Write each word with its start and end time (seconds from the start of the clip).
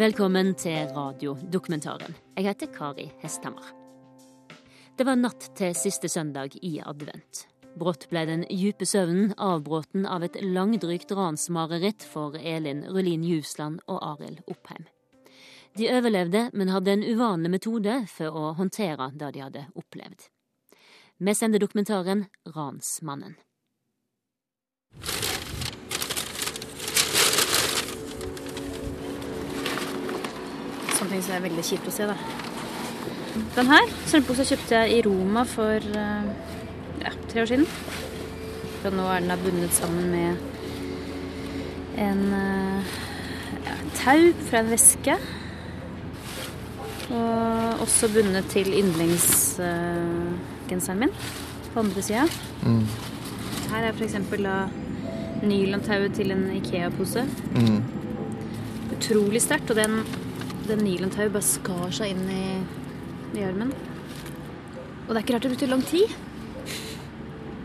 Velkommen 0.00 0.54
til 0.56 0.86
radiodokumentaren. 0.96 2.14
Jeg 2.38 2.46
heter 2.46 2.70
Kari 2.72 3.10
Hesthammer. 3.20 3.66
Det 4.96 5.04
var 5.04 5.18
natt 5.20 5.50
til 5.58 5.74
siste 5.76 6.08
søndag 6.08 6.54
i 6.64 6.78
advent. 6.80 7.42
Brått 7.76 8.06
ble 8.08 8.22
den 8.30 8.46
dype 8.48 8.88
søvnen 8.88 9.34
avbråten 9.36 10.06
av 10.08 10.24
et 10.24 10.38
langdrygt 10.40 11.12
ransmareritt 11.12 12.06
for 12.14 12.38
Elin 12.40 12.80
Rulin 12.88 13.26
Jusland 13.28 13.84
og 13.92 14.00
Arild 14.14 14.40
Oppheim. 14.48 14.88
De 15.76 15.92
overlevde, 15.92 16.46
men 16.56 16.72
hadde 16.72 16.96
en 16.96 17.04
uvanlig 17.04 17.52
metode 17.58 18.00
for 18.08 18.32
å 18.32 18.54
håndtere 18.56 19.12
det 19.20 19.34
de 19.36 19.44
hadde 19.44 19.68
opplevd. 19.76 20.30
Vi 21.20 21.36
sender 21.36 21.60
dokumentaren 21.60 22.24
Ransmannen. 22.56 23.36
Sånne 31.00 31.16
ting 31.16 31.24
som 31.24 31.32
er 31.36 31.46
veldig 31.48 31.64
kjipt 31.64 31.88
å 31.88 31.92
se. 31.94 32.04
da. 32.10 32.16
Den 33.56 33.70
her 33.70 33.84
strømpebuksa 34.04 34.44
kjøpte 34.50 34.72
jeg 34.76 34.86
i 34.98 35.04
Roma 35.06 35.42
for 35.48 35.78
eh, 35.80 36.24
ja, 37.00 37.10
tre 37.30 37.38
år 37.42 37.48
siden. 37.50 37.66
Og 38.80 38.90
nå 38.96 39.04
er 39.08 39.18
den 39.20 39.32
da 39.32 39.36
bundet 39.40 39.72
sammen 39.76 40.06
med 40.12 40.30
en 42.00 42.22
eh, 42.36 42.80
ja, 43.66 43.74
tau 44.02 44.22
fra 44.48 44.58
en 44.60 44.72
veske. 44.72 45.14
Og 47.10 47.80
også 47.86 48.04
bundet 48.14 48.44
til 48.52 48.68
yndlingsgenseren 48.78 51.00
min 51.00 51.12
på 51.70 51.76
andre 51.82 52.00
sida. 52.02 52.24
Mm. 52.66 52.86
Her 53.70 53.82
er 53.88 53.92
f.eks. 53.94 54.16
nylontauet 55.46 56.12
til 56.14 56.28
en 56.34 56.44
Ikea-pose. 56.58 57.22
Mm. 57.54 57.82
Utrolig 58.96 59.42
sterkt. 59.42 59.70
Og 59.70 59.76
den 59.78 59.92
den 60.70 60.84
nylontauet 60.86 61.32
bare 61.34 61.46
skar 61.46 61.94
seg 61.94 62.14
inn 62.14 62.26
i, 62.30 62.44
i 63.38 63.46
armen. 63.46 63.72
Og 65.06 65.12
det 65.12 65.18
er 65.18 65.24
ikke 65.24 65.36
rart 65.36 65.46
det 65.46 65.52
brukte 65.54 65.70
lang 65.70 65.82
tid. 65.86 66.18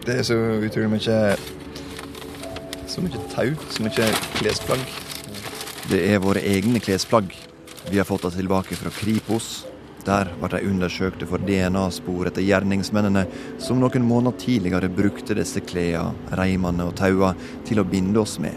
Det 0.06 0.20
er 0.20 0.26
så 0.26 0.38
utrolig 0.62 0.90
mye 0.92 1.20
Så 2.90 3.02
mye 3.04 3.22
tau, 3.34 3.50
så 3.74 3.84
mye 3.84 4.10
klesplagg. 4.38 4.84
Det 5.90 6.00
er 6.10 6.22
våre 6.24 6.42
egne 6.46 6.80
klesplagg. 6.80 7.34
Vi 7.90 7.98
har 7.98 8.08
fått 8.08 8.24
det 8.26 8.38
tilbake 8.38 8.78
fra 8.80 8.94
Kripos. 8.94 9.66
Der 10.06 10.30
ble 10.40 10.50
de 10.54 10.70
undersøkte 10.70 11.28
for 11.28 11.42
DNA-spor 11.42 12.30
etter 12.30 12.46
gjerningsmennene 12.46 13.26
som 13.62 13.82
noen 13.82 14.06
måneder 14.06 14.38
tidligere 14.42 14.90
brukte 14.94 15.36
disse 15.38 15.62
klærne, 15.66 16.14
reimene 16.38 16.86
og 16.88 16.96
taua 16.98 17.34
til 17.66 17.82
å 17.82 17.88
binde 17.90 18.22
oss 18.22 18.38
med. 18.40 18.54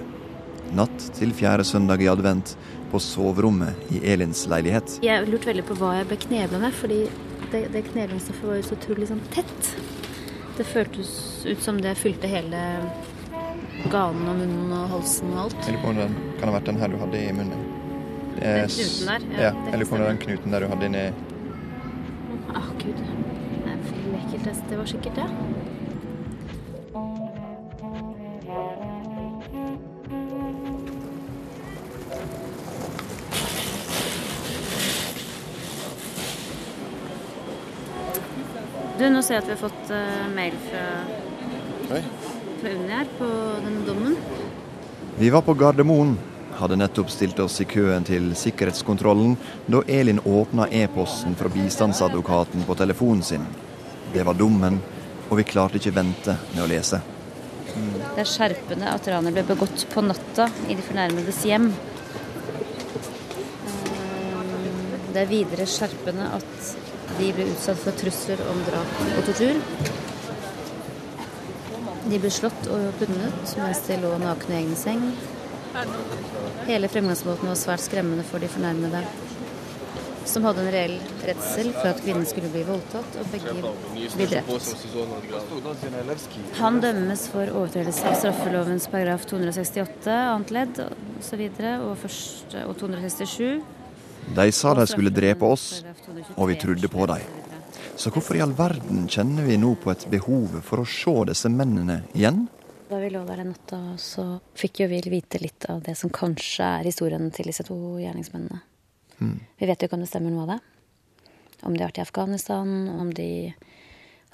Natt 0.77 1.11
til 1.17 1.33
fjerde 1.33 1.65
søndag 1.65 2.05
i 2.05 2.11
advent 2.13 2.55
på 2.91 3.01
soverommet 3.03 3.93
i 3.93 4.01
Elins 4.13 4.47
leilighet. 4.51 4.99
Jeg 5.05 5.27
lurte 5.29 5.51
veldig 5.51 5.65
på 5.69 5.77
hva 5.81 5.95
jeg 5.99 6.09
ble 6.11 6.19
knebla 6.25 6.61
med, 6.63 6.75
fordi 6.77 7.01
det, 7.53 7.67
det 7.75 7.85
kneblingsstoffet 7.91 8.49
var 8.49 8.59
jo 8.59 8.67
så 8.69 8.79
utrolig 8.79 9.09
sånn 9.11 9.23
tett. 9.35 9.71
Det 10.59 10.67
føltes 10.67 11.13
ut 11.47 11.63
som 11.63 11.79
det 11.83 11.95
fylte 12.01 12.31
hele 12.31 12.61
ganen 13.93 14.27
og 14.27 14.41
munnen 14.41 14.73
og 14.75 14.89
halsen 14.97 15.33
og 15.35 15.45
alt. 15.47 15.59
Jeg 15.65 15.77
lurer 15.77 15.85
på 15.85 15.93
om 15.93 16.01
det 16.01 16.09
kan 16.41 16.51
ha 16.51 16.57
vært 16.57 16.71
den 16.71 16.81
her 16.83 16.93
du 16.93 16.99
hadde 17.03 17.23
i 17.23 17.33
munnen. 17.37 17.67
Den 18.39 18.71
knuten 18.75 19.11
der? 19.13 19.27
Ja, 19.39 19.53
jeg 19.71 19.81
lurer 19.81 19.91
på 19.91 19.97
om 19.97 20.03
det 20.03 20.07
er 20.07 20.13
den 20.13 20.23
knuten 20.27 20.55
der 20.55 20.65
du 20.65 20.71
hadde 20.73 20.89
inni 20.89 21.07
Å, 22.49 22.61
oh, 22.61 22.69
gud. 22.81 23.01
Det 23.01 23.73
er 23.73 23.83
veldig 23.89 24.21
ekkelt. 24.23 24.63
Det 24.71 24.79
var 24.81 24.91
sikkert 24.95 25.21
det. 25.21 25.29
Du, 38.99 39.05
nå 39.07 39.21
ser 39.23 39.37
jeg 39.37 39.45
at 39.45 39.49
vi 39.49 39.55
har 39.55 39.61
fått 39.61 39.91
uh, 39.95 40.25
mail 40.35 40.55
fra, 40.59 40.85
Oi. 41.95 42.01
fra 42.59 42.71
Unni 42.75 42.91
her 42.91 43.11
på 43.15 43.29
denne 43.63 43.85
dommen. 43.87 44.17
Vi 45.21 45.31
var 45.31 45.45
på 45.47 45.55
Gardermoen. 45.55 46.17
Hadde 46.59 46.81
nettopp 46.81 47.13
stilt 47.15 47.39
oss 47.39 47.61
i 47.63 47.67
køen 47.71 48.03
til 48.09 48.33
sikkerhetskontrollen 48.35 49.37
da 49.71 49.85
Elin 49.87 50.19
åpna 50.27 50.67
e-posten 50.75 51.39
fra 51.39 51.53
bistandsadvokaten 51.55 52.67
på 52.67 52.75
telefonen 52.81 53.23
sin. 53.23 53.47
Det 54.11 54.27
var 54.27 54.35
dommen, 54.35 54.81
og 55.29 55.39
vi 55.39 55.47
klarte 55.47 55.79
ikke 55.79 55.95
vente 55.95 56.35
med 56.57 56.65
å 56.65 56.69
lese. 56.75 56.99
Det 57.69 58.25
er 58.25 58.27
skjerpende 58.27 58.91
at 58.91 59.07
ranet 59.15 59.37
ble 59.37 59.47
begått 59.53 59.87
på 59.93 60.03
natta 60.03 60.51
i 60.67 60.75
de 60.75 60.83
fornærmedes 60.83 61.39
hjem. 61.47 61.71
Eh, 63.95 64.43
det 65.15 65.23
er 65.23 65.31
videre 65.31 65.71
skjerpende 65.71 66.27
at 66.41 66.88
de 67.19 67.33
ble 67.35 67.49
utsatt 67.53 67.81
for 67.83 67.97
trusler 67.99 68.43
om 68.51 68.61
drap 68.69 69.01
og 69.09 69.25
tortur. 69.27 69.59
De 72.09 72.21
ble 72.23 72.31
slått 72.33 72.69
og 72.73 72.93
bundet 73.01 73.57
mens 73.59 73.83
de 73.89 73.97
lå 74.01 74.15
nakne 74.23 74.55
i 74.55 74.61
egen 74.63 74.77
seng. 74.79 75.03
Hele 76.69 76.89
fremgangsmåten 76.91 77.51
var 77.51 77.59
svært 77.59 77.85
skremmende 77.85 78.25
for 78.27 78.43
de 78.43 78.49
fornærmede, 78.51 79.03
som 80.29 80.45
hadde 80.49 80.65
en 80.65 80.71
reell 80.73 80.97
redsel 81.29 81.71
for 81.77 81.91
at 81.91 82.01
kvinnen 82.05 82.27
skulle 82.29 82.51
bli 82.53 82.65
voldtatt 82.69 83.19
og 83.21 83.31
begge 83.33 83.55
bli 84.17 84.29
drept. 84.31 84.75
Han 86.61 86.81
dømmes 86.85 87.27
for 87.33 87.53
overtredelse 87.61 88.09
av 88.11 88.19
straffelovens 88.23 88.89
paragraf 88.93 89.27
268 89.31 90.19
annet 90.35 90.55
ledd 90.55 90.83
osv. 90.87 91.45
Og, 91.49 91.91
og, 91.93 92.07
og 92.65 92.79
267 92.85 93.78
De 94.37 94.53
sa 94.53 94.75
de 94.75 94.87
skulle 94.87 95.13
drepe 95.15 95.47
oss, 95.47 95.85
og 96.37 96.49
vi 96.51 96.59
trodde 96.61 96.89
på 96.93 97.07
dem. 97.11 97.25
Så 97.99 98.13
hvorfor 98.15 98.37
i 98.39 98.43
all 98.45 98.55
verden 98.55 99.09
kjenner 99.11 99.47
vi 99.49 99.57
nå 99.59 99.73
på 99.83 99.91
et 99.91 100.05
behov 100.11 100.61
for 100.63 100.85
å 100.85 100.87
se 100.87 101.15
disse 101.33 101.51
mennene 101.51 102.05
igjen? 102.15 102.45
Da 102.89 103.01
vi 103.03 103.11
lå 103.11 103.25
der 103.27 103.43
den 103.43 103.51
natta, 103.53 103.81
så 104.01 104.39
fikk 104.57 104.85
jo 104.85 104.89
vi 104.93 105.01
vite 105.11 105.41
litt 105.43 105.67
av 105.69 105.83
det 105.85 105.97
som 105.99 106.13
kanskje 106.15 106.69
er 106.79 106.87
historien 106.89 107.27
til 107.35 107.51
disse 107.51 107.67
to 107.67 107.77
gjerningsmennene. 108.01 108.63
Mm. 109.19 109.35
Vi 109.59 109.69
vet 109.69 109.83
jo 109.83 109.89
ikke 109.89 109.99
om 109.99 110.05
det 110.05 110.11
stemmer 110.13 110.33
noe 110.33 110.47
av 110.47 110.53
det. 110.55 110.61
Om 111.67 111.75
de 111.75 111.83
har 111.83 111.91
vært 111.91 111.99
i 111.99 112.05
Afghanistan, 112.07 112.71
om 112.95 113.11
de 113.13 113.31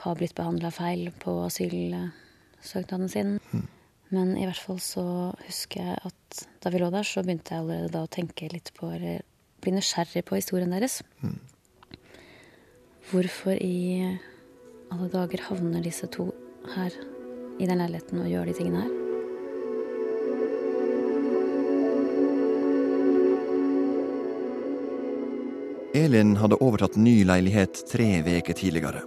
har 0.05 0.19
blitt 0.21 0.37
behandla 0.37 0.71
feil 0.75 1.09
på 1.25 1.39
asylsøknaden 1.47 3.09
sin. 3.11 3.39
Mm. 3.55 3.65
Men 4.15 4.35
i 4.39 4.45
hvert 4.45 4.61
fall 4.61 4.81
så 4.85 5.07
husker 5.47 5.89
jeg 5.89 6.03
at 6.11 6.45
da 6.63 6.71
vi 6.71 6.83
lå 6.83 6.93
der, 6.93 7.07
så 7.09 7.25
begynte 7.25 7.57
jeg 7.57 7.65
allerede 7.65 7.95
da 7.97 8.05
å 8.05 8.13
tenke 8.13 8.53
litt 8.53 8.75
på 8.77 8.93
bli 9.65 9.75
nysgjerrig 9.75 10.25
på 10.29 10.39
historien 10.39 10.73
deres. 10.75 11.01
Mm. 11.25 11.39
Hvorfor 13.11 13.57
i 13.61 14.05
alle 14.93 15.09
dager 15.13 15.49
havner 15.49 15.85
disse 15.85 16.09
to 16.13 16.31
her 16.75 16.93
i 17.61 17.67
den 17.69 17.81
leiligheten 17.81 18.23
og 18.23 18.31
gjør 18.31 18.51
de 18.51 18.59
tingene 18.61 18.85
her? 18.85 19.01
Elin 25.95 26.33
hadde 26.41 26.59
overtatt 26.59 26.97
ny 26.99 27.21
leilighet 27.23 27.85
tre 27.87 28.09
veker 28.27 28.57
tidligere. 28.59 29.05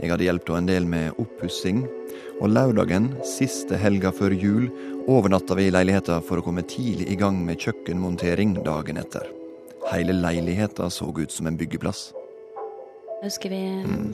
Jeg 0.00 0.12
hadde 0.12 0.26
hjulpet 0.26 0.52
henne 0.52 0.60
en 0.60 0.68
del 0.68 0.86
med 0.88 1.16
oppussing, 1.20 1.80
og 2.40 2.52
lørdagen, 2.52 3.10
siste 3.24 3.80
helga 3.80 4.12
før 4.12 4.36
jul, 4.36 4.68
overnatta 5.08 5.56
vi 5.56 5.70
i 5.70 5.72
leiligheta 5.72 6.20
for 6.24 6.40
å 6.40 6.44
komme 6.44 6.64
tidlig 6.68 7.08
i 7.08 7.18
gang 7.20 7.40
med 7.44 7.60
kjøkkenmontering 7.64 8.58
dagen 8.64 9.00
etter. 9.00 9.39
Hele 9.90 10.14
leiligheta 10.14 10.90
så 10.90 11.08
ut 11.18 11.32
som 11.32 11.48
en 11.50 11.56
byggeplass. 11.58 12.10
Jeg 13.20 13.26
husker 13.26 13.52
vi 13.52 13.62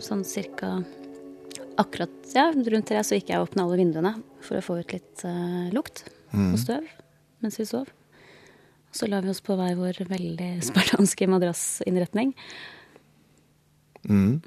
sånn 0.02 0.24
cirka 0.26 0.78
akkurat 1.76 2.32
ja, 2.34 2.48
rundt 2.50 2.88
tre 2.88 3.02
så 3.04 3.18
gikk 3.18 3.30
jeg 3.30 3.42
og 3.42 3.50
åpna 3.50 3.66
alle 3.66 3.78
vinduene 3.82 4.14
for 4.44 4.58
å 4.58 4.64
få 4.64 4.78
ut 4.80 4.94
litt 4.96 5.24
uh, 5.28 5.68
lukt 5.76 6.06
og 6.32 6.56
støv 6.60 6.88
mens 7.44 7.60
vi 7.60 7.66
sov. 7.68 7.90
Så 8.96 9.08
la 9.10 9.20
vi 9.20 9.28
oss 9.30 9.42
på 9.44 9.56
hver 9.58 9.76
vår 9.76 10.00
veldig 10.08 10.50
spartanske 10.70 11.28
madrassinnretning. 11.28 12.32
Mm. 14.06 14.40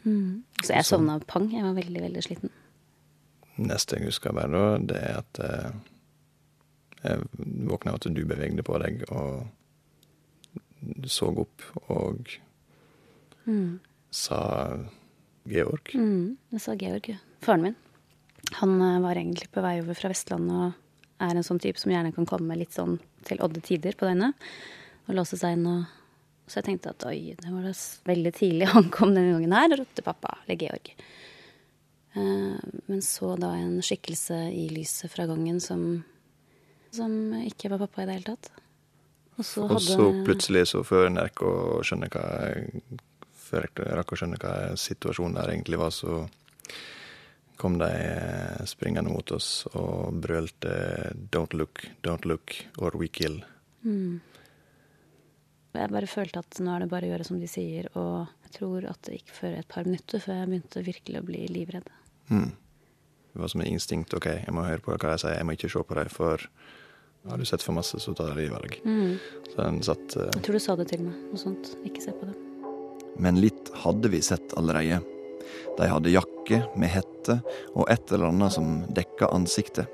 Så 0.64 0.74
jeg 0.74 0.88
sovna 0.88 1.20
pang. 1.28 1.50
Jeg 1.52 1.66
var 1.66 1.78
veldig, 1.78 2.02
veldig 2.08 2.26
sliten. 2.26 2.54
Neste 3.60 4.00
jeg 4.00 4.10
husker 4.10 4.34
bare 4.34 4.50
da, 4.54 4.66
det 4.90 5.00
er 5.04 5.18
at 5.20 5.40
eh, 5.44 5.72
jeg 7.04 7.26
våkna 7.70 7.94
av 7.94 8.00
at 8.00 8.08
du 8.16 8.22
bevegde 8.28 8.64
på 8.66 8.80
deg, 8.82 9.04
og 9.12 9.44
så 11.10 11.30
opp 11.44 11.66
og 11.90 12.32
sa 14.12 14.40
Georg. 15.50 15.94
Mm, 15.96 16.38
jeg 16.54 16.64
sa 16.64 16.76
Georg, 16.80 17.12
faren 17.46 17.70
min. 17.70 17.78
Han 18.62 18.76
eh, 18.82 19.00
var 19.04 19.18
egentlig 19.18 19.50
på 19.54 19.64
vei 19.66 19.80
over 19.82 19.98
fra 19.98 20.12
Vestlandet 20.12 20.56
og 20.56 21.24
er 21.26 21.36
en 21.36 21.46
sånn 21.46 21.62
type 21.62 21.82
som 21.82 21.92
gjerne 21.92 22.14
kan 22.16 22.28
komme 22.30 22.58
litt 22.58 22.76
sånn 22.76 22.98
til 23.28 23.42
odde 23.44 23.62
tider 23.66 23.98
på 23.98 24.08
døgnet. 24.08 24.38
Og 25.10 25.18
låse 25.18 25.40
seg 25.40 25.58
inn 25.58 25.66
og 25.70 25.96
Så 26.50 26.64
jeg 26.64 26.66
tenkte 26.66 26.90
at 26.90 27.04
oi, 27.06 27.36
det 27.38 27.52
var 27.54 27.62
da 27.62 27.72
veldig 28.10 28.32
tidlig 28.34 28.70
han 28.74 28.88
kom 28.90 29.12
denne 29.14 29.36
gangen 29.36 29.52
her 29.54 29.68
og 29.76 29.84
ropte 29.84 30.02
pappa, 30.02 30.32
eller 30.42 30.58
Georg. 30.58 30.88
Eh, 32.18 32.56
men 32.90 33.04
så 33.06 33.36
da 33.38 33.52
en 33.54 33.76
skikkelse 33.86 34.48
i 34.50 34.64
lyset 34.74 35.14
fra 35.14 35.28
gangen 35.30 35.62
som 35.62 36.02
som 36.90 37.12
ikke 37.46 37.70
var 37.70 37.84
pappa 37.84 38.02
i 38.02 38.08
det 38.10 38.16
hele 38.18 38.32
tatt. 38.32 38.50
Og 39.40 39.46
så 39.46 39.64
Og 39.66 39.82
så 39.82 39.98
hadde 40.02 40.26
plutselig, 40.28 40.66
så 40.68 40.84
før 40.84 41.08
en 41.08 41.22
rakk 41.22 41.44
å 41.48 41.54
skjønne 41.86 42.12
hva 42.12 42.26
Før 43.50 43.66
jeg 43.66 43.96
rakk 43.98 44.12
å 44.14 44.18
skjønne 44.20 44.38
hva 44.38 44.54
situasjonen 44.78 45.40
der 45.40 45.50
egentlig 45.56 45.80
var, 45.82 45.90
så 45.96 46.28
kom 47.58 47.80
de 47.82 47.90
springende 48.70 49.10
mot 49.10 49.32
oss 49.34 49.66
og 49.74 50.20
brølte 50.22 50.76
'Don't 51.32 51.56
look, 51.58 51.82
don't 52.06 52.28
look, 52.30 52.54
or 52.78 52.92
we 52.96 53.08
kill'. 53.08 53.44
mm. 53.82 54.22
Jeg 55.74 55.92
bare 55.94 56.08
følte 56.08 56.40
at 56.40 56.60
nå 56.60 56.76
er 56.76 56.80
det 56.84 56.90
bare 56.90 57.06
å 57.06 57.12
gjøre 57.12 57.26
som 57.28 57.40
de 57.40 57.48
sier, 57.48 57.90
og 57.96 58.28
jeg 58.44 58.56
tror 58.58 58.86
at 58.90 59.02
det 59.06 59.20
gikk 59.20 59.34
for 59.34 59.48
et 59.48 59.68
par 59.68 59.86
minutter 59.86 60.20
før 60.20 60.40
jeg 60.40 60.50
begynte 60.50 60.86
virkelig 60.86 61.20
å 61.20 61.26
bli 61.26 61.48
livredd. 61.48 61.90
Mm. 62.30 62.52
Det 63.34 63.42
var 63.42 63.48
som 63.48 63.62
en 63.62 63.68
instinkt. 63.68 64.14
OK, 64.14 64.26
jeg 64.26 64.54
må 64.54 64.66
høre 64.66 64.82
på 64.82 64.96
hva 64.96 65.12
de 65.14 65.18
sier, 65.22 65.38
jeg 65.38 65.46
må 65.46 65.54
ikke 65.54 65.70
se 65.70 65.84
på 65.86 65.98
dem, 66.00 66.10
for 66.10 66.50
har 67.28 67.38
du 67.38 67.46
sett 67.46 67.64
for 67.66 67.76
masse, 67.76 68.00
så 68.00 68.14
tar 68.16 68.32
de 68.36 68.48
valg. 68.52 68.80
Så 69.52 69.58
den 69.60 69.82
satt 69.84 70.16
uh... 70.16 70.30
Jeg 70.30 70.46
tror 70.46 70.56
du 70.56 70.64
sa 70.64 70.76
det 70.80 70.88
til 70.94 71.04
meg, 71.04 71.18
noe 71.32 71.42
sånt. 71.42 71.74
Ikke 71.88 72.04
se 72.04 72.14
på 72.16 72.30
det. 72.30 72.36
Men 73.20 73.42
litt 73.44 73.72
hadde 73.84 74.12
vi 74.14 74.22
sett 74.24 74.54
allerede. 74.58 75.02
De 75.78 75.88
hadde 75.88 76.14
jakke 76.14 76.62
med 76.80 76.92
hette 76.94 77.40
og 77.74 77.90
et 77.92 78.12
eller 78.12 78.32
annet 78.32 78.56
som 78.56 78.84
dekka 78.96 79.32
ansiktet. 79.36 79.90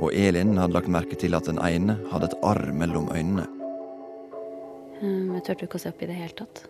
Og 0.00 0.14
Elin 0.14 0.56
hadde 0.60 0.76
lagt 0.76 0.90
merke 0.92 1.18
til 1.18 1.36
at 1.36 1.48
den 1.50 1.60
ene 1.62 1.98
hadde 2.12 2.30
et 2.30 2.38
arr 2.46 2.70
mellom 2.76 3.10
øynene. 3.12 3.48
Um, 5.02 5.34
jeg 5.36 5.44
turte 5.48 5.66
ikke 5.66 5.80
å 5.80 5.82
se 5.82 5.90
opp 5.90 6.02
i 6.04 6.08
det 6.10 6.16
hele 6.16 6.36
tatt. 6.38 6.64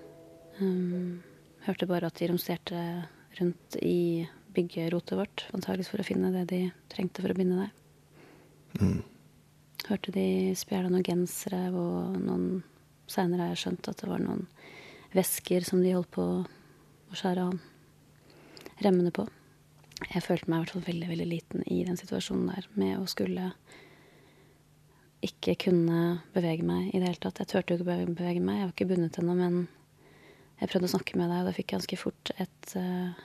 Um, 0.61 1.21
hørte 1.67 1.89
bare 1.91 2.09
at 2.09 2.19
de 2.19 2.31
romsterte 2.31 2.83
rundt 3.39 3.77
i 3.85 4.25
byggerotet 4.53 5.17
vårt, 5.17 5.47
antakeligvis 5.53 5.93
for 5.93 6.03
å 6.03 6.06
finne 6.06 6.33
det 6.35 6.47
de 6.50 6.62
trengte 6.93 7.25
for 7.25 7.33
å 7.33 7.37
binde 7.37 7.61
deg. 7.61 7.79
Mm. 8.81 9.00
Hørte 9.88 10.14
de 10.14 10.55
spjæla 10.56 10.90
noen 10.93 11.06
gensere, 11.06 11.67
og 11.75 12.19
noen 12.23 12.62
Seinere 13.11 13.44
har 13.44 13.52
jeg 13.52 13.64
skjønt 13.64 13.88
at 13.90 14.00
det 14.00 14.08
var 14.08 14.23
noen 14.23 14.46
vesker 15.12 15.67
som 15.67 15.82
de 15.82 15.93
holdt 15.93 16.12
på 16.14 16.25
å 16.25 17.17
skjære 17.19 17.49
av 17.50 18.84
remmene 18.87 19.12
på. 19.14 19.26
Jeg 20.08 20.25
følte 20.25 20.49
meg 20.49 20.56
i 20.56 20.62
hvert 20.62 20.75
fall 20.75 20.87
veldig, 20.87 21.08
veldig 21.11 21.26
liten 21.29 21.64
i 21.70 21.82
den 21.87 21.99
situasjonen 21.99 22.49
der 22.55 22.69
med 22.79 22.96
å 22.99 23.08
skulle 23.11 23.50
ikke 25.23 25.55
kunne 25.69 25.99
bevege 26.34 26.64
meg 26.67 26.88
i 26.90 26.99
det 26.99 27.11
hele 27.11 27.23
tatt. 27.23 27.43
Jeg 27.43 27.50
turte 27.52 27.75
jo 27.76 27.82
ikke 27.82 28.08
bevege- 28.14 28.43
meg, 28.43 28.58
jeg 28.58 28.67
var 28.67 28.75
ikke 28.75 28.88
bundet 28.90 29.19
ennå, 29.20 29.37
men 29.38 29.61
jeg 30.58 30.70
prøvde 30.70 30.88
å 30.88 30.94
snakke 30.96 31.19
med 31.19 31.31
deg, 31.31 31.43
og 31.43 31.46
da 31.50 31.55
fikk 31.58 31.69
jeg 31.69 31.79
ganske 31.79 32.00
fort 32.00 32.32
et 32.43 32.75
uh, 32.79 33.23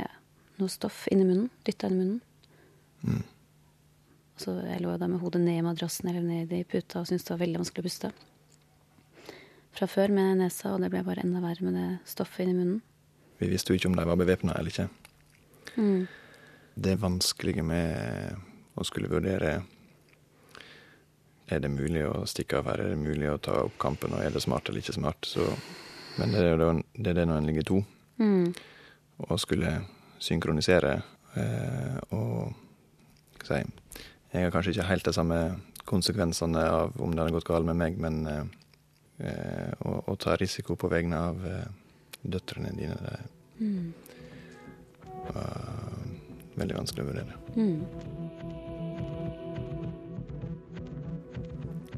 ja, 0.00 0.08
noe 0.60 0.72
stoff 0.72 1.04
inn 1.12 1.24
i 1.24 1.28
munnen. 1.28 1.50
Dytta 1.66 1.90
inn 1.90 1.96
i 1.96 2.00
munnen. 2.00 2.20
Mm. 3.04 3.22
Så 4.40 4.54
jeg 4.66 4.80
lå 4.82 4.96
da 4.98 5.06
med 5.06 5.20
hodet 5.22 5.40
ned 5.44 5.60
i 5.60 5.64
madrassen 5.66 6.08
eller 6.10 6.24
ned 6.24 6.52
i 6.52 6.64
puta 6.66 7.00
og 7.00 7.06
syntes 7.06 7.26
det 7.28 7.34
var 7.36 7.42
veldig 7.44 7.60
vanskelig 7.62 7.84
å 7.84 7.86
puste. 7.86 8.10
Fra 9.74 9.86
før 9.90 10.12
med 10.14 10.38
nesa, 10.38 10.72
og 10.74 10.82
det 10.82 10.90
ble 10.92 11.02
bare 11.06 11.22
enda 11.24 11.40
verre 11.42 11.66
med 11.66 11.74
det 11.78 11.86
stoffet 12.10 12.44
inn 12.44 12.52
i 12.52 12.58
munnen. 12.58 12.82
Vi 13.40 13.48
visste 13.50 13.72
jo 13.72 13.78
ikke 13.78 13.90
om 13.90 13.96
de 13.98 14.06
var 14.06 14.18
bevæpna 14.18 14.54
eller 14.58 14.70
ikke. 14.70 14.88
Mm. 15.78 16.04
Det 16.74 16.96
vanskelige 17.02 17.62
med 17.66 18.36
å 18.78 18.84
skulle 18.86 19.10
vurdere 19.10 19.60
Er 21.52 21.60
det 21.60 21.68
mulig 21.68 22.00
å 22.08 22.22
stikke 22.26 22.56
av 22.58 22.70
her, 22.70 22.80
er 22.80 22.94
det 22.94 22.98
mulig 23.02 23.28
å 23.28 23.36
ta 23.38 23.58
opp 23.66 23.74
kampen, 23.78 24.14
og 24.16 24.22
er 24.24 24.32
det 24.32 24.40
smart 24.40 24.68
eller 24.70 24.80
ikke 24.80 24.94
smart? 24.96 25.26
Så, 25.28 25.44
men 26.16 26.32
det 26.32 26.40
er, 26.40 26.62
det 26.96 27.10
er 27.10 27.18
det 27.18 27.26
når 27.28 27.42
en 27.42 27.50
ligger 27.50 27.66
to, 27.68 27.82
Mm. 28.16 28.54
og 29.18 29.40
skulle 29.42 29.72
synkronisere 30.22 30.92
eh, 31.34 31.96
og 32.14 32.54
hva 33.34 33.44
skal 33.44 33.56
jeg 33.58 33.66
si 33.66 34.04
Jeg 34.34 34.48
har 34.48 34.50
kanskje 34.50 34.72
ikke 34.74 34.88
helt 34.88 35.06
de 35.06 35.12
samme 35.14 35.38
konsekvensene 35.86 36.62
av 36.66 36.96
om 37.02 37.12
det 37.14 37.22
hadde 37.22 37.36
gått 37.36 37.46
galt 37.46 37.68
med 37.68 37.78
meg, 37.78 37.98
men 38.02 38.16
eh, 38.26 38.44
eh, 39.28 39.70
å, 39.86 40.00
å 40.10 40.16
ta 40.18 40.34
risiko 40.40 40.74
på 40.80 40.90
vegne 40.90 41.20
av 41.30 41.44
eh, 41.46 41.68
døtrene 42.24 42.74
dine, 42.74 42.98
det 43.04 43.18
Mm. 43.54 43.92
var 45.28 45.60
veldig 46.58 46.74
vanskelig 46.74 47.04
å 47.04 47.06
vurdere. 47.06 47.36
Mm. 47.54 47.84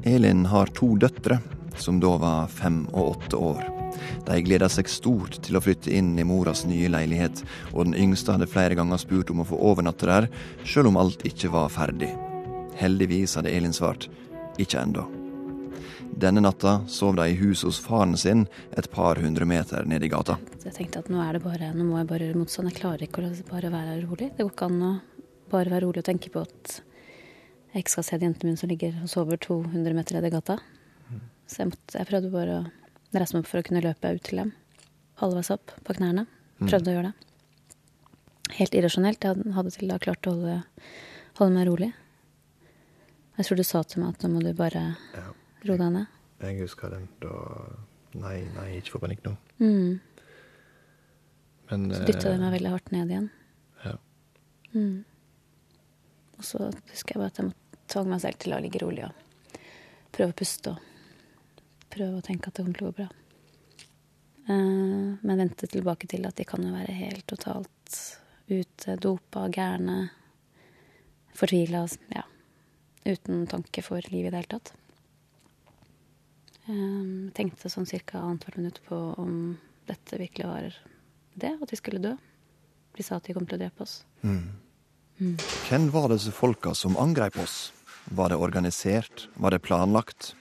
Elin 0.05 0.45
har 0.45 0.69
to 0.77 0.91
døtre, 1.01 1.39
som 1.81 1.97
da 1.99 2.13
var 2.21 2.47
fem 2.53 2.83
og 2.93 3.15
åtte 3.15 3.41
år. 3.41 3.65
De 4.29 4.37
gleda 4.45 4.69
seg 4.69 4.85
stort 4.91 5.41
til 5.41 5.57
å 5.57 5.63
flytte 5.65 5.89
inn 5.97 6.13
i 6.21 6.27
moras 6.29 6.61
nye 6.69 6.93
leilighet, 6.93 7.41
og 7.73 7.87
den 7.89 7.97
yngste 8.05 8.37
hadde 8.37 8.51
flere 8.53 8.77
ganger 8.77 9.01
spurt 9.01 9.33
om 9.33 9.41
å 9.41 9.49
få 9.49 9.57
overnatte 9.71 10.05
der, 10.05 10.29
sjøl 10.61 10.91
om 10.93 11.01
alt 11.01 11.25
ikke 11.25 11.49
var 11.57 11.73
ferdig. 11.73 12.13
Heldigvis 12.77 13.35
hadde 13.37 13.49
Elin 13.49 13.73
svart 13.73 14.07
ikke 14.61 14.81
ennå. 14.81 15.05
Denne 16.17 16.41
natta 16.41 16.79
sov 16.89 17.15
de 17.17 17.27
i 17.29 17.35
huset 17.37 17.67
hos 17.67 17.79
faren 17.81 18.17
sin 18.17 18.47
et 18.77 18.87
par 18.91 19.19
hundre 19.21 19.45
meter 19.45 19.85
nede 19.85 20.07
i 20.07 20.09
gata. 20.09 20.37
Så 20.57 20.69
jeg 20.69 20.75
tenkte 20.79 21.03
at 21.03 21.11
nå 21.13 21.21
er 21.21 21.37
det 21.37 21.43
bare, 21.43 21.71
nå 21.77 21.85
må 21.85 21.99
jeg 21.99 22.09
bare 22.09 22.27
gjøre 22.29 22.41
motstand. 22.41 22.71
Jeg 22.71 22.79
klarer 22.79 23.05
ikke 23.05 23.21
å 23.21 23.31
bare 23.51 23.71
være 23.73 23.99
rolig. 24.05 24.31
Det 24.33 24.45
går 24.45 24.53
ikke 24.53 24.69
an 24.69 24.85
å 24.87 24.91
bare 25.51 25.73
være 25.73 25.83
rolig 25.85 26.01
og 26.01 26.07
tenke 26.09 26.31
på 26.33 26.41
at 26.45 26.79
jeg 27.73 27.83
ikke 27.83 27.93
skal 27.93 28.07
se 28.07 28.17
jentene 28.17 28.49
mine 28.49 28.61
som 28.61 28.71
ligger 28.71 28.97
og 29.03 29.11
sover 29.11 29.41
200 29.45 29.93
meter 29.97 30.17
nede 30.17 30.31
i 30.31 30.33
gata. 30.33 30.57
Så 31.47 31.61
jeg, 31.61 31.71
måtte, 31.71 31.99
jeg 31.99 32.09
prøvde 32.09 32.33
bare 32.33 32.57
å 32.57 32.63
reise 33.13 33.35
meg 33.35 33.43
opp 33.43 33.51
for 33.51 33.61
å 33.61 33.67
kunne 33.67 33.83
løpe 33.85 34.15
ut 34.17 34.25
til 34.25 34.41
dem. 34.41 34.55
Halvveis 35.21 35.53
opp 35.53 35.73
på 35.85 35.97
knærne. 35.97 36.25
Prøvde 36.63 36.91
å 36.91 36.97
gjøre 36.97 37.11
det. 37.11 37.29
Helt 38.57 38.75
irrasjonelt. 38.77 39.23
Jeg 39.23 39.53
hadde 39.55 39.73
til 39.75 39.93
da 39.93 40.01
klart 40.01 40.27
å 40.27 40.33
holde, 40.33 40.57
holde 41.39 41.53
meg 41.53 41.69
rolig. 41.69 41.93
Jeg 43.37 43.45
tror 43.45 43.59
du 43.59 43.63
sa 43.67 43.83
til 43.83 44.01
meg 44.01 44.15
at 44.15 44.23
nå 44.25 44.29
må 44.33 44.41
du 44.41 44.53
bare 44.57 44.95
Ja. 45.13 45.27
roe 45.67 45.77
deg 45.77 45.91
ned. 45.93 46.07
Jeg 46.41 46.59
husker 46.61 46.89
den 46.93 47.07
da 47.21 47.33
Nei, 48.17 48.47
nei, 48.55 48.77
ikke 48.79 48.95
få 48.95 48.99
panikk 49.03 49.23
nå. 49.27 49.33
Mm. 49.59 49.99
Men 51.69 51.83
Så 51.91 52.05
dytta 52.07 52.29
de 52.29 52.33
eh, 52.33 52.39
meg 52.39 52.53
veldig 52.55 52.71
hardt 52.71 52.91
ned 52.91 53.11
igjen. 53.11 53.29
Ja. 53.83 53.93
Mm. 54.73 55.03
Og 56.37 56.43
så 56.47 56.61
husker 56.91 57.13
jeg 57.13 57.21
bare 57.21 57.33
at 57.33 57.37
jeg 57.41 57.49
måtte 57.49 57.81
tvang 57.91 58.09
meg 58.09 58.21
selv 58.23 58.39
til 58.41 58.55
å 58.55 58.61
ligge 58.63 58.81
rolig 58.81 59.03
og 59.05 59.59
prøve 60.15 60.31
å 60.33 60.37
puste 60.39 60.71
og 60.71 60.79
prøve 61.93 62.17
å 62.17 62.23
tenke 62.25 62.47
at 62.49 62.55
det 62.57 62.63
kommer 62.65 62.79
til 62.79 62.87
å 62.87 62.91
gå 62.91 62.97
bra. 63.01 63.09
Eh, 64.47 65.27
men 65.27 65.43
vente 65.43 65.67
tilbake 65.69 66.07
til 66.09 66.25
at 66.25 66.39
de 66.39 66.47
kan 66.47 66.63
jo 66.63 66.71
være 66.73 66.95
helt 66.97 67.27
totalt 67.27 67.99
ute, 68.47 68.95
dopa, 69.03 69.45
gærne, 69.51 70.09
fortvila, 71.35 71.83
ja, 72.15 72.23
uten 73.15 73.45
tanke 73.47 73.83
for 73.85 74.03
livet 74.11 74.29
i 74.29 74.33
det 74.33 74.41
hele 74.41 74.53
tatt. 74.57 74.73
Jeg 76.67 77.31
tenkte 77.37 77.71
sånn 77.71 77.87
ca. 77.87 78.19
annethvert 78.19 78.59
minutt 78.59 78.81
på 78.87 78.97
om 79.17 79.57
dette 79.87 80.19
virkelig 80.19 80.47
var 80.49 80.75
det, 81.39 81.53
at 81.61 81.71
vi 81.71 81.79
skulle 81.79 82.03
dø. 82.03 82.15
De 82.97 83.05
sa 83.05 83.17
at 83.17 83.29
de 83.29 83.35
kom 83.37 83.45
til 83.47 83.55
å 83.55 83.61
drepe 83.61 83.85
oss. 83.85 84.01
Hvem 85.69 85.87
var 85.93 86.09
disse 86.11 86.33
folka 86.35 86.73
som 86.75 86.97
angrep 86.99 87.37
oss? 87.39 87.71
Var 88.11 88.29
det 88.29 88.41
organisert? 88.41 89.27
Var 89.35 89.55
det 89.55 89.63
planlagt? 89.63 90.33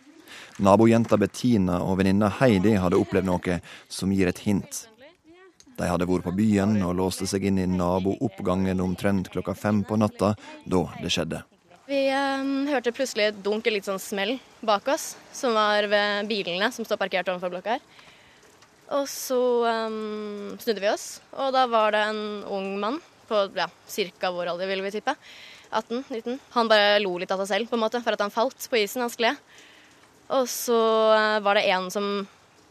Nabojenta 0.59 1.17
Bettina 1.21 1.81
og 1.85 1.99
venninna 2.01 2.31
Heidi 2.41 2.75
hadde 2.81 2.99
opplevd 2.99 3.29
noe 3.29 3.61
som 3.89 4.13
gir 4.13 4.31
et 4.31 4.43
hint. 4.47 4.87
De 5.77 5.89
hadde 5.89 6.09
vært 6.09 6.25
på 6.25 6.33
byen 6.37 6.79
og 6.83 6.97
låste 6.97 7.29
seg 7.29 7.45
inn 7.49 7.61
i 7.61 7.67
nabooppgangen 7.69 8.81
omtrent 8.81 9.29
klokka 9.33 9.55
fem 9.55 9.85
på 9.85 9.99
natta 10.01 10.33
da 10.65 10.87
det 11.03 11.13
skjedde. 11.13 11.43
Vi 11.87 12.01
eh, 12.11 12.47
hørte 12.67 12.91
plutselig 12.91 13.29
et 13.29 13.37
dunk, 13.45 13.69
litt 13.71 13.87
sånn 13.87 14.01
smell 14.03 14.33
bak 14.67 14.89
oss, 14.91 15.13
som 15.31 15.55
var 15.55 15.87
ved 15.87 16.27
bilene 16.27 16.73
som 16.75 16.87
står 16.87 16.99
parkert 16.99 17.29
overfor 17.31 17.53
blokka 17.53 17.77
her. 17.77 17.85
Og 18.97 19.07
så 19.11 19.39
eh, 19.71 19.99
snudde 20.65 20.83
vi 20.83 20.91
oss, 20.91 21.21
og 21.31 21.55
da 21.55 21.63
var 21.71 21.95
det 21.95 22.03
en 22.09 22.25
ung 22.51 22.73
mann 22.83 22.99
på 23.31 23.45
ja, 23.55 23.69
ca. 23.71 24.33
vår 24.35 24.51
alder, 24.51 24.71
vil 24.71 24.83
vi 24.83 24.97
tippe. 24.97 25.15
18-19. 25.71 26.41
Han 26.57 26.71
bare 26.71 26.99
lo 27.03 27.15
litt 27.23 27.31
av 27.31 27.45
seg 27.45 27.53
selv 27.53 27.71
på 27.71 27.79
en 27.79 27.85
måte, 27.87 28.03
for 28.03 28.19
at 28.19 28.27
han 28.27 28.35
falt 28.35 28.67
på 28.71 28.83
isen. 28.83 29.07
Han 29.07 29.15
skled. 29.15 29.39
Og 30.35 30.51
så 30.51 30.83
eh, 31.15 31.39
var 31.47 31.55
det 31.55 31.69
en 31.71 31.87
som, 31.95 32.13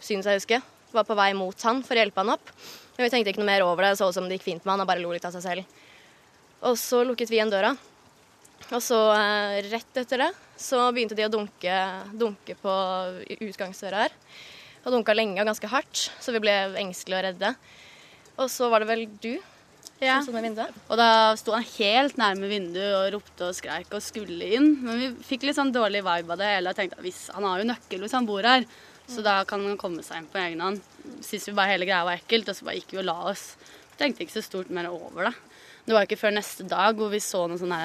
synes 0.03 0.27
jeg 0.27 0.43
husker, 0.43 0.69
var 0.91 1.07
på 1.07 1.15
vei 1.15 1.31
mot 1.39 1.67
han 1.67 1.83
for 1.87 1.95
å 1.95 2.03
hjelpe 2.03 2.19
han 2.19 2.35
opp. 2.35 2.51
Men 2.97 3.07
vi 3.07 3.11
tenkte 3.15 3.31
ikke 3.31 3.43
noe 3.43 3.53
mer 3.53 3.63
over. 3.63 3.87
Det 3.87 3.95
så 3.99 4.11
ut 4.11 4.19
som 4.19 4.27
det 4.27 4.41
gikk 4.41 4.49
fint 4.51 4.63
med 4.65 4.75
han, 4.75 4.83
og 4.83 4.91
bare 4.91 5.03
lo 5.03 5.15
litt 5.15 5.27
av 5.27 5.35
seg 5.35 5.47
selv. 5.47 5.83
Og 6.67 6.75
så 6.79 7.05
lukket 7.07 7.31
vi 7.31 7.39
igjen 7.39 7.51
døra. 7.51 7.77
Og 8.73 8.81
så 8.81 8.97
eh, 9.13 9.61
rett 9.69 9.99
etter 10.01 10.25
det 10.25 10.31
så 10.57 10.79
begynte 10.95 11.17
de 11.17 11.25
å 11.27 11.31
dunke, 11.31 11.79
dunke 12.15 12.55
på 12.61 12.73
utgangsdøra 13.43 14.05
her. 14.05 14.13
Og 14.85 14.93
dunka 14.93 15.15
lenge 15.15 15.41
og 15.41 15.49
ganske 15.49 15.69
hardt, 15.69 16.05
så 16.21 16.33
vi 16.35 16.41
ble 16.43 16.53
engstelige 16.79 17.19
og 17.19 17.25
redde. 17.27 17.51
Og 18.41 18.49
så 18.51 18.69
var 18.71 18.83
det 18.83 18.89
vel 18.91 19.05
du 19.21 19.33
Ja. 20.01 20.17
som 20.19 20.27
sto 20.27 20.33
ved 20.35 20.43
vinduet? 20.49 20.73
Og 20.89 20.97
da 20.99 21.09
sto 21.39 21.53
han 21.55 21.63
helt 21.77 22.17
nærme 22.19 22.49
vinduet 22.51 22.95
og 22.97 23.13
ropte 23.15 23.47
og 23.47 23.55
skreik 23.55 23.93
og 23.95 24.03
skulle 24.03 24.49
inn. 24.57 24.73
Men 24.83 24.99
vi 24.99 25.07
fikk 25.23 25.45
litt 25.47 25.55
sånn 25.57 25.71
dårlig 25.73 26.03
vibe 26.03 26.35
av 26.35 26.41
det 26.41 26.49
hele 26.51 26.69
og 26.73 26.75
tenkte 26.75 26.97
at 26.99 27.05
hvis, 27.05 27.29
han 27.33 27.47
har 27.47 27.61
jo 27.61 27.69
nøkkel 27.69 28.03
hvis 28.03 28.17
han 28.17 28.27
bor 28.27 28.43
her, 28.43 28.65
så 29.07 29.23
da 29.23 29.37
kan 29.47 29.63
han 29.63 29.77
komme 29.77 30.03
seg 30.03 30.17
inn 30.23 30.27
på 30.33 30.41
egen 30.41 30.63
hånd. 30.65 30.81
Syns 31.23 31.47
vi 31.47 31.53
bare 31.55 31.75
hele 31.75 31.85
greia 31.87 32.03
var 32.07 32.17
ekkelt, 32.19 32.49
og 32.49 32.57
så 32.57 32.65
bare 32.67 32.79
gikk 32.79 32.95
vi 32.95 33.01
og 33.03 33.07
la 33.07 33.17
oss. 33.31 33.55
Tenkte 33.99 34.25
ikke 34.25 34.37
så 34.37 34.43
stort 34.43 34.71
mer 34.73 34.89
over 34.91 35.29
det. 35.29 35.35
Det 35.85 35.93
var 35.93 36.07
ikke 36.07 36.19
før 36.19 36.33
neste 36.35 36.65
dag 36.67 36.97
hvor 36.97 37.11
vi 37.13 37.21
så 37.21 37.45
noen 37.45 37.61
sånne 37.61 37.79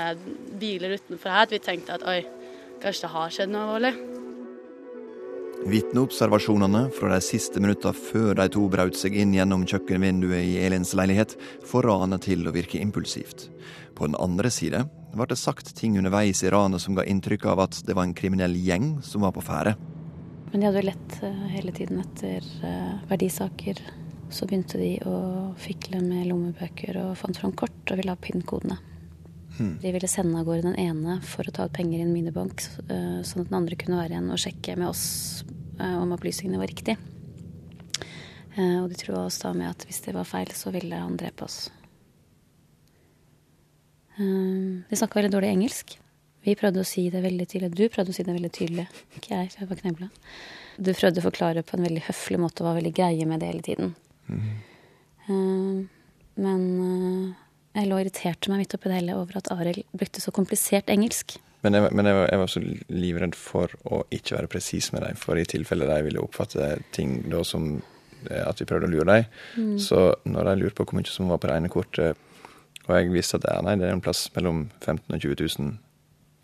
biler 0.60 0.96
utenfor 0.96 1.34
her 1.34 1.44
at 1.46 1.52
vi 1.52 1.60
tenkte 1.62 1.98
at 1.98 2.06
oi, 2.08 2.22
kanskje 2.80 3.04
det 3.04 3.12
har 3.12 3.36
skjedd 3.36 3.52
noe 3.52 3.66
alvorlig. 3.66 3.92
Vitneobservasjonene 5.60 6.86
fra 6.96 7.10
de 7.12 7.20
siste 7.20 7.60
minuttene 7.60 7.92
før 7.92 8.32
de 8.38 8.46
to 8.54 8.62
brøt 8.72 8.96
seg 8.96 9.18
inn 9.20 9.34
gjennom 9.36 9.66
kjøkkenvinduet 9.68 10.40
i 10.40 10.56
Elins 10.64 10.94
leilighet, 10.96 11.34
får 11.68 11.84
ranet 11.90 12.24
til 12.24 12.48
å 12.48 12.54
virke 12.56 12.80
impulsivt. 12.80 13.50
På 13.92 14.08
den 14.08 14.16
andre 14.16 14.48
side 14.48 14.86
ble 15.12 15.26
det 15.28 15.36
sagt 15.36 15.74
ting 15.76 15.98
underveis 16.00 16.40
i 16.40 16.52
ranet 16.54 16.80
som 16.80 16.96
ga 16.96 17.04
inntrykk 17.04 17.44
av 17.52 17.66
at 17.66 17.82
det 17.84 17.96
var 17.98 18.08
en 18.08 18.16
kriminell 18.16 18.56
gjeng 18.56 18.94
som 19.04 19.26
var 19.26 19.36
på 19.36 19.44
ferde. 19.44 19.76
Men 20.50 20.62
de 20.62 20.66
hadde 20.70 20.80
jo 20.80 20.88
lett 20.88 21.18
eh, 21.26 21.42
hele 21.52 21.74
tiden 21.76 22.00
etter 22.02 22.46
eh, 22.66 22.94
verdisaker. 23.10 23.84
Så 24.30 24.46
begynte 24.46 24.78
de 24.78 24.92
å 25.06 25.16
fikle 25.58 26.00
med 26.04 26.28
lommebøker 26.30 26.96
og 27.02 27.16
fant 27.18 27.38
fram 27.38 27.52
kort 27.58 27.90
og 27.90 27.99
ville 27.99 28.14
ha 28.14 28.18
PIN-kodene. 28.20 28.78
Hmm. 29.58 29.75
De 29.82 29.92
ville 29.92 30.08
sende 30.08 30.38
av 30.38 30.46
gårde 30.46 30.68
den 30.70 30.78
ene 30.78 31.18
for 31.26 31.44
å 31.44 31.54
ta 31.54 31.66
ut 31.66 31.75
penger 31.75 31.99
i 31.99 32.04
en 32.06 32.12
minibank, 32.14 32.62
eh, 32.87 33.20
sånn 33.26 33.42
at 33.42 33.50
den 33.50 33.58
andre 33.58 33.76
kunne 33.76 33.99
være 33.99 34.14
igjen 34.14 34.30
og 34.30 34.38
sjekke 34.40 34.76
med 34.78 34.88
oss 34.92 35.42
om 35.80 36.12
opplysningene 36.12 36.60
var 36.60 36.68
riktige. 36.68 36.99
Og 38.60 38.90
de 38.90 38.99
trua 39.00 39.22
oss 39.25 39.38
da 39.40 39.54
med 39.56 39.70
at 39.70 39.87
hvis 39.88 40.02
det 40.04 40.12
var 40.12 40.26
feil, 40.28 40.50
så 40.52 40.68
ville 40.75 40.99
han 40.99 41.16
drepe 41.16 41.46
oss. 41.46 41.70
De 44.20 44.99
snakka 44.99 45.20
veldig 45.20 45.32
dårlig 45.32 45.54
engelsk. 45.54 45.94
Vi 46.44 46.56
prøvde 46.56 46.82
å 46.82 46.88
si 46.88 47.06
det 47.12 47.22
veldig 47.25 47.46
tydelig. 47.49 47.72
Du 47.76 47.88
prøvde 47.92 48.12
å 48.12 48.16
si 48.16 48.25
det 48.25 48.34
veldig 48.37 48.52
tydelig. 48.52 48.87
Ikke 49.16 49.34
jeg, 49.38 49.50
for 49.52 49.62
jeg 49.62 49.70
var 49.70 49.80
knebla. 49.80 50.10
Du 50.76 50.92
prøvde 50.92 51.20
å 51.20 51.26
forklare 51.26 51.64
på 51.64 51.76
en 51.76 51.84
veldig 51.84 52.04
høflig 52.06 52.40
måte 52.40 52.62
og 52.62 52.70
var 52.70 52.78
veldig 52.80 52.94
greie 52.96 53.26
med 53.28 53.42
det 53.42 53.50
hele 53.50 53.64
tiden. 53.64 53.94
Mm. 54.30 55.87
Men 56.40 56.62
uh, 56.80 57.37
jeg 57.76 57.87
lå 57.87 57.99
og 57.99 58.02
irriterte 58.02 58.50
meg 58.50 58.64
midt 58.64 58.75
oppi 58.75 58.90
det 58.90 58.99
hele 58.99 59.18
over 59.18 59.38
at 59.38 59.50
Arild 59.54 59.84
brukte 59.94 60.22
så 60.22 60.32
komplisert 60.34 60.90
engelsk. 60.90 61.37
Men, 61.60 61.76
jeg, 61.76 61.92
men 61.92 62.08
jeg, 62.08 62.16
var, 62.16 62.26
jeg, 62.32 62.40
var, 62.40 62.50
så 62.50 62.62
livredd 62.88 63.37
for 63.37 63.75
å 63.84 64.00
ikke 64.16 64.38
være 64.38 64.50
presis 64.50 64.90
med 64.94 65.04
dem, 65.04 65.18
for 65.20 65.37
i 65.37 65.44
tilfelle 65.49 65.88
de 65.88 65.99
ville 66.06 66.22
oppfatte 66.22 66.72
ting 66.96 67.18
da 67.28 67.42
som 67.44 67.75
eh, 67.76 68.42
at 68.46 68.62
vi 68.62 68.66
prøvde 68.68 68.88
å 68.88 68.94
lure 68.94 69.06
dem. 69.10 69.28
Mm. 69.60 69.76
Så 69.82 70.00
når 70.25 70.49
de 70.49 70.56
lurte 70.62 70.78
på 70.78 70.88
hvor 70.88 70.99
mye 70.99 71.12
som 71.12 71.28
var 71.30 71.42
på 71.42 71.50
det 71.50 71.58
ene 71.60 71.72
kortet, 71.72 72.26
og 72.87 72.96
jeg 72.96 73.12
visste 73.12 73.38
at 73.38 73.46
nei, 73.66 73.76
det 73.78 73.87
er 73.87 73.94
en 73.94 74.02
plass 74.02 74.25
mellom 74.34 74.64
15 74.80 75.04
og 75.14 75.20
20 75.20 75.37
000 75.60 75.76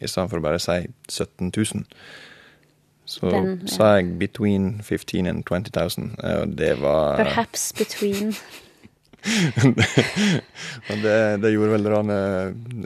i 0.05 0.11
stedet 0.11 0.29
for 0.31 0.39
å 0.39 0.45
bare 0.45 0.61
si 0.61 0.77
17 1.09 1.49
000. 1.49 1.87
Så 3.07 3.31
Den, 3.31 3.61
ja. 3.63 3.71
sa 3.71 3.97
jeg 3.97 4.19
'between 4.19 4.83
15 4.83 5.27
and 5.31 5.45
20 5.47 5.71
000', 5.71 6.19
og 6.27 6.59
det 6.59 6.75
var 6.83 7.17
Perhaps 7.17 7.73
between. 7.73 8.35
Men 10.89 11.03
det, 11.03 11.37
det, 11.43 11.51
gjorde 11.51 11.73
vel 11.73 11.89
Rane 11.91 12.17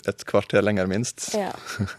et 0.08 0.24
kvarter 0.28 0.62
lenger, 0.64 0.86
minst. 0.88 1.34
Ja, 1.36 1.52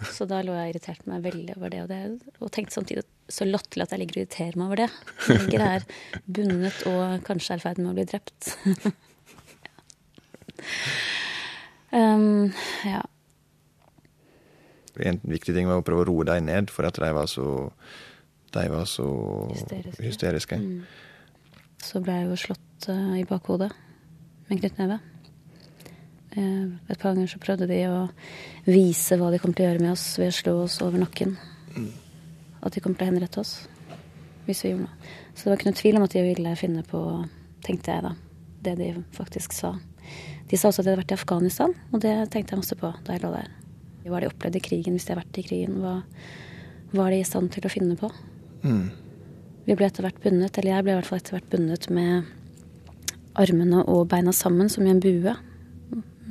så 0.09 0.25
da 0.29 0.41
lå 0.45 0.53
jeg 0.55 0.63
og 0.63 0.69
irriterte 0.73 1.09
meg 1.09 1.19
veldig 1.25 1.53
over 1.57 1.69
det 1.73 1.81
og, 1.83 1.89
det, 1.91 2.01
og 2.39 2.51
tenkte 2.53 2.77
samtidig 2.77 3.03
så 3.31 3.43
latterlig 3.47 3.83
at 3.85 3.91
jeg 3.93 4.01
ligger 4.01 4.15
og 4.17 4.21
irriterer 4.23 4.55
meg 4.57 4.65
over 4.67 4.77
det. 4.81 4.91
Jeg 5.27 5.39
ligger 5.45 5.61
her 5.67 5.81
bundet 6.25 6.77
og 6.89 7.03
kanskje 7.27 7.51
er 7.55 7.59
i 7.61 7.65
ferd 7.65 7.79
med 7.81 7.91
å 7.91 7.97
bli 7.97 8.09
drept. 8.09 8.41
um, 12.01 12.45
ja. 12.87 13.01
En 15.01 15.17
viktig 15.23 15.53
ting 15.55 15.65
var 15.69 15.77
å 15.79 15.85
prøve 15.85 16.01
å 16.05 16.09
roe 16.09 16.23
dem 16.27 16.45
ned, 16.49 16.65
for 16.73 16.83
at 16.89 16.97
de 16.99 17.11
var 17.15 17.27
så, 17.29 17.47
de 18.51 18.65
var 18.71 18.85
så 18.89 19.07
hysteriske. 19.51 20.03
hysteriske. 20.03 20.59
Mm. 20.59 20.83
Så 21.81 22.01
ble 22.03 22.17
jeg 22.19 22.29
jo 22.29 22.37
slått 22.39 22.87
uh, 22.91 23.15
i 23.19 23.25
bakhodet 23.27 23.71
med 23.71 24.55
en 24.55 24.61
knyttneve. 24.61 24.99
Uh, 26.35 26.77
et 26.87 26.97
par 26.97 27.13
ganger 27.13 27.31
så 27.31 27.41
prøvde 27.43 27.67
de 27.71 27.81
å 27.89 28.05
vise 28.67 29.17
hva 29.19 29.31
de 29.31 29.39
kom 29.41 29.55
til 29.55 29.65
å 29.65 29.71
gjøre 29.71 29.83
med 29.83 29.93
oss 29.95 30.05
ved 30.19 30.31
å 30.31 30.39
slå 30.39 30.55
oss 30.65 30.79
over 30.83 31.01
nakken. 31.01 31.37
Mm. 31.75 31.91
At 32.61 32.75
de 32.75 32.83
kom 32.83 32.95
til 32.95 33.07
å 33.07 33.11
henrette 33.11 33.41
oss 33.41 33.61
hvis 34.47 34.63
vi 34.65 34.73
gjorde 34.73 34.87
noe. 34.87 35.11
Så 35.31 35.45
det 35.45 35.51
var 35.51 35.59
ikke 35.59 35.69
noe 35.69 35.79
tvil 35.79 35.97
om 35.97 36.05
at 36.05 36.15
de 36.15 36.25
ville 36.25 36.57
finne 36.59 36.83
på, 36.87 37.01
tenkte 37.63 37.93
jeg 37.93 38.03
da, 38.03 38.11
det 38.65 38.75
de 38.81 38.89
faktisk 39.15 39.55
sa. 39.55 39.75
De 40.49 40.59
sa 40.59 40.69
også 40.69 40.81
at 40.81 40.87
de 40.87 40.91
hadde 40.91 41.03
vært 41.05 41.13
i 41.13 41.19
Afghanistan, 41.19 41.75
og 41.93 42.01
det 42.03 42.15
tenkte 42.33 42.55
jeg 42.55 42.63
masse 42.63 42.77
på 42.77 42.89
da 43.05 43.15
jeg 43.15 43.23
lå 43.23 43.31
der. 43.31 43.51
Hva 44.01 44.17
har 44.17 44.25
de 44.25 44.31
opplevd 44.31 44.57
i 44.57 44.63
krigen 44.65 44.97
hvis 44.97 45.05
de 45.07 45.13
har 45.13 45.21
vært 45.21 45.39
i 45.39 45.45
krigen? 45.45 45.77
Hva 45.79 46.01
var 46.97 47.13
de 47.13 47.21
i 47.21 47.27
stand 47.27 47.53
til 47.53 47.67
å 47.67 47.71
finne 47.71 47.95
på? 47.99 48.09
Mm. 48.63 48.89
Vi 49.65 49.77
ble 49.77 49.87
etter 49.87 50.05
hvert 50.05 50.21
bundet, 50.23 50.57
eller 50.57 50.75
jeg 50.75 50.85
ble 50.85 50.93
i 50.93 50.99
hvert 50.99 51.09
fall 51.09 51.21
etter 51.21 51.37
hvert 51.37 51.49
bundet 51.51 51.87
med 51.93 52.29
armene 53.41 53.83
og 53.87 54.07
beina 54.11 54.33
sammen 54.35 54.69
som 54.71 54.85
i 54.85 54.93
en 54.93 55.01
bue. 55.03 55.35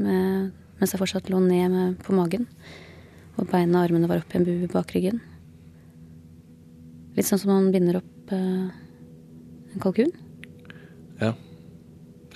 Med, 0.00 0.50
mens 0.80 0.94
jeg 0.94 1.00
fortsatt 1.00 1.30
lå 1.32 1.40
ned 1.44 1.72
med, 1.72 1.98
på 2.04 2.16
magen. 2.16 2.48
Og 3.38 3.48
beina 3.50 3.80
og 3.80 3.88
armene 3.88 4.10
var 4.10 4.22
opp 4.22 4.34
i 4.34 4.40
en 4.40 4.48
bue 4.48 4.70
bak 4.72 4.92
ryggen. 4.96 5.22
Litt 7.16 7.28
sånn 7.28 7.40
som 7.42 7.52
man 7.52 7.70
binder 7.74 8.00
opp 8.00 8.34
eh, 8.34 8.68
en 9.74 9.82
kalkun. 9.82 10.12
Ja. 11.20 11.34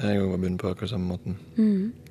Jeg 0.01 0.25
var 0.25 0.41
bundet 0.41 0.59
på 0.63 0.73
akkurat 0.73 0.91
samme 0.91 1.15
måten. 1.15 1.39
Mm 1.55 2.05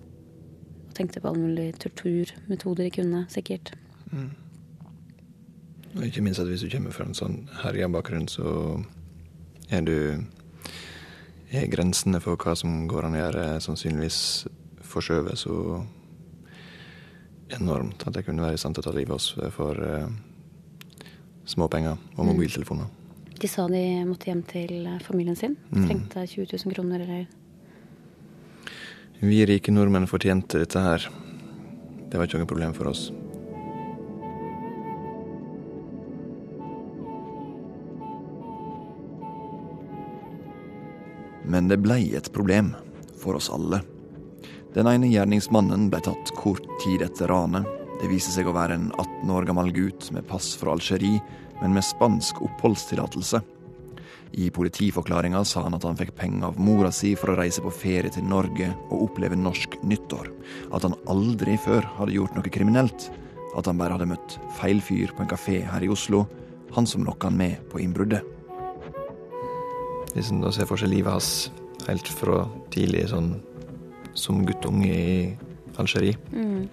og 0.93 0.97
tenkte 0.97 1.19
på 1.19 1.27
alle 1.27 1.41
mulige 1.41 1.73
torturmetoder 1.81 2.85
jeg 2.85 2.93
kunne, 2.99 3.25
sikkert. 3.29 3.73
Mm. 4.11 4.29
Og 5.93 6.05
ikke 6.07 6.23
minst 6.25 6.41
at 6.41 6.49
hvis 6.49 6.63
du 6.65 6.71
kommer 6.73 6.93
fra 6.93 7.05
en 7.05 7.17
sånn 7.17 7.43
herja 7.61 7.89
bakgrunn, 7.91 8.27
så 8.31 8.79
er 9.69 9.83
du 9.85 9.97
er 11.53 11.69
grensene 11.69 12.21
for 12.23 12.39
hva 12.39 12.55
som 12.57 12.87
går 12.89 13.07
an 13.07 13.17
å 13.17 13.21
gjøre, 13.21 13.43
sannsynligvis 13.61 14.19
forskjøvet 14.93 15.37
så 15.37 15.57
enormt 17.53 18.07
at 18.07 18.15
det 18.15 18.25
kunne 18.25 18.45
være 18.45 18.57
til 18.57 18.81
å 18.81 18.85
ta 18.85 18.93
livet 18.95 19.13
av 19.13 19.19
oss 19.19 19.29
for 19.53 19.77
uh, 19.77 20.09
småpenger 21.45 21.93
og 21.93 22.23
mm. 22.23 22.31
mobiltelefoner. 22.31 22.89
De 23.37 23.49
sa 23.51 23.67
de 23.69 23.83
måtte 24.07 24.31
hjem 24.31 24.41
til 24.49 24.89
familien 25.05 25.37
sin. 25.37 25.57
Mm. 25.69 25.85
Trengte 25.85 26.25
20 26.25 26.55
000 26.55 26.73
kroner 26.73 27.03
eller 27.05 27.25
vi 29.23 29.45
rike 29.47 29.71
nordmenn 29.71 30.03
fortjente 30.09 30.59
dette 30.59 30.81
her. 30.83 31.05
Det 32.11 32.19
var 32.19 32.27
ikke 32.27 32.41
noe 32.41 32.49
problem 32.49 32.73
for 32.75 32.89
oss. 32.91 33.05
Men 41.53 41.69
det 41.69 41.83
blei 41.85 42.15
et 42.17 42.31
problem 42.33 42.71
for 43.21 43.37
oss 43.37 43.51
alle. 43.53 43.83
Den 44.73 44.89
ene 44.89 45.11
gjerningsmannen 45.11 45.85
ble 45.93 45.99
tatt 46.01 46.31
kort 46.33 46.65
tid 46.81 47.03
etter 47.05 47.29
ranet. 47.29 47.67
Det 48.01 48.09
viste 48.09 48.33
seg 48.33 48.49
å 48.49 48.55
være 48.55 48.79
en 48.79 48.87
18 48.95 49.29
år 49.37 49.45
gammel 49.45 49.69
gutt 49.75 50.09
med 50.15 50.25
pass 50.25 50.55
fra 50.57 50.73
Algerie, 50.73 51.21
men 51.61 51.75
med 51.77 51.85
spansk 51.85 52.41
oppholdstillatelse. 52.41 53.43
I 54.33 54.49
politiforklaringa 54.49 55.43
sa 55.45 55.67
han 55.67 55.77
at 55.77 55.85
han 55.85 55.99
fikk 55.99 56.15
penger 56.17 56.49
av 56.49 56.57
mora 56.57 56.89
si 56.89 57.13
for 57.13 57.35
å 57.35 57.37
reise 57.37 57.61
på 57.61 57.69
ferie 57.83 58.09
til 58.09 58.25
Norge 58.25 58.71
og 58.89 59.11
oppleve 59.11 59.37
norsk 59.37 59.77
nyttår. 59.85 60.31
At 60.73 60.87
han 60.87 60.97
aldri 61.05 61.59
før 61.61 61.85
hadde 61.99 62.17
gjort 62.17 62.33
noe 62.33 62.55
kriminelt. 62.57 63.11
At 63.53 63.69
han 63.69 63.77
bare 63.77 63.99
hadde 63.99 64.09
møtt 64.09 64.39
feil 64.57 64.81
fyr 64.81 65.13
på 65.13 65.21
en 65.21 65.29
kafé 65.29 65.61
her 65.69 65.85
i 65.85 65.93
Oslo. 65.93 66.25
Han 66.73 66.89
som 66.89 67.05
lokka 67.05 67.29
han 67.29 67.37
med 67.37 67.61
på 67.69 67.83
innbruddet. 67.85 68.32
Liksom 70.13 70.43
en 70.43 70.53
ser 70.53 70.69
for 70.69 70.79
seg 70.79 70.91
livet 70.93 71.13
hans 71.13 71.51
helt 71.87 72.07
fra 72.07 72.43
tidlig 72.73 73.07
sånn 73.11 73.33
som 74.17 74.43
guttunge 74.45 74.89
i 74.93 75.13
Algerie. 75.81 76.17
Mm. 76.31 76.69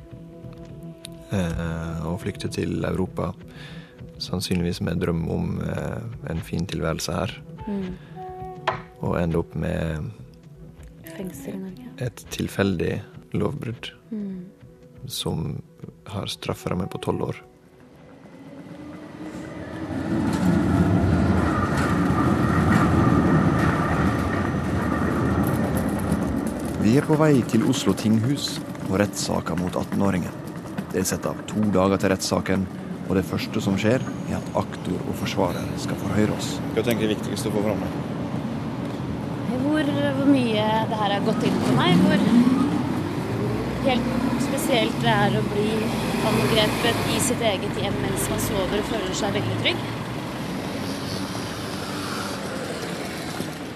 Eh, 1.30 2.06
og 2.10 2.20
flykte 2.24 2.50
til 2.52 2.84
Europa. 2.84 3.30
Sannsynligvis 4.20 4.82
med 4.84 5.00
drøm 5.00 5.24
om 5.32 5.60
eh, 5.64 6.00
en 6.30 6.42
fin 6.44 6.66
tilværelse 6.68 7.16
her. 7.16 7.36
Mm. 7.66 7.94
Og 9.00 9.16
ende 9.20 9.40
opp 9.40 9.54
med 9.56 10.10
Fengsel 11.14 11.56
i 11.56 11.62
Norge. 11.62 11.92
Et 12.04 12.24
tilfeldig 12.34 12.92
lovbrudd 13.36 13.92
mm. 14.10 15.06
som 15.08 15.62
har 16.10 16.28
strafferamme 16.32 16.90
på 16.90 17.00
tolv 17.06 17.30
år. 17.30 17.40
Vi 26.90 26.96
er 26.98 27.04
på 27.06 27.14
vei 27.14 27.36
til 27.46 27.62
Oslo 27.70 27.92
tinghus 27.94 28.56
og 28.88 28.96
rettssaka 28.98 29.54
mot 29.54 29.76
18-åringen. 29.78 30.32
Det 30.90 30.98
er 30.98 31.04
satt 31.06 31.26
av 31.30 31.38
to 31.46 31.62
dager 31.70 32.00
til 32.02 32.10
rettssaken, 32.10 32.64
og 33.04 33.12
det 33.14 33.22
første 33.28 33.60
som 33.62 33.76
skjer, 33.78 34.02
er 34.26 34.32
at 34.34 34.48
aktor 34.58 34.96
og 35.04 35.12
forsvarer 35.20 35.68
skal 35.78 36.00
forhøre 36.00 36.34
oss. 36.34 36.48
Hva 36.74 36.82
tenker 36.88 37.06
du 37.06 37.12
er 37.12 37.12
viktigst 37.12 37.46
å 37.46 37.52
få 37.54 37.62
fram? 37.62 37.84
Hvor, 39.52 39.92
hvor, 40.16 40.26
mye 40.32 40.64
det 40.90 40.98
her 41.04 41.14
har 41.14 41.22
gått 41.28 41.46
inn 41.46 41.60
på 41.62 41.74
meg. 41.76 42.02
Hvor 42.02 42.24
helt 43.84 44.10
spesielt 44.48 44.98
det 45.04 45.12
er 45.14 45.36
å 45.38 45.44
bli 45.52 45.68
angrepet 46.32 47.04
i 47.14 47.20
sitt 47.28 47.44
eget 47.52 47.78
hjem 47.84 48.00
mens 48.02 48.26
man 48.32 48.42
sover 48.48 48.82
og 48.82 48.90
føler 48.90 49.14
seg 49.20 49.38
veldig 49.38 49.60
trygg. 49.62 49.86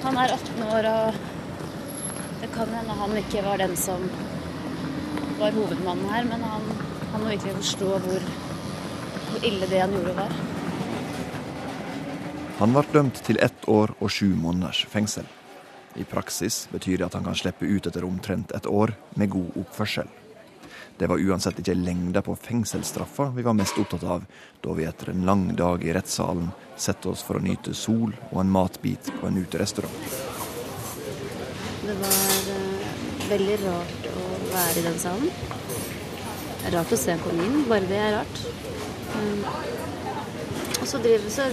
Han 0.02 0.20
er 0.24 0.34
18 0.34 0.66
år, 0.80 0.90
og 0.96 1.23
kan 2.54 2.74
hende 2.74 2.96
han 2.98 3.16
ikke 3.18 3.42
var 3.44 3.58
den 3.58 3.76
som 3.76 4.08
var 5.38 5.54
hovedmannen 5.54 6.10
her, 6.10 6.26
men 6.30 6.42
han, 6.46 6.66
han 7.12 7.22
må 7.22 7.32
virkelig 7.34 7.56
forstå 7.60 7.92
hvor 8.06 8.26
hvor 9.34 9.44
ille 9.44 9.66
det 9.66 9.80
han 9.80 9.92
gjorde, 9.92 10.14
var. 10.14 10.34
Han 12.60 12.74
ble 12.74 12.84
dømt 12.92 13.22
til 13.26 13.40
ett 13.42 13.68
år 13.68 13.96
og 13.98 14.12
sju 14.12 14.28
måneders 14.38 14.84
fengsel. 14.90 15.26
I 15.98 16.04
praksis 16.06 16.64
betyr 16.70 17.00
det 17.00 17.08
at 17.08 17.16
han 17.18 17.26
kan 17.26 17.38
slippe 17.38 17.66
ut 17.66 17.86
etter 17.86 18.06
omtrent 18.06 18.54
et 18.54 18.66
år 18.66 18.94
med 19.18 19.32
god 19.34 19.58
oppførsel. 19.58 20.10
Det 20.98 21.08
var 21.10 21.18
uansett 21.18 21.58
ikke 21.58 21.74
lengda 21.74 22.22
på 22.22 22.36
fengselsstraffa 22.38 23.32
vi 23.34 23.42
var 23.42 23.56
mest 23.58 23.78
opptatt 23.82 24.04
av 24.06 24.26
da 24.62 24.76
vi 24.78 24.86
etter 24.86 25.10
en 25.10 25.26
lang 25.26 25.48
dag 25.58 25.82
i 25.82 25.90
rettssalen 25.94 26.52
setter 26.78 27.10
oss 27.10 27.26
for 27.26 27.40
å 27.40 27.42
nyte 27.42 27.74
sol 27.74 28.14
og 28.30 28.38
en 28.44 28.54
matbit 28.54 29.10
på 29.18 29.26
en 29.26 29.42
uterestaurant. 29.42 29.98
Det 31.84 31.98
var 31.98 32.33
veldig 33.30 33.56
rart 33.64 34.08
å 34.10 34.24
være 34.52 34.80
i 34.80 34.84
den 34.86 34.98
salen. 35.02 35.30
Det 36.60 36.70
er 36.70 36.76
rart 36.78 36.92
å 36.96 36.98
se 36.98 37.16
på 37.20 37.32
min, 37.36 37.62
bare 37.68 37.88
det 37.90 38.00
er 38.00 38.14
rart. 38.18 38.42
Um, 39.14 39.44
og 40.80 40.86
så 40.90 41.00
driver 41.04 41.30
så 41.32 41.48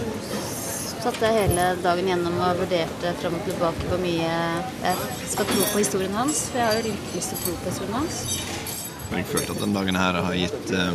satt 1.02 1.18
jeg 1.24 1.34
hele 1.34 1.64
dagen 1.82 2.08
gjennom 2.08 2.36
og 2.38 2.60
vurderte 2.60 3.12
fram 3.18 3.34
og 3.34 3.46
tilbake 3.46 3.88
hvor 3.90 3.98
mye 4.02 4.32
jeg 4.84 4.96
skal 5.32 5.48
tro 5.50 5.62
på 5.72 5.80
historien 5.82 6.14
hans. 6.14 6.44
For 6.52 6.62
jeg 6.62 6.68
har 6.68 6.78
jo 6.78 6.84
litt 6.90 7.16
lyst 7.16 7.32
til 7.32 7.40
å 7.40 7.44
tro 7.46 7.54
på 7.58 7.72
historien 7.72 7.96
hans. 7.96 8.20
Jeg 9.12 9.28
følte 9.28 9.56
at 9.56 9.62
den 9.64 9.74
dagen 9.76 9.98
her 9.98 10.18
har 10.24 10.36
gitt 10.38 10.70
eh, 10.72 10.92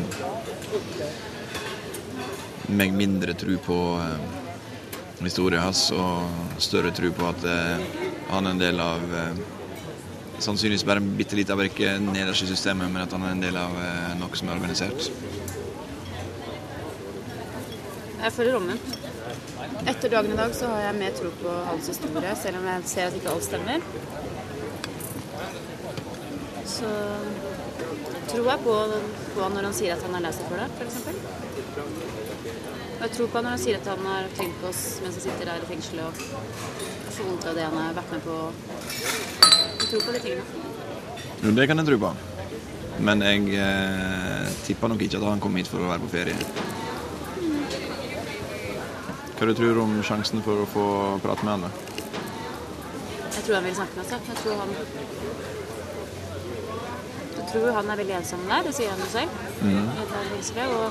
meg 2.74 2.96
mindre 2.98 3.36
tro 3.38 3.57
på 3.67 3.77
eh, 4.01 4.17
historien 5.22 5.62
hans, 5.65 5.89
og 5.91 6.62
større 6.63 6.91
tro 6.96 7.12
på 7.15 7.27
at 7.27 7.46
eh, 7.48 7.86
han 8.31 8.48
er 8.48 8.55
en 8.55 8.63
del 8.63 8.81
av 8.84 9.03
eh, 9.22 9.43
Sannsynligvis 10.39 10.86
bare 10.86 11.01
en 11.01 11.10
bitte 11.17 11.36
liten 11.36 11.58
brikke 11.58 11.96
nederst 12.01 12.46
i 12.46 12.51
systemet, 12.51 12.91
men 12.94 13.01
at 13.01 13.13
han 13.15 13.25
er 13.25 13.34
en 13.34 13.41
del 13.41 13.58
av 13.58 13.74
eh, 13.82 14.13
noe 14.20 14.38
som 14.38 14.51
er 14.51 14.60
organisert. 14.60 15.10
Jeg 18.17 18.34
føler 18.36 18.58
omvendt. 18.58 18.98
Etter 19.88 20.12
dagen 20.12 20.34
i 20.34 20.38
dag 20.38 20.53
så 20.56 20.70
har 20.72 20.82
jeg 20.88 20.98
mer 21.00 21.13
tro 21.17 21.29
på 21.41 21.53
hans 21.70 21.89
historie, 21.89 22.36
selv 22.38 22.60
om 22.60 22.70
jeg 22.70 22.86
ser 22.91 23.10
at 23.10 23.17
ikke 23.17 23.34
alt 23.34 23.46
stemmer. 23.48 23.79
Så 26.67 26.91
tror 28.27 28.50
jeg 28.51 28.63
på, 28.65 28.75
på 29.34 29.44
han 29.44 29.58
når 29.58 29.70
han 29.70 29.77
sier 29.77 29.96
at 29.96 30.06
han 30.06 30.17
er 30.20 30.25
lei 30.27 30.34
seg 30.36 30.50
for 30.51 30.62
det, 30.62 30.70
f.eks. 30.77 30.96
Og 32.98 33.03
jeg 33.06 33.13
tror 33.15 33.27
på 33.29 33.38
han 33.39 33.48
når 33.48 33.56
han 33.56 33.63
sier 33.65 33.79
at 33.82 33.91
han 33.94 34.10
har 34.10 34.32
tenkt 34.38 34.62
på 34.62 34.72
oss 34.72 34.84
mens 35.03 35.20
han 35.20 35.27
sitter 35.27 35.51
der 35.51 35.63
i 35.63 35.70
fengselet 35.70 36.06
og 36.08 36.13
får 37.13 37.29
vondt 37.29 37.48
av 37.51 37.58
det 37.58 37.70
han 37.70 37.79
har 37.82 37.98
vært 38.01 38.17
med 38.17 38.25
på. 38.25 38.38
Tror 39.77 40.01
på 40.01 40.12
de 40.15 40.19
tingene. 40.19 40.43
Jo, 41.43 41.51
det 41.53 41.67
kan 41.69 41.77
jeg 41.77 41.88
tro 41.91 41.98
på. 42.01 42.13
Men 43.00 43.22
jeg 43.22 43.53
eh, 43.62 44.48
tipper 44.65 44.89
nok 44.89 45.03
ikke 45.05 45.19
at 45.19 45.27
han 45.29 45.43
kom 45.43 45.55
hit 45.60 45.69
for 45.69 45.84
å 45.86 45.91
være 45.91 46.01
på 46.01 46.10
ferie. 46.15 46.38
Hva 49.38 49.46
du 49.46 49.53
tror 49.53 49.75
du 49.77 49.81
om 49.84 50.00
sjansen 50.01 50.41
for 50.41 50.63
å 50.63 50.69
få 50.72 50.86
prate 51.22 51.46
med 51.46 51.53
han? 51.53 51.67
da? 51.67 51.72
Jeg 53.36 53.43
tror 53.46 53.60
han 53.60 53.67
vil 53.67 53.75
snakke 53.77 54.00
med 54.00 54.05
oss. 54.05 54.13
Jeg 54.17 54.39
tror 54.41 54.55
han 54.63 54.72
Jeg 57.38 57.46
tror 57.51 57.67
han 57.77 57.91
er 57.93 58.00
veldig 58.01 58.15
ensom 58.17 58.41
der, 58.50 58.65
det 58.65 58.74
sier 58.75 58.89
han 58.91 59.03
jo 59.03 59.12
selv. 59.12 59.38
Mhm. 59.62 59.86
fengselet, 60.13 60.74
Og, 60.74 60.89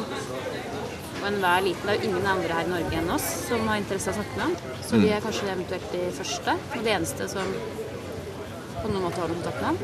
og 1.16 1.26
enhver 1.28 1.66
liten 1.66 1.82
Det 1.90 1.96
er 1.96 1.98
jo 1.98 2.08
ingen 2.10 2.26
andre 2.26 2.54
her 2.54 2.68
i 2.68 2.70
Norge 2.70 3.00
enn 3.02 3.10
oss 3.10 3.26
som 3.48 3.66
har 3.68 3.82
interesse 3.82 4.12
av 4.12 4.14
å 4.14 4.22
snakke 4.22 4.38
med 4.38 4.46
han. 4.46 4.78
Så 4.86 5.02
vi 5.02 5.10
er 5.10 5.26
kanskje 5.26 5.50
eventuelt 5.50 5.90
de 5.92 6.04
første, 6.14 6.54
og 6.76 6.86
de 6.86 6.94
eneste 6.94 7.28
som 7.28 7.50
på 8.82 8.90
noen 8.90 9.06
måte 9.06 9.22
noen 9.22 9.36
kontakt 9.38 9.60
med 9.60 9.68
ham. 9.70 9.78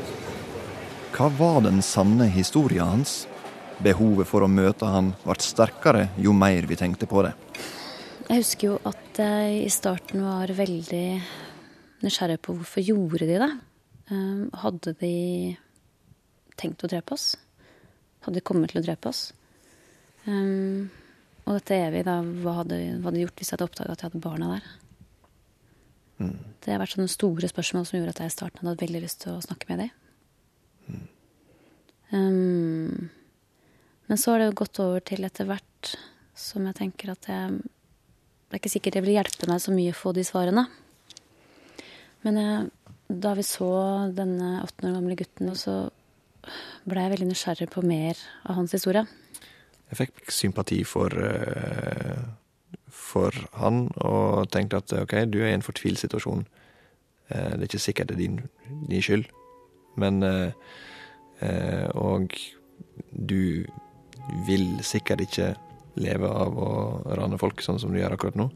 Hva 1.13 1.29
var 1.37 1.61
den 1.65 1.83
sanne 1.85 2.27
historien 2.33 2.89
hans? 2.95 3.23
Behovet 3.83 4.29
for 4.29 4.45
å 4.45 4.49
møte 4.49 4.87
han 4.89 5.11
ble 5.23 5.35
sterkere 5.43 6.07
jo 6.21 6.33
mer 6.37 6.65
vi 6.69 6.77
tenkte 6.79 7.09
på 7.09 7.23
det. 7.25 7.33
Jeg 8.29 8.39
husker 8.39 8.69
jo 8.69 8.75
at 8.87 9.19
jeg 9.19 9.63
i 9.65 9.71
starten 9.73 10.23
var 10.23 10.51
veldig 10.55 11.05
nysgjerrig 12.03 12.39
på 12.41 12.55
hvorfor 12.57 12.85
gjorde 12.85 13.27
de 13.29 13.39
det. 13.41 13.51
Um, 14.11 14.49
hadde 14.63 14.93
de 14.99 15.15
tenkt 16.59 16.83
å 16.85 16.89
drepe 16.91 17.15
oss? 17.15 17.33
Hadde 18.25 18.39
de 18.39 18.45
kommet 18.45 18.73
til 18.73 18.81
å 18.81 18.85
drepe 18.85 19.11
oss? 19.11 19.25
Um, 20.25 20.89
og 21.43 21.57
dette 21.57 21.75
evig, 21.75 22.05
da, 22.07 22.21
hva 22.23 22.61
hadde, 22.61 22.79
hva 23.01 23.09
hadde 23.09 23.19
de 23.19 23.25
gjort 23.25 23.41
hvis 23.41 23.51
jeg 23.51 23.57
hadde 23.57 23.67
oppdaga 23.67 23.95
at 23.95 24.03
jeg 24.03 24.11
hadde 24.11 24.23
barna 24.23 24.51
der? 24.55 24.71
Det 26.17 26.71
har 26.71 26.79
vært 26.81 26.95
sånne 26.95 27.11
store 27.11 27.49
spørsmål 27.49 27.85
som 27.87 27.97
gjorde 27.97 28.13
at 28.13 28.21
jeg 28.23 28.31
i 28.31 28.35
starten 28.35 28.67
hadde 28.67 28.83
veldig 28.83 29.01
lyst 29.03 29.23
til 29.23 29.33
å 29.33 29.43
snakke 29.43 29.69
med 29.71 29.83
dem. 29.83 31.01
Um, 32.13 33.09
men 34.05 34.19
så 34.21 34.33
har 34.33 34.43
det 34.43 34.53
gått 34.59 34.77
over 34.83 35.01
til 35.01 35.25
etter 35.25 35.47
hvert 35.49 35.95
som 36.37 36.67
jeg 36.69 36.77
tenker 36.77 37.13
at 37.13 37.29
jeg 37.29 37.63
Det 37.63 38.59
er 38.59 38.61
ikke 38.61 38.69
sikkert 38.69 38.93
det 38.93 39.01
vil 39.01 39.15
hjelpe 39.15 39.47
meg 39.49 39.61
så 39.63 39.73
mye 39.73 39.89
å 39.89 39.97
få 39.97 40.11
de 40.13 40.21
svarene. 40.27 40.67
Men 42.21 42.37
jeg, 42.37 42.67
da 43.09 43.31
vi 43.33 43.45
så 43.47 43.69
denne 44.13 44.59
18 44.61 44.91
år 44.91 44.93
gamle 44.99 45.17
gutten, 45.17 45.49
så 45.57 45.73
ble 46.85 47.01
jeg 47.01 47.13
veldig 47.15 47.29
nysgjerrig 47.31 47.67
på 47.73 47.81
mer 47.81 48.19
av 48.45 48.59
hans 48.59 48.75
historie. 48.77 49.07
Jeg 49.89 49.99
fikk 50.03 50.29
sympati 50.29 50.83
for, 50.85 51.09
eh, 51.17 52.21
for 53.13 53.35
han, 53.59 53.87
og 54.01 54.49
tenkte 54.53 54.81
at 54.81 54.93
ok, 55.03 55.15
du 55.29 55.39
er 55.43 55.51
i 55.51 55.57
en 55.57 55.65
fortvilt 55.65 56.01
situasjon. 56.01 56.45
Eh, 57.29 57.51
det 57.53 57.61
er 57.61 57.69
ikke 57.69 57.85
sikkert 57.85 58.11
det 58.11 58.17
er 58.17 58.23
din, 58.23 58.39
din 58.89 59.05
skyld, 59.05 59.27
men 60.01 60.23
eh, 60.23 60.51
eh, 61.45 61.87
Og 61.93 62.33
du 63.11 63.65
vil 64.47 64.65
sikkert 64.81 65.21
ikke 65.21 65.53
leve 66.01 66.29
av 66.29 66.57
å 66.57 66.71
rane 67.17 67.37
folk 67.37 67.61
sånn 67.61 67.79
som 67.81 67.93
du 67.93 67.99
gjør 67.99 68.15
akkurat 68.15 68.39
nå. 68.39 68.49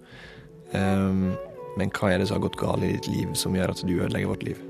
Eh, 0.74 1.38
men 1.78 1.94
hva 1.94 2.10
er 2.10 2.20
det 2.20 2.30
som 2.30 2.40
har 2.40 2.48
gått 2.48 2.58
galt 2.58 2.86
i 2.86 2.96
ditt 2.96 3.10
liv 3.12 3.36
som 3.38 3.56
gjør 3.56 3.76
at 3.76 3.86
du 3.86 3.94
ødelegger 4.00 4.32
vårt 4.32 4.48
liv? 4.48 4.64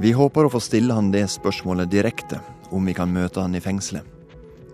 Vi 0.00 0.14
håper 0.16 0.46
å 0.46 0.52
få 0.52 0.62
stille 0.62 0.94
han 0.96 1.10
det 1.12 1.26
spørsmålet 1.28 1.90
direkte, 1.90 2.38
om 2.70 2.86
vi 2.86 2.94
kan 2.96 3.10
møte 3.12 3.42
han 3.42 3.56
i 3.58 3.60
fengselet. 3.60 4.19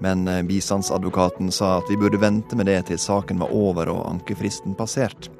Men 0.04 0.28
eh, 0.28 0.42
bistandsadvokaten 0.46 1.52
sa 1.54 1.78
at 1.78 1.90
vi 1.90 1.98
burde 2.00 2.20
vente 2.20 2.56
med 2.58 2.68
det 2.68 2.82
til 2.90 3.00
saken 3.00 3.40
var 3.40 3.54
over 3.54 3.90
og 3.92 4.04
ankefristen 4.10 4.76
passert. 4.76 5.30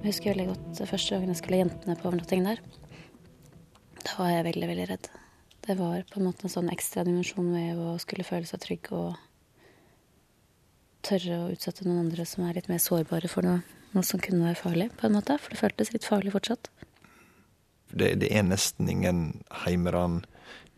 Jeg 0.00 0.14
husker 0.14 0.32
veldig 0.32 0.46
godt 0.54 0.84
første 0.88 1.14
gangen 1.14 1.34
jeg 1.34 1.40
skulle 1.42 1.58
jentene 1.60 1.96
på 2.00 2.08
overnatting 2.08 2.46
der. 2.46 2.62
Da 4.00 4.14
var 4.16 4.30
jeg 4.32 4.46
veldig, 4.48 4.68
veldig 4.70 4.86
redd. 4.88 5.10
Det 5.60 5.76
var 5.76 6.06
på 6.08 6.20
en 6.20 6.30
måte 6.30 6.46
en 6.48 6.54
sånn 6.54 6.70
ekstra 6.72 7.04
dimensjon 7.04 7.50
ved 7.52 7.76
å 7.76 7.98
skulle 8.00 8.24
føle 8.24 8.48
seg 8.48 8.62
trygg 8.64 8.88
og 8.96 9.18
tørre 11.04 11.36
å 11.42 11.50
utsette 11.52 11.84
noen 11.84 12.06
andre 12.06 12.24
som 12.28 12.46
er 12.46 12.56
litt 12.56 12.70
mer 12.72 12.80
sårbare 12.80 13.28
for 13.28 13.44
noe, 13.44 13.60
noe 13.92 14.06
som 14.06 14.22
kunne 14.24 14.46
være 14.48 14.60
farlig, 14.60 14.88
på 14.96 15.08
en 15.08 15.18
måte. 15.18 15.36
For 15.36 15.52
det 15.52 15.60
føltes 15.60 15.92
litt 15.92 16.08
farlig 16.08 16.32
fortsatt. 16.32 16.72
Det, 17.92 18.14
det 18.22 18.30
er 18.32 18.46
nesten 18.46 18.88
ingen 18.88 19.22
heimeran 19.66 20.22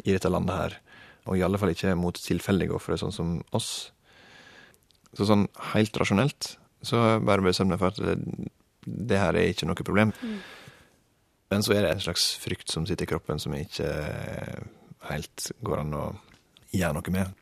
i 0.02 0.14
dette 0.14 0.30
landet 0.32 0.58
her, 0.58 0.78
og 1.26 1.38
i 1.38 1.44
alle 1.46 1.60
fall 1.60 1.74
ikke 1.74 1.94
mot 1.98 2.16
tilfeldige 2.18 2.74
ofre, 2.74 2.98
sånn 2.98 3.14
som 3.14 3.36
oss. 3.54 3.92
Så 5.12 5.28
sånn 5.28 5.46
helt 5.74 5.96
rasjonelt 6.00 6.56
så 6.82 6.98
jeg 6.98 7.22
bare 7.26 7.46
bestemt 7.46 7.70
meg 7.72 7.80
for 7.80 7.94
at 7.94 8.00
det, 8.02 8.48
det 8.82 9.20
her 9.20 9.38
er 9.38 9.52
ikke 9.52 9.68
noe 9.70 9.86
problem. 9.86 10.12
Men 11.52 11.64
så 11.64 11.76
er 11.76 11.86
det 11.86 11.92
en 11.94 12.02
slags 12.02 12.32
frykt 12.42 12.72
som 12.72 12.86
sitter 12.88 13.06
i 13.06 13.12
kroppen 13.12 13.40
som 13.42 13.54
ikke 13.54 13.88
helt 15.10 15.48
går 15.62 15.84
an 15.84 15.96
å 15.98 16.04
gjøre 16.74 16.96
noe 16.98 17.14
med. 17.14 17.38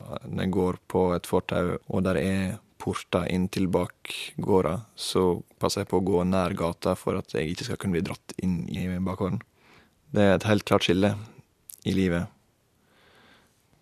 Når 0.00 0.42
jeg 0.42 0.54
går 0.56 0.80
på 0.90 1.06
et 1.14 1.28
fortau, 1.28 1.76
og 1.86 2.04
der 2.06 2.18
er 2.20 2.56
porter 2.82 3.28
inn 3.32 3.46
til 3.52 3.70
bakgårda, 3.72 4.74
så 4.98 5.38
passer 5.62 5.84
jeg 5.84 5.92
på 5.92 6.00
å 6.00 6.04
gå 6.04 6.24
nær 6.28 6.56
gata 6.58 6.96
for 6.98 7.20
at 7.20 7.32
jeg 7.36 7.54
ikke 7.54 7.68
skal 7.68 7.78
kunne 7.80 7.96
bli 7.96 8.04
dratt 8.04 8.34
inn 8.44 8.64
i 8.68 8.88
bakgården. 8.98 9.40
Det 10.14 10.22
er 10.22 10.36
et 10.36 10.46
helt 10.46 10.64
klart 10.68 10.86
skille 10.86 11.10
i 11.84 11.92
livet. 11.94 12.30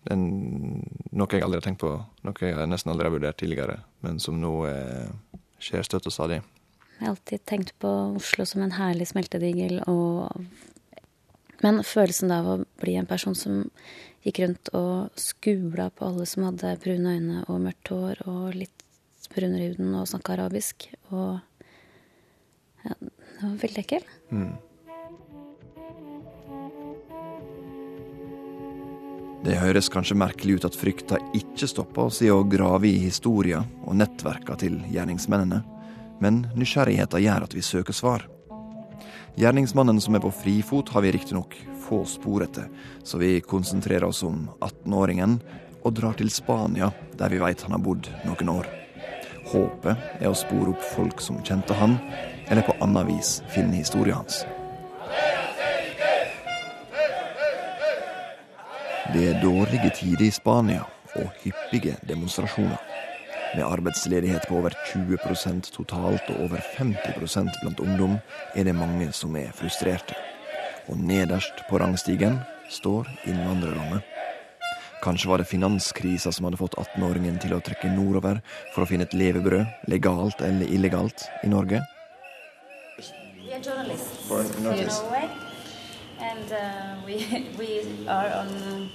Det 0.03 0.15
er 0.15 0.19
noe 0.19 1.29
jeg 1.29 1.45
aldri 1.45 1.59
har 1.59 1.65
tenkt 1.67 1.83
på, 1.83 1.93
noe 2.25 2.41
jeg 2.41 2.69
nesten 2.71 2.91
aldri 2.91 3.07
har 3.07 3.13
vurdert 3.13 3.37
tidligere, 3.39 3.77
men 4.03 4.17
som 4.19 4.39
nå 4.41 4.51
eh, 4.67 5.37
skjer 5.61 5.85
støtt 5.85 6.09
og 6.09 6.15
stadig. 6.15 6.41
Jeg 6.97 7.05
har 7.05 7.13
alltid 7.13 7.45
tenkt 7.49 7.73
på 7.83 7.91
Oslo 8.17 8.47
som 8.49 8.63
en 8.65 8.75
herlig 8.79 9.09
smeltedigel, 9.13 9.81
og 9.87 10.29
Men 11.63 11.79
følelsen 11.87 12.31
av 12.35 12.47
å 12.49 12.55
bli 12.81 12.97
en 12.99 13.05
person 13.07 13.35
som 13.39 13.61
gikk 14.25 14.41
rundt 14.41 14.69
og 14.75 15.13
skula 15.15 15.85
på 15.95 16.09
alle 16.09 16.25
som 16.27 16.43
hadde 16.43 16.73
brune 16.83 17.13
øyne 17.15 17.43
og 17.47 17.61
mørkt 17.63 17.87
hår 17.93 18.19
og 18.27 18.57
litt 18.57 18.83
brunere 19.31 19.63
i 19.63 19.69
huden 19.71 19.93
og 19.95 20.09
snakka 20.11 20.35
arabisk, 20.35 20.89
og 21.11 21.39
Ja, 22.83 22.97
det 22.99 23.39
var 23.39 23.59
veldig 23.61 23.79
ekkel. 23.85 24.03
Det 29.43 29.57
høres 29.59 29.89
kanskje 29.91 30.15
merkelig 30.15 30.55
ut 30.55 30.65
at 30.69 30.75
frykta 30.79 31.17
ikke 31.35 31.67
stopper 31.67 32.07
oss 32.07 32.21
i 32.23 32.29
å 32.31 32.45
grave 32.47 32.87
i 32.87 33.01
historia 33.03 33.59
og 33.83 33.97
nettverka 33.99 34.55
til 34.61 34.77
gjerningsmennene, 34.93 35.59
men 36.23 36.45
nysgjerrigheten 36.55 37.25
gjør 37.25 37.47
at 37.49 37.55
vi 37.57 37.63
søker 37.65 37.97
svar. 37.97 38.23
Gjerningsmannen 39.35 39.99
som 39.99 40.15
er 40.15 40.23
på 40.23 40.31
frifot, 40.31 40.93
har 40.95 41.03
vi 41.03 41.11
riktignok 41.11 41.57
få 41.83 42.05
spor 42.07 42.45
etter, 42.45 42.71
så 43.03 43.19
vi 43.19 43.41
konsentrerer 43.43 44.07
oss 44.07 44.23
om 44.23 44.47
18-åringen 44.61 45.39
og 45.83 45.91
drar 45.99 46.15
til 46.15 46.31
Spania, 46.31 46.93
der 47.19 47.33
vi 47.33 47.43
veit 47.43 47.67
han 47.67 47.75
har 47.75 47.83
bodd 47.83 48.07
noen 48.23 48.55
år. 48.55 48.71
Håpet 49.51 50.23
er 50.23 50.31
å 50.31 50.37
spore 50.37 50.71
opp 50.71 50.91
folk 50.95 51.19
som 51.19 51.43
kjente 51.43 51.75
han, 51.83 51.99
eller 52.47 52.63
på 52.63 52.79
annet 52.79 53.11
vis 53.11 53.41
finne 53.51 53.75
historien 53.75 54.21
hans. 54.21 54.45
Det 59.13 59.27
er 59.29 59.41
dårlige 59.43 59.91
tider 59.93 60.25
i 60.25 60.31
Spania 60.33 60.87
og 61.15 61.27
hyppige 61.43 61.95
demonstrasjoner. 62.09 62.79
Med 63.55 63.63
arbeidsledighet 63.63 64.47
på 64.49 64.55
over 64.57 64.73
20% 64.89 65.69
totalt 65.75 66.29
og 66.29 66.39
over 66.41 66.57
50% 66.57 67.59
blant 67.61 67.79
ungdom, 67.79 68.15
er 68.55 68.63
det 68.63 68.75
mange 68.75 69.11
som 69.11 69.35
er 69.35 69.51
frustrerte. 69.53 70.15
Og 70.89 70.97
nederst 70.97 71.61
på 71.69 71.77
rangstigen 71.77 72.39
står 72.69 73.05
innvandrerne. 73.25 74.01
Kanskje 75.03 75.29
var 75.29 75.37
det 75.37 75.47
finanskrisa 75.51 76.31
som 76.31 76.49
hadde 76.49 76.57
fått 76.57 76.79
18-åringen 76.81 77.37
til 77.43 77.53
å 77.53 77.61
trekke 77.61 77.93
nordover 77.93 78.41
for 78.73 78.81
å 78.81 78.89
finne 78.89 79.05
et 79.05 79.13
levebrød, 79.13 79.85
legalt 79.93 80.41
eller 80.41 80.65
illegalt, 80.73 81.27
i 81.43 81.53
Norge? 81.53 81.85
Er? 85.13 85.29
And 86.23 86.51
uh, 86.51 87.05
we, 87.05 87.45
we 87.59 88.07
are 88.07 88.31
on 88.41 88.89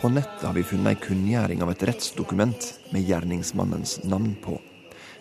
På 0.00 0.08
nettet 0.08 0.42
har 0.42 0.52
vi 0.54 0.62
funnet 0.62 0.92
ei 0.94 1.00
kunngjøring 1.02 1.62
av 1.64 1.70
et 1.72 1.82
rettsdokument 1.88 2.66
med 2.94 3.02
gjerningsmannens 3.08 3.96
navn 4.04 4.36
på. 4.44 4.54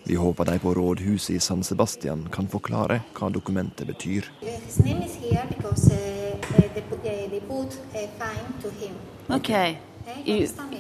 Vi 0.05 0.15
håper 0.15 0.45
de 0.45 0.59
på 0.61 0.73
rådhuset 0.77 1.35
i 1.35 1.39
San 1.39 1.63
Sebastian 1.63 2.27
kan 2.31 2.47
forklare 2.47 2.99
hva 3.17 3.29
dokumentet 3.33 3.87
betyr. 3.89 4.29
His 4.41 4.77
name 4.85 5.01
is 5.05 5.15
here 5.17 5.43
because 5.49 5.89
uh, 5.89 5.97
uh, 5.97 6.61
they, 6.75 6.83
put, 6.89 6.99
uh, 6.99 7.29
they 7.33 7.39
put 7.41 7.73
a 7.95 8.05
fine 8.21 8.53
to 8.61 8.69
him. 8.79 8.93
Okay. 9.29 9.77
Okay, 10.07 10.23
You- 10.25 10.37
understand 10.45 10.71
me? 10.71 10.77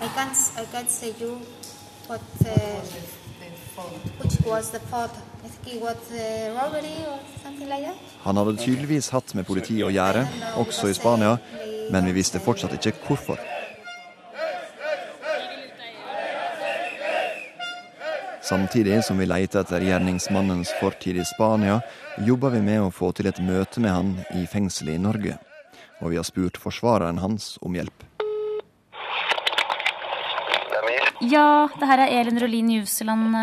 I 0.00 0.08
can't, 0.14 0.36
I 0.56 0.64
can't 0.72 0.90
say 0.90 1.12
you 1.20 1.40
what, 2.06 2.22
uh, 2.40 2.46
which 4.22 4.38
was 4.46 4.70
the 4.70 4.78
fault. 4.90 5.10
I 5.44 5.48
think 5.48 5.76
it 5.76 5.82
was 5.82 5.96
uh, 6.12 6.54
robbery 6.54 6.94
or 7.10 7.18
something 7.42 7.68
like 7.68 7.82
that. 7.84 7.96
Han 8.22 8.36
hadde 8.36 8.56
tydeligvis 8.56 9.10
hatt 9.10 9.34
med 9.34 9.46
politiet 9.46 9.84
å 9.86 9.90
gjøre, 9.90 10.22
også 10.62 10.88
i 10.88 10.94
Spania, 10.94 11.34
men 11.90 12.06
vi 12.06 12.12
visste 12.16 12.40
fortsatt 12.42 12.74
ikke 12.78 12.96
hvorfor. 13.06 13.40
Samtidig 18.48 19.02
som 19.04 19.18
vi 19.20 19.26
leter 19.28 19.60
etter 19.60 19.82
gjerningsmannens 19.84 20.70
fortid 20.80 21.18
i 21.20 21.24
Spania, 21.28 21.82
jobber 22.24 22.54
vi 22.56 22.62
med 22.64 22.80
å 22.80 22.92
få 22.94 23.10
til 23.12 23.28
et 23.28 23.40
møte 23.44 23.82
med 23.84 23.92
han 23.92 24.14
i 24.40 24.46
fengselet 24.48 24.96
i 24.96 25.02
Norge. 25.04 25.36
Og 26.00 26.14
vi 26.14 26.16
har 26.16 26.24
spurt 26.24 26.56
forsvareren 26.56 27.20
hans 27.20 27.58
om 27.60 27.76
hjelp. 27.76 28.06
Ja, 31.20 31.68
det 31.76 31.90
her 31.90 32.06
er 32.06 32.14
Elin 32.22 32.40
Rolin 32.40 32.72
Juseland. 32.78 33.36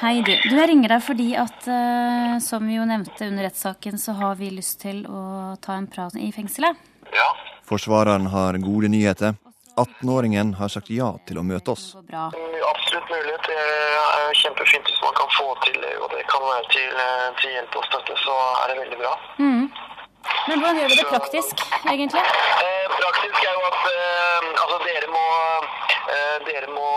Hei, 0.00 0.20
du. 0.22 0.32
Du, 0.44 0.56
Jeg 0.56 0.68
ringer 0.70 0.96
deg 0.96 1.04
fordi 1.04 1.30
at, 1.40 1.68
eh, 1.68 2.36
som 2.44 2.64
vi 2.68 2.76
jo 2.76 2.84
nevnte 2.88 3.28
under 3.28 3.48
rettssaken, 3.48 4.00
så 4.00 4.12
har 4.16 4.36
vi 4.40 4.50
lyst 4.52 4.80
til 4.82 5.04
å 5.04 5.56
ta 5.60 5.76
en 5.76 5.88
prat 5.90 6.16
i 6.16 6.32
fengselet. 6.32 6.76
Ja. 7.16 7.28
Forsvareren 7.66 8.28
har 8.30 8.58
gode 8.62 8.88
nyheter. 8.92 9.34
18-åringen 9.76 10.54
har 10.56 10.70
sagt 10.72 10.88
ja 10.90 11.10
til 11.28 11.40
å 11.40 11.44
møte 11.44 11.74
oss. 11.74 11.90
Absolutt 11.96 13.10
mulighet. 13.12 13.48
Det 13.48 13.56
er 13.56 14.38
kjempefint 14.40 14.88
hvis 14.88 15.02
man 15.04 15.16
kan 15.18 15.28
få 15.36 15.50
til 15.66 15.76
det, 15.82 15.92
og 16.00 16.08
det 16.14 16.22
kan 16.30 16.44
være 16.46 16.70
til, 16.72 16.94
eh, 17.02 17.26
til 17.42 17.52
hjelp 17.56 17.76
og 17.80 17.84
støtte, 17.90 18.16
så 18.24 18.36
er 18.62 18.72
det 18.72 18.78
veldig 18.84 18.98
bra. 19.02 19.12
Mm. 19.42 19.66
Men 20.48 20.60
hvordan 20.60 20.78
gjør 20.80 20.90
vi 20.92 20.98
det 21.00 21.06
praktisk, 21.10 21.62
egentlig? 21.92 22.22
Eh, 22.64 22.86
praktisk 23.00 23.38
er 23.48 23.54
jo 23.58 23.62
at 23.70 23.80
eh, 23.92 24.48
altså 24.62 24.78
dere 24.86 25.08
må, 25.12 25.26
eh, 26.14 26.36
dere 26.48 26.68
må 26.72 26.88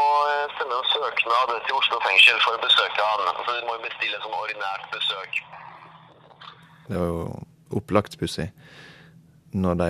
sende 0.57 0.79
en 0.79 0.89
søknad 0.93 1.53
til 1.67 1.77
Oslo 1.79 2.01
fengsel 2.05 2.41
for 2.45 2.57
å 2.57 2.63
besøke 2.63 3.07
han. 3.11 3.27
Altså 3.33 3.55
dere 3.55 3.67
må 3.67 3.77
jo 3.77 3.85
bestille 3.87 4.17
et 4.17 4.25
sånn 4.25 4.39
ordinært 4.43 4.85
besøk. 4.95 5.41
Det 6.89 6.97
var 6.97 7.09
jo 7.11 7.23
opplagt 7.81 8.17
pussig. 8.21 8.49
Når 9.53 9.77
de 9.79 9.87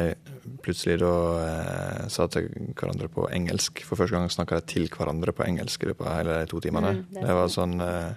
plutselig 0.64 1.00
da 1.02 1.10
eh, 1.44 2.04
sa 2.08 2.28
til 2.32 2.48
hverandre 2.78 3.10
på 3.12 3.26
engelsk 3.36 3.82
For 3.84 4.00
første 4.00 4.16
gang 4.16 4.30
snakka 4.32 4.62
de 4.62 4.68
til 4.72 4.86
hverandre 4.94 5.34
på 5.36 5.44
engelsk 5.44 5.84
i 5.84 5.90
løpet 5.92 6.08
av 6.08 6.16
hele 6.16 6.38
de 6.40 6.48
to 6.52 6.62
timene. 6.64 6.94
Mm, 6.96 7.02
det 7.18 7.26
det 7.28 7.36
var 7.36 7.52
sånn 7.52 7.76
eh, 7.84 8.14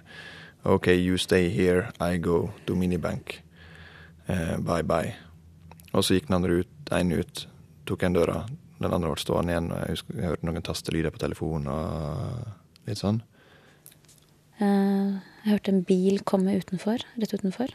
OK, 0.63 0.87
you 0.95 1.17
stay 1.19 1.49
here, 1.51 1.89
I 1.99 2.15
go 2.23 2.53
Dominibank. 2.65 3.41
Eh, 4.31 4.55
bye, 4.63 4.83
bye. 4.87 5.11
Og 5.91 6.05
så 6.07 6.15
gikk 6.15 6.29
den 6.29 6.37
andre 6.39 6.61
ut, 6.63 6.91
en 6.95 7.11
ut, 7.11 7.47
tok 7.85 8.03
en 8.07 8.15
døra, 8.15 8.37
den 8.79 8.93
andre 8.95 9.11
ble 9.11 9.19
stående 9.19 9.51
igjen. 9.51 9.67
Og 9.75 9.81
jeg 9.83 9.97
husker 9.97 10.21
jeg 10.21 10.31
hørte 10.31 10.47
noen 10.47 10.63
tastelyder 10.63 11.11
på 11.11 11.19
telefonen 11.25 11.67
og 11.67 12.87
litt 12.87 13.01
sånn. 13.03 13.19
Eh, 14.63 15.19
Jeg 15.43 15.57
hørte 15.57 15.71
en 15.73 15.83
bil 15.83 16.21
komme 16.23 16.55
utenfor, 16.55 17.03
rett 17.19 17.33
utenfor. 17.35 17.73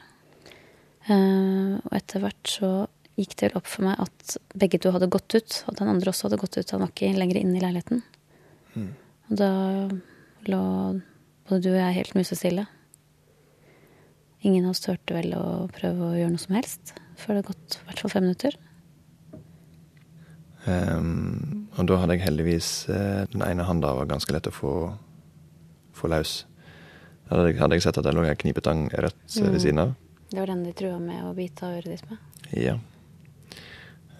Eh, 1.08 1.74
Og 1.84 1.92
etter 1.92 2.24
hvert 2.24 2.48
så 2.48 2.70
gikk 3.18 3.34
det 3.34 3.48
vel 3.48 3.58
opp 3.60 3.68
for 3.68 3.86
meg 3.88 3.98
at 4.02 4.36
begge 4.58 4.80
to 4.82 4.92
hadde 4.94 5.10
gått 5.10 5.34
ut. 5.34 5.62
At 5.66 5.80
den 5.80 5.90
andre 5.90 6.12
også 6.12 6.28
hadde 6.28 6.40
gått 6.40 6.58
ut. 6.58 6.70
Han 6.74 6.84
var 6.84 6.92
ikke 6.94 7.12
lenger 7.18 7.40
inne 7.40 7.58
i 7.58 7.64
leiligheten. 7.64 8.02
Og 9.28 9.36
da 9.40 9.52
lå 10.48 10.62
både 11.48 11.60
du 11.64 11.70
og 11.72 11.80
jeg 11.80 11.96
helt 11.98 12.16
musestille. 12.16 12.66
Ingen 14.46 14.68
av 14.68 14.76
oss 14.76 14.84
turte 14.84 15.16
vel 15.16 15.32
å 15.34 15.66
prøve 15.74 16.12
å 16.12 16.16
gjøre 16.16 16.32
noe 16.34 16.42
som 16.42 16.54
helst 16.54 16.94
før 17.18 17.34
det 17.34 17.40
hadde 17.40 17.48
gått 17.48 17.78
i 17.80 17.86
hvert 17.88 18.02
fall 18.04 18.12
fem 18.12 18.26
minutter. 18.28 18.58
Um, 20.68 21.68
og 21.78 21.88
da 21.88 21.96
hadde 22.02 22.18
jeg 22.18 22.26
heldigvis 22.26 22.68
uh, 22.90 23.22
Den 23.30 23.44
ene 23.46 23.64
handa 23.64 23.92
var 23.96 24.08
ganske 24.10 24.34
lett 24.34 24.50
å 24.50 24.52
få, 24.52 24.72
få 25.96 26.10
løs. 26.12 26.42
Da 27.28 27.38
hadde, 27.38 27.54
hadde 27.56 27.78
jeg 27.78 27.86
sett 27.86 28.00
at 28.00 28.06
det 28.06 28.12
lå 28.14 28.26
en 28.26 28.38
knipetang 28.42 28.86
rett 28.92 29.38
mm. 29.38 29.48
ved 29.48 29.62
siden 29.64 29.82
av. 29.86 29.96
Det 30.28 30.38
var 30.38 30.52
den 30.52 30.66
de 30.66 30.74
trua 30.76 30.98
med 31.00 31.24
å 31.24 31.32
bite 31.36 31.64
av 31.64 31.78
øret 31.78 31.94
ditt 31.94 32.10
med. 32.10 32.20
Ja. 32.52 32.76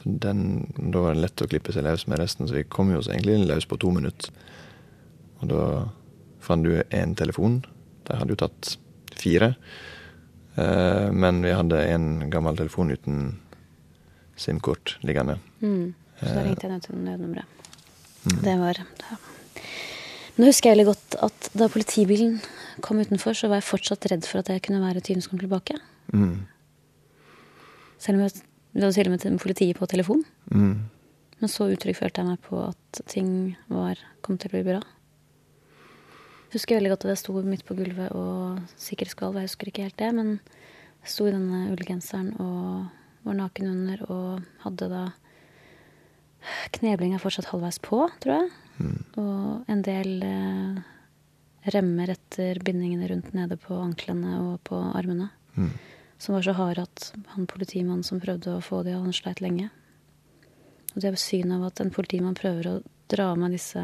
Den, 0.05 0.69
da 0.79 1.03
var 1.03 1.17
det 1.17 1.25
lett 1.25 1.43
å 1.43 1.49
klippe 1.51 1.75
seg 1.75 1.85
løs 1.87 2.07
med 2.11 2.21
resten, 2.21 2.49
så 2.49 2.59
vi 2.59 2.67
kom 2.69 2.93
jo 2.93 3.01
oss 3.01 3.11
egentlig 3.11 3.41
løs 3.49 3.67
på 3.69 3.79
to 3.81 3.91
minutter. 3.95 4.31
Og 5.43 5.51
da 5.51 5.63
fant 6.45 6.65
du 6.65 6.79
en 6.83 7.15
telefon. 7.19 7.61
De 8.09 8.19
hadde 8.19 8.35
jo 8.35 8.41
tatt 8.41 8.77
fire. 9.19 9.55
Eh, 10.59 11.09
men 11.13 11.43
vi 11.45 11.55
hadde 11.55 11.83
en 11.93 12.09
gammel 12.31 12.59
telefon 12.59 12.93
uten 12.95 13.39
SIM-kort 14.39 14.97
liggende. 15.07 15.39
Mm. 15.61 15.95
Så 16.19 16.35
da 16.35 16.45
ringte 16.47 16.67
jeg 16.67 16.75
ned 16.75 16.87
til 16.87 17.03
nødnummeret. 17.03 17.59
Det 18.43 18.55
var 18.61 18.81
da. 18.99 19.19
Nå 20.39 20.47
husker 20.47 20.71
jeg 20.71 20.77
veldig 20.77 20.91
godt 20.93 21.17
at 21.27 21.49
da 21.59 21.67
politibilen 21.71 22.39
kom 22.85 23.01
utenfor, 23.03 23.35
så 23.35 23.51
var 23.51 23.59
jeg 23.59 23.71
fortsatt 23.71 24.07
redd 24.11 24.27
for 24.27 24.43
at 24.43 24.51
jeg 24.53 24.63
kunne 24.67 24.83
være 24.83 25.03
tyven 25.03 25.23
som 25.25 25.33
kom 25.33 25.43
tilbake. 25.43 25.79
Mm. 26.15 26.47
Selv 27.99 28.19
om 28.19 28.27
jeg 28.27 28.45
vi 28.73 28.83
hadde 28.83 28.95
til 28.95 29.09
og 29.09 29.15
med 29.15 29.43
politiet 29.43 29.79
på 29.79 29.89
telefon. 29.91 30.25
Mm. 30.53 30.89
Men 31.39 31.51
så 31.51 31.69
utrygg 31.71 31.97
følte 31.97 32.23
jeg 32.23 32.29
meg 32.29 32.41
på 32.45 32.61
at 32.67 33.03
ting 33.11 33.31
var, 33.71 34.01
kom 34.27 34.39
til 34.39 34.51
å 34.51 34.57
bli 34.57 34.65
bra. 34.67 34.81
Jeg 36.49 36.57
husker 36.57 36.79
veldig 36.79 36.93
godt 36.95 37.07
at 37.07 37.13
jeg 37.13 37.21
sto 37.21 37.43
midt 37.45 37.65
på 37.69 37.77
gulvet 37.79 38.15
og 38.17 38.61
sikkerhetsgalv. 38.81 39.37
Jeg 39.37 39.51
husker 39.51 39.71
ikke 39.71 39.87
helt 39.87 39.99
det, 40.01 40.11
men 40.17 40.39
jeg 41.05 41.13
sto 41.13 41.29
i 41.29 41.35
denne 41.35 41.67
ullgenseren 41.75 42.33
og 42.41 43.27
var 43.27 43.37
naken 43.37 43.69
under 43.71 44.05
og 44.09 44.63
hadde 44.65 44.89
da 44.91 45.03
kneblinga 46.79 47.19
fortsatt 47.21 47.51
halvveis 47.53 47.81
på, 47.85 48.07
tror 48.23 48.35
jeg. 48.39 48.51
Og 49.19 49.69
en 49.71 49.83
del 49.85 50.23
eh, 50.25 50.81
remmer 51.75 52.15
etter 52.15 52.61
bindingene 52.65 53.11
rundt 53.11 53.35
nede 53.37 53.59
på 53.61 53.77
anklene 53.83 54.39
og 54.45 54.61
på 54.67 54.79
armene. 54.79 55.31
Mm. 55.59 55.73
Som 56.19 56.35
var 56.35 56.43
så 56.43 56.55
harde 56.59 56.83
at 56.83 57.13
han 57.35 57.47
politimannen 57.47 58.05
som 58.07 58.21
prøvde 58.21 58.57
å 58.57 58.65
få 58.65 58.83
de 58.87 58.97
han 58.97 59.15
sleit 59.15 59.43
lenge. 59.45 59.71
Og 60.95 61.03
det 61.05 61.15
synet 61.23 61.59
av 61.59 61.69
at 61.69 61.81
en 61.83 61.93
politimann 61.95 62.37
prøver 62.39 62.71
å 62.71 62.79
dra 63.11 63.31
av 63.33 63.39
meg 63.39 63.55
disse 63.55 63.83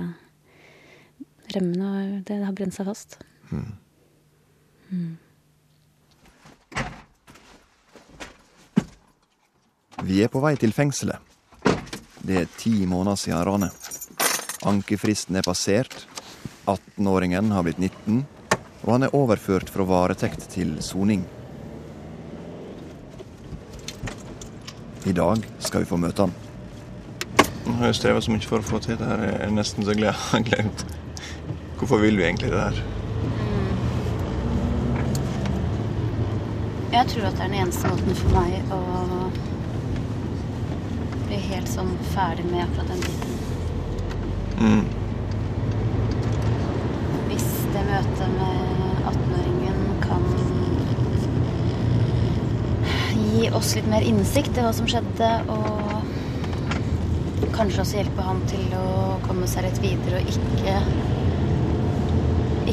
remmene, 1.55 2.23
det 2.27 2.41
har 2.43 2.57
brent 2.57 2.75
seg 2.75 2.89
fast. 2.89 3.19
Vi 10.05 10.19
er 10.21 10.33
på 10.33 10.43
vei 10.43 10.57
til 10.61 10.75
fengselet. 10.75 11.21
Det 12.25 12.41
er 12.41 12.51
ti 12.59 12.83
måneder 12.89 13.21
siden 13.21 13.45
ranet. 13.47 13.89
Ankefristen 14.65 15.37
er 15.37 15.47
passert. 15.47 15.95
18-åringen 16.65 17.53
har 17.53 17.67
blitt 17.67 17.81
19, 17.81 18.23
og 18.85 18.91
han 18.91 19.05
er 19.05 19.17
overført 19.17 19.69
fra 19.73 19.85
varetekt 19.85 20.49
til 20.55 20.79
soning. 20.85 21.25
I 25.05 25.13
dag 25.13 25.47
skal 25.59 25.81
vi 25.81 25.87
få 25.87 25.97
møte 26.01 26.25
han. 26.25 26.33
Nå 27.67 27.73
har 27.77 27.91
jeg 27.91 27.97
streva 27.99 28.21
så 28.25 28.33
mye 28.33 28.47
for 28.49 28.63
å 28.63 28.65
få 28.65 28.79
til 28.81 28.97
det 28.97 29.05
her. 29.05 29.21
Jeg 29.27 29.41
er 29.45 29.51
nesten 29.53 29.85
så 29.85 29.93
glad 29.97 30.09
jeg 30.09 30.21
har 30.31 30.45
glemt. 30.49 30.85
Hvorfor 31.77 32.01
vil 32.01 32.17
vi 32.17 32.25
egentlig 32.25 32.53
det 32.55 32.63
her? 32.63 32.79
Jeg 36.95 37.11
tror 37.11 37.27
at 37.29 37.37
det 37.37 37.43
er 37.45 37.51
den 37.51 37.59
eneste 37.59 37.91
måten 37.91 38.17
for 38.17 38.31
meg 38.39 38.73
å 38.73 38.81
bli 41.27 41.41
helt 41.51 41.69
sånn 41.69 41.93
ferdig 42.15 42.47
med 42.49 42.63
akkurat 42.65 42.89
den 42.95 43.01
biten. 43.05 43.33
Mm. 44.63 44.85
Hvis 47.29 47.51
det 47.75 47.83
møtet 47.91 48.29
med 48.39 48.57
18-åringen 49.11 49.79
kan 50.07 50.25
gi 53.45 53.51
oss 53.57 53.75
litt 53.77 53.89
mer 53.91 54.05
innsikt 54.07 54.57
i 54.59 54.63
hva 54.65 54.73
som 54.75 54.87
skjedde, 54.89 55.31
og 55.53 57.51
kanskje 57.55 57.83
også 57.85 57.99
hjelpe 58.01 58.25
han 58.27 58.41
til 58.51 58.65
å 58.79 58.85
komme 59.27 59.47
seg 59.51 59.67
litt 59.69 59.81
videre 59.83 60.21
og 60.21 60.31
ikke 60.33 60.77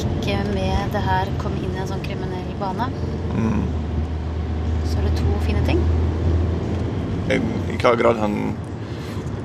ikke 0.01 0.38
med 0.53 0.93
det 0.93 1.01
her 1.03 1.29
komme 1.41 1.60
inn 1.60 1.73
i 1.75 1.81
en 1.84 1.89
sånn 1.89 2.03
kriminell 2.05 2.51
bane, 2.60 2.88
Mm. 3.36 3.63
så 4.88 4.97
er 4.99 5.03
det 5.07 5.13
to 5.17 5.25
fine 5.45 5.62
ting. 5.65 5.79
I 7.31 7.77
hva 7.79 7.95
grad 7.97 8.17
han 8.19 8.55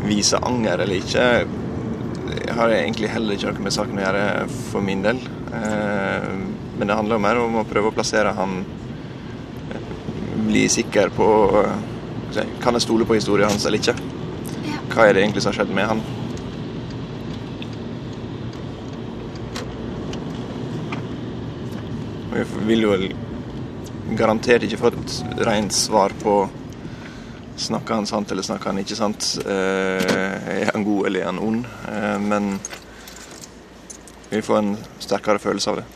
viser 0.02 0.38
anger 0.42 0.78
eller 0.82 0.96
ikke, 0.96 1.46
har 2.56 2.68
jeg 2.68 2.82
egentlig 2.84 3.08
heller 3.10 3.34
ikke 3.34 3.52
noe 3.52 3.62
med 3.62 3.72
saken 3.72 3.98
å 3.98 4.04
gjøre 4.06 4.48
for 4.70 4.80
min 4.80 5.02
del. 5.02 5.16
Eh, 5.52 6.28
Men 6.78 6.88
det 6.88 6.96
handler 6.96 7.18
mer 7.18 7.38
om 7.40 7.54
å 7.56 7.64
prøve 7.64 7.88
å 7.88 7.94
plassere 7.94 8.34
han 8.36 8.64
Bli 10.46 10.68
sikker 10.68 11.08
på 11.08 11.28
eh, 11.64 12.44
Kan 12.62 12.76
jeg 12.76 12.84
stole 12.84 13.06
på 13.08 13.16
historien 13.18 13.50
hans 13.50 13.66
eller 13.66 13.80
ikke? 13.80 13.96
Hva 14.92 15.08
er 15.08 15.16
det 15.16 15.24
egentlig 15.24 15.42
som 15.42 15.52
har 15.52 15.58
skjedd 15.60 15.74
med 15.74 15.90
han? 15.90 16.04
Vi 22.36 22.44
vil 22.68 22.84
jo 22.84 22.94
garantert 24.16 24.66
ikke 24.66 24.78
få 24.80 24.92
et 24.92 25.18
rent 25.48 25.74
svar 25.74 26.14
på 26.22 26.38
Snakker 27.56 27.94
han 27.94 28.06
sant 28.06 28.32
eller 28.32 28.44
snakker 28.44 28.68
han 28.68 28.78
ikke 28.82 28.98
sant? 28.98 29.30
Eh, 29.40 30.56
er 30.60 30.72
han 30.74 30.84
god 30.84 31.06
eller 31.08 31.22
er 31.22 31.30
han 31.30 31.40
ond? 31.40 31.62
Eh, 31.88 32.18
men 32.20 32.50
vi 34.28 34.42
får 34.44 34.58
en 34.58 34.74
sterkere 35.00 35.40
følelse 35.40 35.72
av 35.72 35.80
det. 35.80 35.86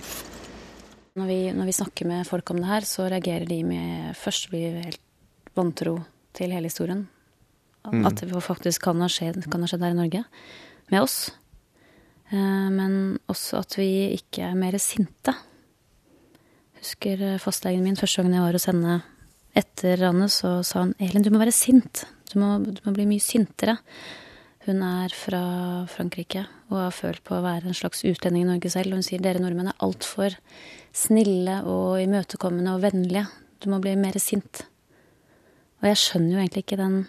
Når 1.20 1.28
vi, 1.28 1.38
når 1.52 1.68
vi 1.68 1.76
snakker 1.76 2.08
med 2.08 2.28
folk 2.28 2.50
om 2.52 2.60
det 2.62 2.70
her, 2.70 2.86
så 2.88 3.08
reagerer 3.10 3.48
de 3.48 3.60
med 3.66 4.16
Først 4.16 4.48
blir 4.52 4.76
vi 4.78 4.86
helt 4.88 5.02
vantro 5.58 5.98
til 6.36 6.54
hele 6.54 6.70
historien. 6.70 7.04
Mm. 7.84 8.04
At 8.08 8.22
det 8.22 8.42
faktisk 8.44 8.84
kan 8.88 9.00
ha, 9.00 9.08
skjedd, 9.10 9.42
kan 9.50 9.62
ha 9.64 9.68
skjedd 9.68 9.84
her 9.84 9.94
i 9.94 9.98
Norge. 9.98 10.24
Med 10.92 11.04
oss. 11.04 11.18
Eh, 12.30 12.68
Men 12.72 13.18
også 13.30 13.60
at 13.60 13.76
vi 13.78 14.16
ikke 14.16 14.48
er 14.48 14.58
mer 14.58 14.78
sinte. 14.80 15.34
Husker 16.80 17.24
eh, 17.34 17.40
fastlegen 17.42 17.84
min 17.84 17.98
første 18.00 18.22
gangen 18.22 18.38
jeg 18.38 18.46
var 18.46 18.56
hos 18.56 18.68
henne 18.70 19.00
etter 19.60 19.98
ranet, 19.98 20.30
så 20.30 20.60
sa 20.64 20.84
hun 20.84 20.94
Elin, 21.02 21.24
du 21.26 21.32
må 21.34 21.42
være 21.42 21.54
sint. 21.54 22.04
Du 22.30 22.38
må, 22.38 22.54
du 22.62 22.78
må 22.86 22.94
bli 22.94 23.08
mye 23.10 23.22
sintere. 23.22 23.78
Hun 24.68 24.84
er 24.86 25.12
fra 25.16 25.42
Frankrike 25.90 26.44
og 26.70 26.78
har 26.78 26.94
følt 26.94 27.22
på 27.26 27.34
å 27.36 27.44
være 27.44 27.70
en 27.70 27.76
slags 27.76 28.04
utlending 28.06 28.46
i 28.46 28.50
Norge 28.52 28.70
selv. 28.70 28.92
Og 28.92 29.00
hun 29.00 29.06
sier 29.06 29.22
dere 29.22 29.42
nordmenn 29.42 29.72
er 29.72 29.82
altfor 29.82 30.36
snille 30.96 31.60
og 31.66 31.98
imøtekommende 32.02 32.76
og 32.76 32.84
vennlige. 32.84 33.26
Du 33.60 33.68
må 33.72 33.80
bli 33.82 33.96
mer 33.98 34.16
sint. 34.22 34.62
Og 35.82 35.90
jeg 35.90 35.98
skjønner 35.98 36.36
jo 36.36 36.44
egentlig 36.44 36.64
ikke 36.66 36.80
den 36.80 37.02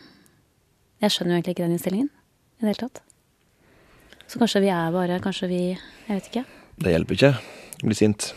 Jeg 1.01 1.13
skjønner 1.15 1.33
jo 1.33 1.37
egentlig 1.39 1.55
ikke 1.55 1.65
den 1.65 1.75
innstillingen 1.75 2.09
i 2.11 2.61
det 2.61 2.69
hele 2.69 2.81
tatt. 2.83 3.01
Så 4.27 4.39
kanskje 4.39 4.61
vi 4.63 4.69
er 4.71 4.93
bare 4.93 5.19
Kanskje 5.23 5.49
vi 5.49 5.61
Jeg 5.71 6.13
vet 6.13 6.29
ikke. 6.29 6.45
Det 6.81 6.93
hjelper 6.93 7.17
ikke 7.17 7.33
å 7.37 7.89
bli 7.89 7.97
sint. 7.97 8.31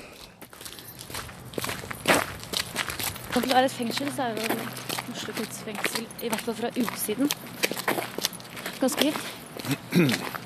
For 3.35 3.43
det 3.43 3.51
er 3.51 3.67
et 3.67 3.75
fengsel, 3.75 4.11
så 4.15 4.29
er 4.29 4.37
jo 4.39 4.85
Oslo 5.11 5.33
fengsel, 5.35 6.07
i 6.23 6.29
hvert 6.31 6.43
fall 6.47 6.55
fra 6.59 6.71
utsiden, 6.81 7.31
ganske 8.81 9.11
gitt. 9.11 10.45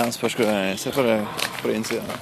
Ja, 0.00 0.06
spørs 0.08 0.32
hva 0.38 0.46
jeg 0.48 0.78
ser 0.80 0.94
på 0.96 1.02
det 1.04 1.18
på 1.60 1.68
innsida. 1.76 2.14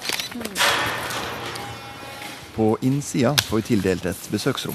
På 2.57 2.65
innsida 2.83 3.31
får 3.47 3.61
vi 3.61 3.67
tildelt 3.69 4.07
et 4.11 4.25
besøksrom. 4.33 4.75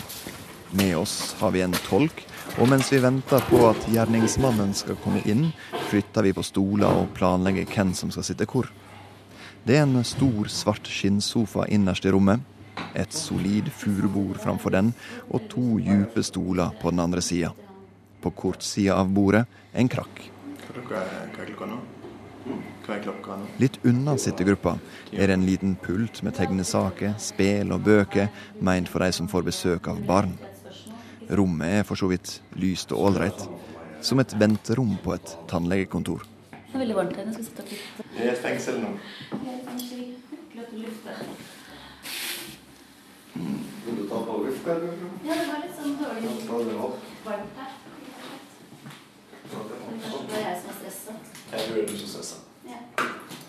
Med 0.79 0.93
oss 0.95 1.33
har 1.41 1.51
vi 1.51 1.65
en 1.65 1.75
tolk, 1.89 2.21
og 2.55 2.69
mens 2.71 2.93
vi 2.93 3.01
venter 3.03 3.43
på 3.49 3.59
at 3.67 3.89
gjerningsmannen 3.91 4.71
skal 4.77 4.95
komme 5.03 5.19
inn, 5.27 5.49
flytter 5.89 6.23
vi 6.23 6.31
på 6.37 6.45
stoler 6.47 7.01
og 7.01 7.09
planlegger 7.17 7.67
hvem 7.73 7.91
som 7.91 8.13
skal 8.13 8.23
sitte 8.23 8.47
hvor. 8.47 8.69
Det 9.67 9.75
er 9.75 9.83
en 9.83 9.99
stor, 10.07 10.47
svart 10.47 10.87
skinnsofa 10.87 11.65
innerst 11.75 12.07
i 12.07 12.13
rommet, 12.15 12.39
et 12.95 13.11
solid 13.11 13.67
furubord 13.81 14.39
framfor 14.39 14.77
den 14.77 14.93
og 15.27 15.49
to 15.51 15.65
dype 15.83 16.23
stoler 16.23 16.71
på 16.79 16.95
den 16.95 17.03
andre 17.03 17.25
sida. 17.25 17.51
På 18.23 18.31
kortsida 18.31 18.95
av 18.95 19.11
bordet 19.11 19.43
en 19.75 19.91
krakk. 19.91 20.23
Hva 20.71 21.03
er 21.03 21.35
klokka 21.35 21.67
nå? 21.67 21.81
Litt 23.59 23.77
unna 23.87 24.17
sittegruppa 24.19 24.75
er 25.11 25.27
det 25.29 25.35
en 25.37 25.45
liten 25.47 25.75
pult 25.79 26.19
med 26.25 26.35
tegnesaker, 26.35 27.13
spel 27.21 27.71
og 27.71 27.85
bøker 27.85 28.27
meint 28.59 28.89
for 28.91 28.99
de 29.05 29.11
som 29.15 29.29
får 29.31 29.45
besøk 29.47 29.87
av 29.87 30.01
barn. 30.07 30.35
Rommet 31.31 31.79
er 31.79 31.87
for 31.87 31.95
så 31.95 32.09
vidt 32.11 32.41
lyst 32.59 32.91
og 32.91 32.99
ålreit, 33.07 33.45
som 34.03 34.19
et 34.19 34.35
venterom 34.39 34.97
på 35.03 35.15
et 35.15 35.37
tannlegekontor. 35.47 36.25
Det 36.51 36.75
er 36.75 36.81
veldig 36.83 36.97
varmt 36.97 37.15
her. 37.15 37.25
Jeg 37.29 37.33
skal 37.33 37.45
sitte 37.47 37.61
og 37.63 37.69
litt. 37.71 37.83
Det 38.17 38.25
er 38.25 38.31
et 38.33 38.41
fengsel 38.43 38.75
nå. 38.81 38.91
Vil 43.85 43.95
du 43.97 44.03
ta 44.09 44.17
på 44.27 44.33
luftgarderoben? 44.43 45.15
Ja, 45.23 45.33
det 45.39 45.47
var 45.47 45.63
litt 45.63 45.75
sånn 45.79 45.95
dårlig 46.01 46.75
varmt 47.23 47.61
her. 47.61 47.71
Det 49.53 50.39
er 50.39 50.45
jeg 50.49 50.57
som 50.63 50.82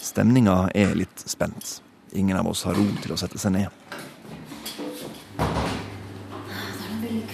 Stemninga 0.05 0.69
er 0.75 0.95
litt 0.95 1.25
spent. 1.27 1.81
Ingen 2.12 2.37
av 2.37 2.47
oss 2.47 2.64
har 2.69 2.77
ro 2.77 2.85
til 3.03 3.14
å 3.14 3.19
sette 3.19 3.40
seg 3.40 3.57
ned. 3.57 3.85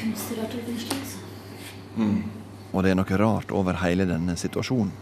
Fengsel, 0.01 0.41
altså. 0.41 1.19
Og 2.71 2.85
det 2.85 2.93
er 2.93 2.97
noe 2.97 3.19
rart 3.21 3.53
over 3.53 3.77
hele 3.83 4.07
denne 4.09 4.37
situasjonen. 4.39 4.93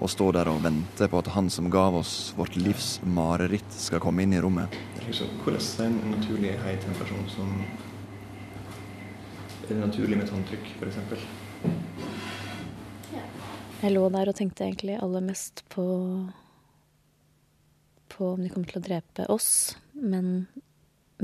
Å 0.00 0.08
stå 0.08 0.30
der 0.32 0.48
og 0.48 0.62
vente 0.64 1.08
på 1.12 1.18
at 1.20 1.32
han 1.34 1.50
som 1.52 1.68
gav 1.72 1.98
oss 1.98 2.32
vårt 2.36 2.54
livs 2.56 3.00
mareritt, 3.04 3.68
skal 3.74 4.00
komme 4.00 4.24
inn 4.24 4.32
i 4.32 4.40
rommet. 4.40 4.72
Hvordan 5.10 5.60
er 5.60 5.88
en 5.88 5.98
naturlig 6.14 6.54
høy 6.62 6.76
temperasjon 6.86 7.28
som 7.34 7.52
Er 9.70 9.74
det 9.76 9.82
naturlig 9.84 10.16
med 10.18 10.26
tanntrykk, 10.30 10.72
f.eks.? 10.80 10.96
Jeg 13.80 13.94
lå 13.94 14.02
der 14.12 14.28
og 14.28 14.36
tenkte 14.36 14.66
egentlig 14.66 14.98
aller 15.00 15.22
mest 15.24 15.62
på 15.72 15.84
på 18.10 18.34
om 18.34 18.42
de 18.42 18.50
kommer 18.52 18.68
til 18.68 18.80
å 18.80 18.84
drepe 18.84 19.24
oss. 19.32 19.76
Men 19.94 20.44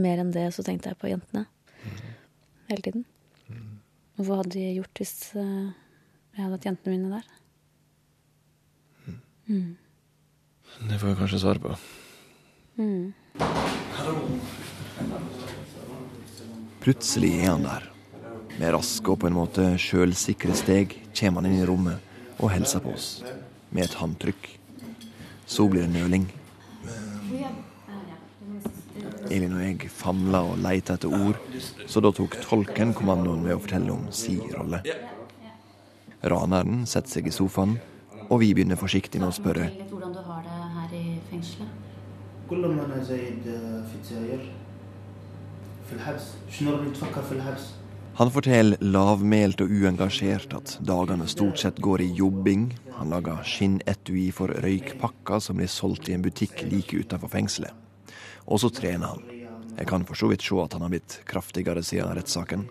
mer 0.01 0.23
enn 0.23 0.33
det 0.33 0.47
så 0.57 0.65
tenkte 0.65 0.89
jeg 0.93 1.01
på 1.01 1.11
jentene. 1.11 1.45
Hele 2.71 2.85
tiden. 2.87 3.05
Og 4.17 4.25
hva 4.25 4.39
hadde 4.41 4.55
de 4.55 4.71
gjort 4.79 5.03
hvis 5.03 5.13
eh, 5.37 5.67
jeg 6.33 6.41
hadde 6.41 6.57
hatt 6.57 6.69
jentene 6.71 6.95
mine 6.95 7.19
der? 7.19 7.27
Mm. 9.47 9.77
Det 10.89 10.97
får 11.03 11.13
vi 11.13 11.19
kanskje 11.21 11.43
svare 11.45 11.61
på. 11.61 11.77
Mm. 12.81 13.13
Plutselig 16.81 17.35
er 17.43 17.53
han 17.53 17.69
der. 17.69 17.91
Med 18.57 18.73
raske 18.73 19.13
og 19.13 19.21
på 19.21 19.29
en 19.29 19.37
måte 19.37 19.69
sjølsikre 19.77 20.57
steg 20.57 20.97
kommer 21.13 21.45
han 21.45 21.53
inn 21.53 21.61
i 21.61 21.69
rommet 21.69 22.16
og 22.40 22.52
hilser 22.54 22.84
på 22.84 22.94
oss. 22.96 23.24
Med 23.72 23.86
et 23.88 23.98
håndtrykk. 24.00 24.50
Så 25.46 25.68
blir 25.72 25.86
det 25.86 25.94
nøling. 25.96 26.28
Elin 29.32 29.54
og 29.56 29.62
jeg 29.64 29.92
famla 29.96 30.42
og 30.44 30.58
leita 30.60 30.98
etter 30.98 31.14
ord, 31.14 31.38
så 31.88 32.02
da 32.04 32.12
tok 32.12 32.36
tolken 32.44 32.92
kommandoen 32.98 33.46
med 33.46 33.56
å 33.56 33.62
fortelle 33.64 33.94
om 33.94 34.10
si 34.16 34.36
rolle. 34.52 34.82
Raneren 36.22 36.84
setter 36.90 37.16
seg 37.16 37.30
i 37.30 37.34
sofaen, 37.36 37.78
og 38.28 38.42
vi 38.44 38.52
begynner 38.56 38.80
forsiktig 38.80 39.22
med 39.22 39.32
å 39.32 39.36
spørre 39.36 39.70
litt 39.72 39.88
hvordan 39.92 40.12
du 40.16 40.20
har 40.26 40.44
det 40.46 40.60
her 40.76 41.00
i 41.00 41.06
fengselet. 41.30 41.80
كل 42.52 42.68
ما 42.68 42.86
انا 42.86 43.04
زايد 43.04 43.44
في 43.88 43.96
الجزائر 43.96 44.40
في 45.90 45.94
الحبس 45.94 46.24
شنو 46.52 46.72
راني 46.72 46.90
تفكر 46.90 47.22
في 47.22 47.32
الحبس 47.32 47.66
han 48.17 48.31
forteller 48.33 48.81
lavmælt 48.81 49.61
og 49.61 49.73
uengasjert 49.77 50.55
at 50.57 50.71
dagene 50.89 51.27
stort 51.29 51.61
sett 51.61 51.83
går 51.85 52.01
i 52.01 52.07
jobbing. 52.17 52.71
Han 52.97 53.11
lager 53.13 53.43
skinnetui 53.45 54.31
for 54.33 54.49
røykpakker 54.65 55.43
som 55.45 55.61
blir 55.61 55.69
solgt 55.69 56.09
i 56.09 56.15
en 56.17 56.25
butikk 56.25 56.63
like 56.71 56.97
utenfor 56.97 57.29
fengselet. 57.29 57.77
Og 58.49 58.63
så 58.63 58.73
trener 58.73 59.13
han. 59.13 59.21
Jeg 59.77 59.91
kan 59.91 60.09
for 60.09 60.17
så 60.17 60.31
vidt 60.33 60.47
se 60.47 60.57
at 60.63 60.73
han 60.73 60.87
har 60.87 60.95
blitt 60.95 61.19
kraftigere 61.29 61.85
siden 61.85 62.17
rettssaken. 62.17 62.65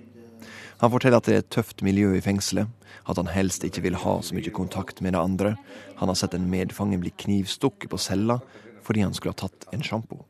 Han 0.82 0.94
forteller 0.96 1.22
at 1.22 1.30
det 1.30 1.38
er 1.38 1.44
et 1.46 1.54
tøft 1.54 1.86
miljø 1.86 2.16
i 2.18 2.26
fengselet, 2.26 2.66
at 3.06 3.22
han 3.22 3.30
helst 3.30 3.70
ikke 3.70 3.86
vil 3.86 4.02
ha 4.02 4.18
så 4.26 4.34
mye 4.34 4.50
kontakt 4.50 5.06
med 5.06 5.14
de 5.14 5.22
andre. 5.22 5.54
Han 6.02 6.10
har 6.10 6.18
sett 6.18 6.34
en 6.34 6.50
medfange 6.50 6.98
bli 6.98 7.14
knivstukket 7.22 7.94
på 7.94 8.02
cella 8.02 8.42
fordi 8.86 9.06
han 9.06 9.14
skulle 9.14 9.38
ha 9.38 9.46
tatt 9.46 9.70
en 9.74 9.86
sjampo. 9.86 10.26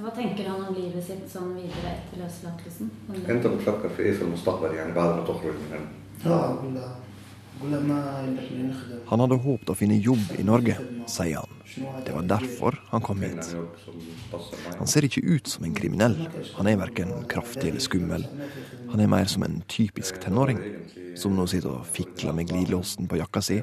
Hva 0.00 0.10
tenker 0.16 0.46
han 0.48 0.62
om 0.64 0.74
livet 0.74 1.04
sitt 1.04 1.26
sånn 1.28 1.50
videre 1.56 1.90
etter 1.92 2.22
løslatelsen? 2.22 2.90
انت 3.28 3.46
بتفكر 3.46 3.88
في 3.88 4.02
ايه 4.02 4.12
في 4.12 4.22
المستقبل 4.22 4.74
يعني 4.74 4.92
بعد 4.92 5.14
ما 5.16 5.24
تخرج 5.24 5.52
من 5.52 5.70
هنا؟ 5.72 5.88
لا 6.74 6.88
اقول 7.60 7.72
لها 7.72 7.80
قول 7.80 7.88
له 7.88 7.94
ما 7.94 8.36
لك 8.36 8.52
نخدم 8.52 9.00
Han 9.10 9.20
hadde 9.20 9.36
håpet 9.42 9.70
å 9.70 9.74
finne 9.74 9.96
jobb 9.98 10.36
i 10.38 10.44
Norge, 10.46 10.76
sier 11.10 11.42
han. 11.42 11.50
Det 12.06 12.12
var 12.14 12.26
derfor 12.30 12.78
han 12.90 13.02
kom 13.02 13.22
hit. 13.22 13.54
Han 14.78 14.86
ser 14.86 15.06
ikke 15.06 15.22
ut 15.26 15.48
som 15.50 15.64
en 15.66 15.74
kriminell. 15.74 16.16
Han 16.56 16.70
er 16.70 16.78
verken 16.78 17.10
kraftig 17.28 17.72
eller 17.72 17.82
skummel. 17.82 18.26
Han 18.92 19.00
er 19.00 19.10
mer 19.10 19.26
som 19.30 19.42
en 19.42 19.62
typisk 19.66 20.20
tenåring, 20.22 20.60
som 21.18 21.34
nå 21.34 21.46
sitter 21.50 21.72
og 21.74 21.88
fikler 21.90 22.36
med 22.38 22.48
glidelåsen 22.50 23.10
på 23.10 23.18
jakka 23.18 23.42
si, 23.42 23.58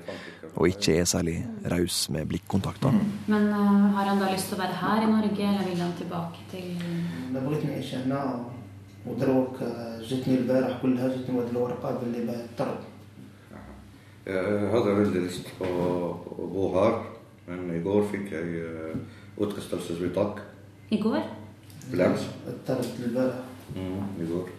og 0.58 0.68
ikke 0.68 1.00
er 1.00 1.08
særlig 1.08 1.38
raus 1.72 2.08
med 2.14 2.28
blikkontakter. 2.28 2.92
Men 3.28 3.50
eh, 3.54 3.88
har 3.96 4.12
han 4.12 4.20
da 4.20 4.32
lyst 4.34 4.50
til 4.52 4.58
å 4.58 4.62
være 4.64 4.80
her 4.82 5.04
i 5.06 5.10
Norge, 5.12 5.50
eller 5.52 5.68
vil 5.70 5.84
han 5.86 5.96
tilbake 6.00 6.48
til 6.52 6.68
انا 7.32 7.40
بغيت 7.40 7.66
نعيش 7.66 7.96
هنا 7.96 8.46
ودروك 9.06 9.58
جتني 10.10 10.38
البارح 10.38 10.82
كلها 10.82 11.08
جتني 11.08 11.38
واحد 11.38 11.50
الورقه 11.50 11.98
باللي 12.00 12.22
بطرد 12.56 12.91
Eh, 14.23 14.35
jeg 14.35 14.71
hadde 14.71 14.95
veldig 15.01 15.21
lyst 15.25 15.49
på 15.59 15.67
å 15.67 16.47
bo 16.47 16.69
her, 16.77 16.99
men 17.49 17.73
i 17.75 17.81
går 17.83 18.05
fikk 18.13 18.29
jeg 18.31 18.61
eh, 18.63 19.23
utkastelsesvedtak. 19.43 20.43
I 20.95 20.99
går? 21.03 21.25
Blant. 21.91 22.29
Mm, 23.75 24.03
I 24.23 24.27
går. 24.29 24.51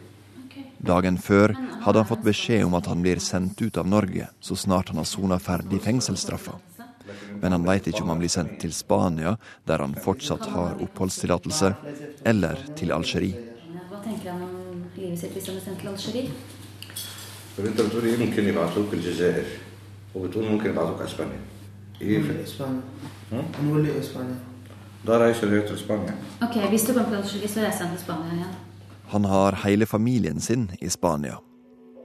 Dagen 0.84 1.16
før 1.16 1.54
hadde 1.86 2.02
han 2.02 2.10
fått 2.10 2.26
beskjed 2.26 2.66
om 2.66 2.76
at 2.76 2.90
han 2.92 3.00
blir 3.06 3.22
sendt 3.24 3.62
ut 3.64 3.78
av 3.80 3.88
Norge 3.88 4.28
så 4.44 4.58
snart 4.60 4.92
han 4.92 5.00
har 5.00 5.08
sona 5.08 5.38
ferdig 5.40 5.80
fengselsstraffa. 5.86 6.58
Men 7.40 7.56
han 7.56 7.64
veit 7.64 7.88
ikke 7.88 8.04
om 8.04 8.12
han 8.12 8.20
blir 8.20 8.32
sendt 8.32 8.58
til 8.60 8.74
Spania, 8.76 9.38
der 9.68 9.80
han 9.84 9.96
fortsatt 9.96 10.44
har 10.52 10.76
oppholdstillatelse, 10.84 11.72
eller 12.28 12.60
til 12.76 12.92
Algerie. 12.96 13.48
Hva 13.88 14.04
tenker 14.04 14.34
han 14.34 14.44
om 14.44 14.84
livet 14.98 15.24
sitt 15.24 15.32
hvis 15.38 15.48
han 15.48 15.56
blir 15.56 15.66
sendt 15.70 15.84
til 15.86 15.94
Algerie? 15.94 16.53
فانت 17.57 17.81
بتقول 17.81 18.05
ايه 18.05 18.27
ممكن 18.27 18.49
يبعتوك 18.49 18.95
الجزائر 18.95 19.45
وبتقول 20.15 20.45
ممكن 20.45 20.71
يبعتوك 20.71 21.01
اسبانيا. 21.03 21.41
ايه 22.03 22.19
نولي 22.19 22.33
في- 22.35 22.43
اسبانيا 22.43 22.81
ها؟ 23.33 23.43
نولي 23.65 23.99
اسبانيا 24.01 24.37
ده 25.07 25.19
رئيس 25.19 25.45
الهيئة 25.45 25.75
اسبانيا. 25.75 26.15
Ok, 26.43 26.57
Hvis 26.71 26.85
du 26.87 26.93
kommer 26.93 27.09
til 27.11 27.17
Algerie, 27.17 27.49
så 27.49 27.61
reiser 27.61 27.85
han 27.87 27.97
til 27.97 28.05
Spania 28.05 28.33
igjen. 28.33 28.55
Han 29.09 29.25
har 29.25 29.55
hele 29.65 29.87
familien 29.87 30.41
sin 30.41 30.71
i 30.81 30.89
Spania. 30.89 31.37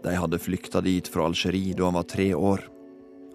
De 0.03 0.15
hadde 0.15 0.39
flykta 0.39 0.81
dit 0.81 1.07
fra 1.07 1.25
Algerie 1.25 1.73
da 1.73 1.83
han 1.85 1.93
var 1.93 2.03
tre 2.03 2.33
år. 2.35 2.59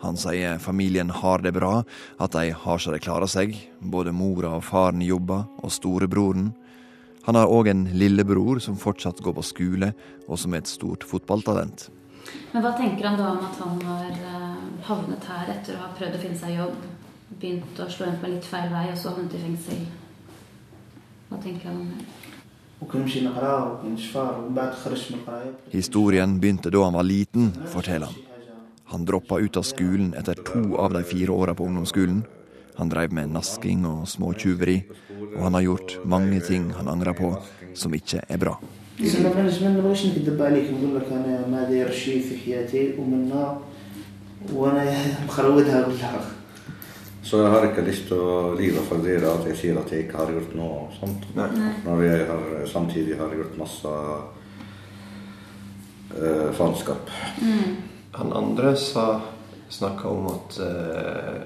Han 0.03 0.17
sier 0.17 0.59
familien 0.59 1.11
har 1.11 1.39
det 1.43 1.53
bra, 1.55 1.83
at 2.21 2.33
de 2.33 2.51
har 2.53 2.79
så 2.79 2.93
de 2.93 2.99
klarer 2.99 3.27
seg. 3.27 3.57
Både 3.83 4.13
mora 4.13 4.49
og 4.57 4.65
faren 4.65 5.03
jobber, 5.03 5.45
og 5.63 5.71
storebroren. 5.73 6.53
Han 7.27 7.35
har 7.35 7.47
òg 7.47 7.69
en 7.69 7.85
lillebror 7.93 8.59
som 8.61 8.77
fortsatt 8.77 9.21
går 9.21 9.33
på 9.35 9.43
skole, 9.43 9.93
og 10.29 10.39
som 10.39 10.55
er 10.55 10.59
et 10.59 10.69
stort 10.69 11.05
fotballtalent. 11.05 11.91
Men 12.54 12.64
hva 12.64 12.74
tenker 12.78 13.08
han 13.08 13.20
da 13.20 13.30
om 13.34 13.46
at 13.48 13.62
han 13.62 13.80
har 13.88 14.12
eh, 14.12 14.58
havnet 14.88 15.30
her 15.30 15.54
etter 15.56 15.78
å 15.78 15.86
ha 15.86 15.94
prøvd 15.98 16.18
å 16.18 16.22
finne 16.22 16.40
seg 16.40 16.58
jobb, 16.58 16.84
begynt 17.40 17.80
å 17.82 17.90
slå 17.90 18.10
inn 18.10 18.20
på 18.22 18.32
litt 18.32 18.46
feil 18.48 18.70
vei, 18.74 18.86
og 18.92 19.00
så 19.00 19.14
havnet 19.16 19.38
i 19.38 19.42
fengsel? 19.42 19.88
Hva 21.30 21.40
tenker 21.42 21.72
han 21.72 21.82
om 21.82 21.90
det? 21.94 22.06
Historien 25.72 26.40
begynte 26.40 26.70
da 26.70 26.84
han 26.84 26.94
var 26.94 27.08
liten, 27.08 27.52
forteller 27.72 28.12
han. 28.12 28.16
Han 28.92 29.06
droppa 29.06 29.40
ut 29.40 29.58
av 29.58 29.64
skolen 29.64 30.14
etter 30.20 30.38
to 30.46 30.76
av 30.78 30.94
de 30.94 31.04
fire 31.08 31.32
åra 31.32 31.56
på 31.56 31.66
ungdomsskolen. 31.66 32.24
Han 32.76 32.90
dreiv 32.90 33.14
med 33.14 33.32
nasking 33.32 33.86
og 33.88 34.08
småtyveri, 34.10 34.78
og 35.36 35.42
han 35.48 35.58
har 35.58 35.66
gjort 35.66 35.98
mange 36.06 36.42
ting 36.46 36.72
han 36.78 36.92
angrer 36.92 37.16
på, 37.18 37.34
som 37.74 37.94
ikke 37.96 38.26
er 38.28 38.42
bra. 38.42 38.58
أنا 39.00 39.30
ما 39.30 39.52
ما 39.62 39.70
نبغيش 39.70 40.06
نكذب 40.06 40.42
عليك 40.42 40.72
نقول 40.72 40.96
لك 40.96 41.12
أنا 41.12 41.48
ما 41.48 41.70
داير 41.70 41.92
شيء 41.92 42.22
في 42.22 42.38
حياتي 42.38 42.94
ومنها 43.00 43.62
وأنا 44.54 44.96
مخرودها 45.28 45.82
كلها 45.82 46.22
Så 47.24 47.38
jeg 47.38 47.50
har 47.50 47.64
ikke 47.64 47.82
lyst 47.88 48.08
til 48.10 48.20
å 48.20 48.52
lyve 48.60 48.82
for 48.84 49.00
dere 49.00 49.30
at 49.32 49.46
jeg 49.48 49.56
sier 49.58 49.78
at 49.80 49.92
jeg 49.92 50.04
ikke 50.04 50.18
har 50.20 50.32
gjort 50.36 50.56
noe 50.60 50.92
sånt. 50.92 51.24
Når 51.34 52.02
jeg 52.04 52.26
har, 52.28 52.42
samtidig 52.68 53.16
har 53.16 53.32
gjort 53.32 53.56
masse 53.58 53.94
uh, 56.20 56.50
faenskap. 56.60 57.08
Han 58.20 58.36
andre 58.36 58.76
sa 58.76 59.22
snakka 59.72 60.12
om 60.12 60.28
at 60.34 60.60
eh, 60.68 61.40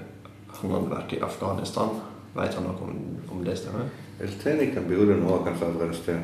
han 0.58 0.74
hadde 0.74 0.90
vært 0.90 1.14
i 1.14 1.22
Afghanistan. 1.24 1.94
Veit 2.34 2.58
han 2.58 2.66
noe 2.66 2.82
om, 2.82 2.98
om 3.32 3.46
det 3.46 3.56
stemmer? 3.62 3.86
التاني 4.20 4.66
كان 4.66 4.84
بيقول 4.88 5.10
ان 5.10 5.22
هو 5.22 5.44
كان 5.44 5.54
في 5.54 5.64
افغانستان 5.64 6.22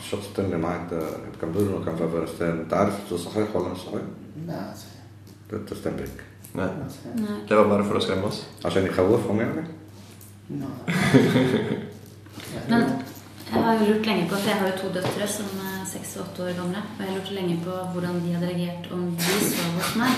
الشخص 0.00 0.26
التاني 0.26 0.48
اللي 0.48 0.58
معاك 0.58 0.80
ده 0.90 1.00
كان 1.40 1.52
بيقول 1.52 1.68
انه 1.68 1.84
كان 1.84 1.96
في 1.96 2.04
افغانستان 2.04 2.60
انت 2.60 2.74
عارف 2.74 2.94
ده 3.10 3.16
صحيح 3.16 3.56
ولا 3.56 3.68
مش 3.68 3.78
صحيح؟ 3.78 4.02
لا 4.46 4.74
ده 5.52 5.58
تستنبك 5.70 6.10
Nei. 6.54 6.68
Det 7.48 7.54
var 7.58 7.64
bare 7.66 7.84
for 7.84 7.96
å 7.98 8.00
skremme 8.00 8.26
oss? 8.30 8.44
عشان 8.64 8.86
يخوفهم 8.86 9.40
يعني 9.40 9.64
Men 12.68 12.82
jeg 13.52 13.62
har 13.62 13.74
jo 13.78 13.84
lurt 13.92 14.06
lenge 14.06 14.28
på, 14.28 14.34
for 14.36 14.48
jeg 14.48 14.58
har 14.60 14.66
jo 14.68 14.76
to 14.82 14.88
døtre 14.94 15.26
som 15.28 15.46
er 15.70 15.84
seks 15.86 16.16
og 16.16 16.22
åtte 16.24 16.42
år 16.42 16.54
gamle. 16.58 16.80
Og 16.98 17.02
jeg 17.04 17.16
lurte 17.16 17.34
lenge 17.34 17.56
på 17.64 17.74
hvordan 17.92 18.20
de 18.24 18.32
hadde 18.34 18.48
reagert 18.48 18.92
om 18.92 19.02
de 19.16 19.38
sov 19.50 19.72
hos 19.78 19.96
meg. 19.96 20.14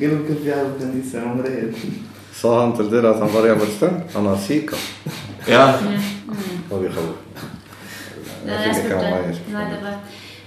قالوا 0.00 0.26
كيف 0.28 0.46
يعرف 0.46 0.78
كان 0.78 0.90
انسان 0.90 1.36
مريض 1.38 1.74
Sa 2.34 2.60
han 2.60 2.76
til 2.76 2.90
dere 2.90 3.10
at 3.14 3.18
han 3.22 3.32
var 3.34 3.46
i 3.46 3.50
Afghanistan? 3.50 4.02
Han 4.14 4.26
har 4.26 4.36
syka. 4.36 4.76
Ja. 5.48 5.78
Og 6.70 6.82
vi 6.82 6.88
khawf. 6.88 7.14
Jeg, 8.38 8.46
Jeg 8.46 8.74
fikk 8.74 8.84
ikke 8.84 8.88
spurte 8.88 9.06
han 9.06 9.12
meg. 9.26 9.40
Nei, 9.54 9.64
det 9.72 9.80
var 9.86 9.96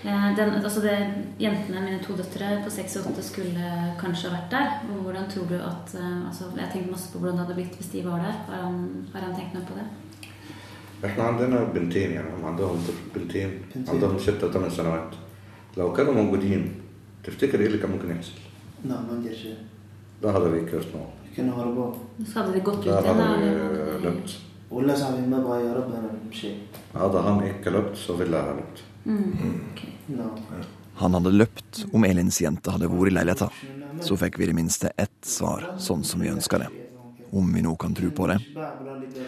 eh, 0.10 0.27
den, 0.39 0.49
altså 0.67 0.81
det, 0.88 0.95
Jentene, 1.45 1.81
mine 1.86 1.99
to 2.05 2.13
døtre 2.21 2.47
på 2.65 2.69
seks 2.77 2.97
og 2.97 3.07
åtte, 3.12 3.23
skulle 3.23 3.67
kanskje 4.01 4.29
ha 4.29 4.36
vært 4.38 4.51
der. 4.55 4.67
Og 4.93 4.99
hvordan 5.05 5.25
tror 5.33 5.45
du 5.51 5.55
at 5.55 5.88
eh, 6.01 6.27
altså, 6.29 6.43
Jeg 6.55 6.63
har 6.65 6.71
tenkt 6.73 6.91
masse 6.91 7.12
på 7.13 7.19
hvordan 7.19 7.38
det 7.38 7.43
hadde 7.45 7.57
blitt 7.60 7.75
hvis 7.79 7.91
de 7.93 8.03
var 8.10 8.19
der. 8.27 8.36
Har 8.49 8.62
han, 8.67 8.77
har 9.13 9.21
han 9.27 9.36
tenkt 9.39 9.53
noe 9.57 9.65
på 9.71 9.75
det? 9.79 9.88
احنا 11.05 11.23
عندنا 11.23 11.63
بنتين 11.63 12.12
يعني 12.12 12.27
هم 12.36 12.45
عندهم 12.45 12.77
طفل- 12.88 13.19
بنتين 13.19 13.62
بنتين. 13.75 13.93
عندهم 13.93 14.17
ستة 14.19 14.51
ثمان 14.51 14.69
سنوات 14.69 15.10
لو 15.77 15.93
كانوا 15.93 16.13
موجودين 16.13 16.73
تفتكر 17.23 17.60
ايه 17.60 17.67
اللي 17.67 17.77
كان 17.77 17.91
ممكن 17.91 18.12
يحصل؟ 18.15 18.31
لا 18.86 18.95
ما 19.01 19.13
ندير 19.13 19.33
شيء 19.36 19.55
ده 20.23 20.31
هذا 20.38 20.47
بيكرت 20.49 20.88
نوع 20.95 21.07
كانوا 21.38 21.53
هربوا 21.63 21.93
Så 22.25 22.33
hadde 22.39 22.53
de 22.53 22.60
gått 22.65 22.79
ut 22.79 22.86
ده 22.86 22.99
igjen. 23.01 23.03
da, 23.03 23.10
هذا 23.10 23.97
eller 23.97 24.13
hadde 24.71 24.86
de- 24.86 24.88
لبت 24.88 24.88
ولا 24.88 24.95
صاحبي 24.95 25.27
ما 25.27 25.39
بغى 25.39 25.63
يهرب 25.63 25.91
انا 25.91 26.12
نمشي 26.25 26.51
هذا 26.95 27.21
han 27.21 27.39
ikke 27.43 27.69
løpt, 27.71 27.97
så 27.97 28.13
ville 28.17 28.38
jeg 28.38 28.45
ha 28.45 28.53
løpt. 28.53 28.81
Mm, 29.05 29.71
ok. 29.71 29.79
لا 30.10 30.29
Han 30.95 31.13
hadde 31.13 31.31
løpt 31.31 31.86
om 31.93 32.03
Elins 32.05 32.41
jente 32.41 32.71
hadde 32.71 32.88
vært 32.89 33.07
i 33.07 33.12
leiligheta. 33.13 33.49
Så 34.01 34.17
fikk 34.17 34.38
vi 34.38 34.43
i 34.43 34.47
det 34.47 34.55
minste 34.55 34.89
ett 34.97 35.25
svar, 35.25 35.63
sånn 35.77 36.03
som 36.03 36.21
vi 36.21 36.27
ønska 36.29 36.57
det. 36.57 36.67
Om 37.31 37.53
vi 37.53 37.62
nå 37.62 37.75
kan 37.77 37.93
tro 37.93 38.10
på 38.12 38.27
det. 38.27 38.39
شباب 38.53 38.81
ولا 38.81 38.93
اللي 38.93 39.07
دار 39.07 39.25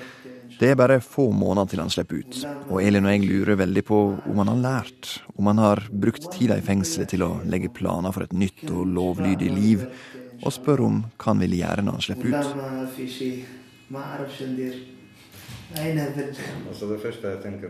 Det 0.60 0.70
er 0.72 0.76
bare 0.76 1.00
få 1.00 1.32
måneder 1.32 1.70
til 1.70 1.80
han 1.80 1.90
slipper 1.90 2.16
ut, 2.20 2.46
og 2.70 2.82
Elin 2.84 3.06
og 3.06 3.12
jeg 3.12 3.22
lurer 3.30 3.56
veldig 3.56 3.84
på 3.86 4.22
om 4.26 4.38
han 4.38 4.48
har 4.48 4.56
lært, 4.56 5.22
om 5.38 5.46
han 5.48 5.58
har 5.58 5.88
brukt 5.90 6.30
tida 6.30 6.58
i 6.58 6.62
fengselet 6.62 7.08
til 7.10 7.22
å 7.24 7.42
legge 7.46 7.70
planer 7.70 8.12
for 8.12 8.24
et 8.24 8.34
nytt 8.34 8.70
og 8.72 8.86
lovlydig 8.88 9.52
liv, 9.56 9.88
og 10.44 10.52
spør 10.52 10.80
om 10.86 11.04
hva 11.18 11.26
han 11.32 11.40
vil 11.40 11.52
gjøre 11.62 11.82
når 11.86 11.92
han 11.92 12.02
slipper 12.02 12.30
لا 12.30 12.40
ut. 12.40 12.46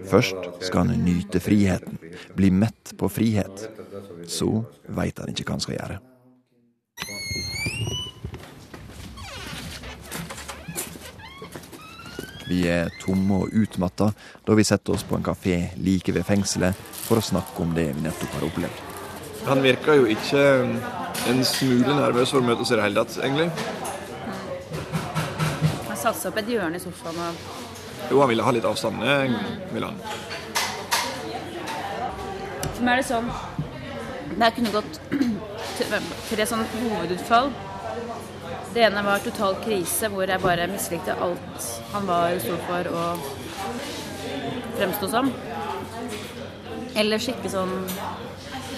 Først 0.04 0.34
at 0.36 0.44
jeg- 0.44 0.66
skal 0.66 0.86
han 0.86 1.04
nyte 1.04 1.40
friheten, 1.40 1.98
bli 2.36 2.50
mett 2.50 2.92
på 2.98 3.08
frihet. 3.08 3.68
Så 4.26 4.64
veit 4.88 5.18
han 5.18 5.29
ikke 5.29 5.44
hva 5.44 5.50
han 5.52 5.60
skal 5.60 5.76
gjøre. 5.76 5.98
Vi 12.48 12.66
er 12.68 12.90
tomme 13.00 13.35
og 13.44 13.54
utmatta 13.56 14.10
da 14.46 14.54
vi 14.54 14.64
setter 14.64 14.92
oss 14.92 15.02
på 15.02 15.16
en 15.16 15.24
kafé 15.24 15.70
like 15.81 16.12
ved 16.12 16.26
fengselet 16.29 16.76
for 17.06 17.16
å 17.20 17.24
snakke 17.24 17.64
om 17.64 17.72
det 17.76 17.88
vi 17.96 18.04
nettopp 18.04 18.37
har 18.37 18.48
opplevd. 18.50 18.83
Han 19.48 19.62
virka 19.64 19.96
jo 19.96 20.04
ikke 20.04 20.44
en 21.29 21.44
smule 21.44 21.96
nervøs 21.96 22.31
for 22.33 22.40
å 22.40 22.44
møte 22.44 22.64
oss 22.64 22.72
i 22.72 22.76
det 22.76 22.85
hele 22.85 23.04
tatt, 23.04 23.18
egentlig. 23.24 23.50
Han 25.88 25.96
satte 25.96 26.18
seg 26.20 26.33
opp 26.33 26.38
et 26.38 26.52
hjørne 26.52 26.81
i 26.81 26.85
sofaen 26.85 27.20
og 27.26 27.63
Jo, 28.11 28.21
han 28.21 28.29
ville 28.29 28.42
ha 28.42 28.50
litt 28.55 28.65
avstand. 28.65 29.02
Det 29.02 29.75
ville 29.75 29.87
han. 29.87 30.00
For 32.75 32.83
meg 32.85 32.92
er 32.96 33.00
det 33.00 33.07
sånn 33.09 33.29
Det 34.35 34.48
kunne 34.57 34.73
gått 34.75 35.00
tre 36.31 36.46
sånn 36.48 36.65
hovedutfall. 36.75 37.52
Det 38.75 38.83
ene 38.88 39.05
var 39.07 39.23
total 39.23 39.55
krise, 39.63 40.09
hvor 40.11 40.27
jeg 40.27 40.42
bare 40.42 40.67
mislikte 40.67 41.15
alt 41.23 41.69
han 41.92 42.09
var 42.09 42.35
sto 42.42 42.57
for 42.67 42.88
og 42.90 43.29
fremsto 44.75 45.11
som. 45.13 45.31
Eller 46.98 47.23
skikkelig 47.23 47.55
sånn 47.55 47.75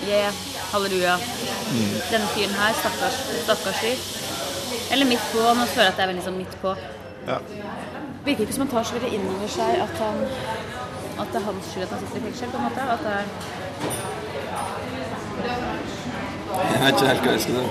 Yeah, 0.06 0.34
halleluja. 0.70 1.16
Denne 2.12 2.26
fyren 2.34 2.52
her, 2.54 2.76
stakkars, 2.78 3.16
stakkars 3.42 3.80
fyr. 3.80 4.04
Eller 4.94 5.08
midt 5.08 5.24
på. 5.32 5.40
Nå 5.40 5.64
føler 5.72 5.88
jeg 5.88 5.94
at 5.94 5.98
det 5.98 6.04
er 6.04 6.10
veldig 6.12 6.26
sånn 6.28 6.36
midt 6.38 6.54
på. 6.62 6.74
Ja. 7.26 7.40
Virker 8.26 8.42
ikke 8.42 8.52
som 8.56 8.64
han 8.64 8.72
tar 8.72 8.82
så 8.86 8.96
veldig 8.96 9.10
inn 9.14 9.26
over 9.30 9.50
seg 9.54 9.80
at, 9.84 9.98
han, 10.02 10.16
at 11.22 11.28
det 11.30 11.38
er 11.40 11.44
hans 11.46 11.66
skyld 11.70 11.84
at 11.86 11.92
han 11.94 12.00
sitter 12.02 12.18
i 12.18 12.22
fengsel. 12.24 12.48
på 12.50 12.56
en 12.58 12.64
måte. 12.66 12.80
At 12.94 13.00
det 13.06 13.12
er 13.18 13.24
Jeg 16.56 16.80
vet 16.82 16.94
ikke 16.94 17.10
helt 17.10 17.22
hva 17.22 17.32
jeg 17.32 17.42
skal 17.44 17.54
si. 17.54 17.64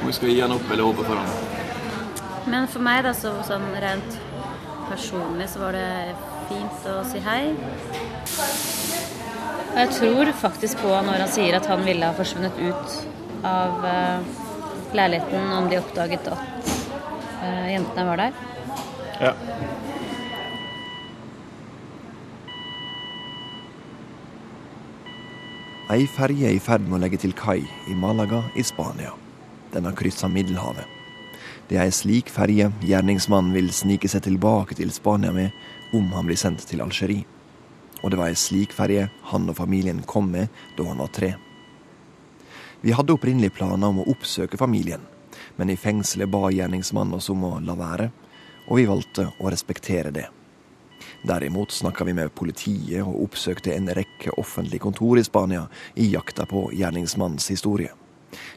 Om 0.00 0.06
vi 0.06 0.14
skal 0.16 0.28
gi 0.32 0.40
han 0.40 0.54
opp 0.56 0.70
eller 0.70 0.84
håpe 0.88 1.04
for 1.04 1.16
han. 1.20 1.28
Men 2.54 2.68
for 2.68 2.84
meg, 2.84 3.02
da, 3.04 3.12
så 3.16 3.34
sånn 3.48 3.68
rent 3.84 4.18
personlig, 4.88 5.46
så 5.52 5.62
var 5.64 5.76
det 5.76 6.14
fint 6.48 6.88
å 6.88 6.96
si 7.08 7.20
hei. 7.24 7.42
Og 9.74 9.78
jeg 9.82 9.90
tror 9.98 10.32
faktisk 10.40 10.80
på 10.80 10.92
når 11.04 11.24
han 11.24 11.32
sier 11.36 11.56
at 11.58 11.68
han 11.68 11.84
ville 11.84 12.08
ha 12.08 12.16
forsvunnet 12.16 12.56
ut 12.64 12.98
av 13.44 13.84
eh, 13.88 14.18
leiligheten 14.96 15.52
om 15.56 15.68
de 15.68 15.80
oppdaget 15.80 16.32
at 16.32 16.73
jentene 17.70 18.06
var 18.08 18.22
der. 18.22 18.42
Ja. 19.20 19.34
Ei 25.94 26.06
ferje 26.08 26.48
er 26.48 26.56
i 26.56 26.62
ferd 26.62 26.86
med 26.88 26.96
å 26.96 27.02
legge 27.04 27.20
til 27.20 27.34
kai 27.36 27.60
i 27.60 27.94
Malaga 27.94 28.40
i 28.56 28.64
Spania. 28.64 29.12
Den 29.74 29.84
har 29.84 29.94
kryssa 29.98 30.30
Middelhavet. 30.32 30.88
Det 31.68 31.76
er 31.76 31.86
ei 31.86 31.92
slik 31.94 32.32
ferje 32.32 32.70
gjerningsmannen 32.84 33.52
vil 33.54 33.70
snike 33.72 34.08
seg 34.10 34.24
tilbake 34.26 34.76
til 34.78 34.90
Spania 34.92 35.32
med 35.32 35.52
om 35.96 36.10
han 36.16 36.26
blir 36.28 36.40
sendt 36.40 36.64
til 36.68 36.82
Algerie. 36.84 37.28
Og 38.02 38.10
det 38.12 38.20
var 38.20 38.32
ei 38.32 38.36
slik 38.36 38.74
ferje 38.76 39.06
han 39.30 39.48
og 39.48 39.56
familien 39.60 40.02
kom 40.08 40.32
med 40.32 40.48
da 40.76 40.88
han 40.88 41.00
var 41.04 41.12
tre. 41.12 41.34
Vi 42.84 42.92
hadde 42.92 43.14
opprinnelig 43.14 43.54
planer 43.56 43.88
om 43.88 44.02
å 44.02 44.08
oppsøke 44.12 44.60
familien, 44.60 45.04
men 45.56 45.70
i 45.70 45.76
fengselet 45.76 46.30
ba 46.30 46.50
gjerningsmannen 46.50 47.18
oss 47.18 47.30
om 47.30 47.44
å 47.46 47.58
la 47.64 47.76
være, 47.78 48.10
og 48.68 48.80
vi 48.80 48.86
valgte 48.88 49.28
å 49.38 49.50
respektere 49.52 50.12
det. 50.14 50.28
Derimot 51.24 51.72
snakka 51.72 52.04
vi 52.04 52.14
med 52.16 52.34
politiet 52.36 53.04
og 53.04 53.22
oppsøkte 53.28 53.72
en 53.74 53.88
rekke 53.96 54.34
offentlige 54.40 54.84
kontor 54.84 55.18
i 55.20 55.24
Spania 55.24 55.66
i 55.96 56.10
jakta 56.12 56.46
på 56.48 56.66
gjerningsmannens 56.76 57.48
historie. 57.52 57.92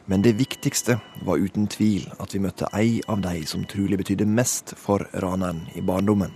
Men 0.06 0.22
det 0.22 0.34
viktigste 0.36 0.98
var 1.24 1.38
uten 1.38 1.68
tvil 1.70 2.08
at 2.18 2.34
vi 2.34 2.42
møtte 2.42 2.68
ei 2.74 2.98
av 3.08 3.22
de 3.22 3.44
som 3.46 3.64
trolig 3.68 4.00
betydde 4.00 4.26
mest 4.26 4.74
for 4.76 5.06
raneren 5.22 5.66
i 5.78 5.84
barndommen. 5.84 6.34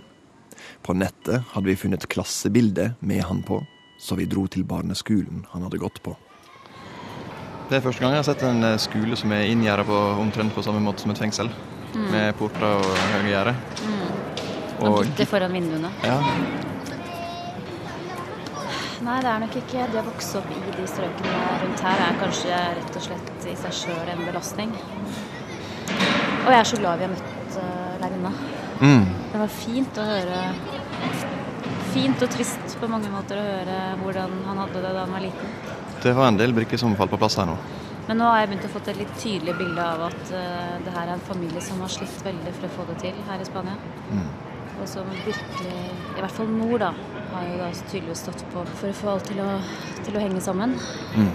På 0.81 0.95
nettet 0.95 1.43
hadde 1.53 1.69
vi 1.69 1.79
funnet 1.79 2.07
klassebildet 2.09 3.01
med 3.01 3.23
han 3.23 3.43
på, 3.43 3.59
så 3.99 4.15
vi 4.15 4.29
dro 4.29 4.47
til 4.47 4.65
barneskolen 4.67 5.45
han 5.51 5.65
hadde 5.67 5.81
gått 5.81 6.01
på. 6.03 6.15
Det 7.69 7.77
er 7.77 7.85
første 7.85 8.03
gang 8.03 8.13
jeg 8.13 8.21
har 8.21 8.27
sett 8.27 8.43
en 8.47 8.63
eh, 8.67 8.79
skole 8.81 9.17
som 9.19 9.31
er 9.35 9.47
inngjerda 9.51 9.85
på 9.87 9.99
omtrent 10.21 10.53
på 10.55 10.63
samme 10.65 10.81
måte 10.83 11.05
som 11.05 11.13
et 11.13 11.21
fengsel. 11.21 11.49
Mm. 11.93 12.09
Med 12.11 12.35
porter 12.39 12.67
og 12.67 12.85
høye 13.13 13.31
gjerder. 13.31 13.57
Og 14.81 14.87
Og 14.89 14.99
gitter 15.05 15.29
foran 15.29 15.53
vinduene. 15.53 15.91
ja, 16.03 16.17
Nei, 19.03 19.17
det 19.19 19.27
er 19.27 19.39
nok 19.43 19.55
ikke 19.59 19.85
det 19.91 19.99
å 19.99 20.03
vokse 20.05 20.37
opp 20.39 20.51
i 20.55 20.73
de 20.77 20.83
strøkene 20.87 21.39
rundt 21.59 21.81
her 21.83 22.01
er 22.05 22.19
kanskje 22.21 22.59
rett 22.77 22.97
og 22.99 23.03
slett 23.03 23.47
i 23.51 23.55
seg 23.59 23.73
sjøl 23.75 24.11
en 24.13 24.21
belastning. 24.23 24.71
Og 26.45 26.47
jeg 26.53 26.59
er 26.59 26.69
så 26.69 26.79
glad 26.79 27.01
vi 27.01 27.07
har 27.09 27.11
møtt 27.11 27.57
uh, 27.57 27.97
lærerinna. 27.99 28.31
Mm. 28.79 29.03
Det 29.33 29.41
var 29.41 29.51
fint 29.57 29.99
å 29.99 30.07
høre 30.07 30.39
Fint 31.93 32.23
og 32.25 32.31
trist 32.33 32.77
på 32.81 32.87
mange 32.89 33.11
måter 33.13 33.37
å 33.37 33.43
høre 33.45 33.75
hvordan 33.99 34.31
han 34.47 34.61
hadde 34.63 34.79
det 34.81 34.93
da 34.95 35.03
han 35.03 35.11
var 35.13 35.21
liten. 35.21 35.51
Det 36.03 36.13
var 36.13 36.27
en 36.27 36.37
del 36.37 36.53
brikker 36.55 36.77
som 36.77 36.95
falt 36.99 37.11
på 37.13 37.19
plass 37.21 37.37
her 37.39 37.47
nå. 37.47 37.57
Men 38.07 38.19
nå 38.19 38.27
har 38.27 38.41
jeg 38.41 38.49
begynt 38.51 38.65
å 38.67 38.71
få 38.73 38.81
et 38.83 38.97
litt 38.99 39.11
tydelig 39.21 39.53
bilde 39.55 39.83
av 39.83 40.01
at 40.09 40.31
uh, 40.35 40.73
det 40.83 40.91
her 40.91 41.07
er 41.07 41.13
en 41.15 41.23
familie 41.23 41.61
som 41.63 41.79
har 41.83 41.91
slitt 41.91 42.17
veldig 42.25 42.51
for 42.57 42.67
å 42.67 42.73
få 42.77 42.87
det 42.91 42.97
til 43.05 43.21
her 43.29 43.39
i 43.39 43.47
Spania. 43.47 43.77
Mm. 44.11 44.27
Og 44.73 44.89
som 44.89 45.07
virkelig, 45.13 45.77
i 46.17 46.19
hvert 46.19 46.35
fall 46.35 46.51
mor, 46.51 46.75
da, 46.81 46.91
har 47.31 47.47
jo 47.47 47.57
da 47.61 47.69
tydeligvis 47.79 48.25
stått 48.25 48.43
på 48.51 48.65
for 48.73 48.91
å 48.91 48.97
få 48.99 49.11
alt 49.13 49.29
til 49.31 49.39
å, 49.39 49.49
til 50.03 50.19
å 50.19 50.23
henge 50.25 50.43
sammen. 50.43 50.75
Mm. 51.15 51.31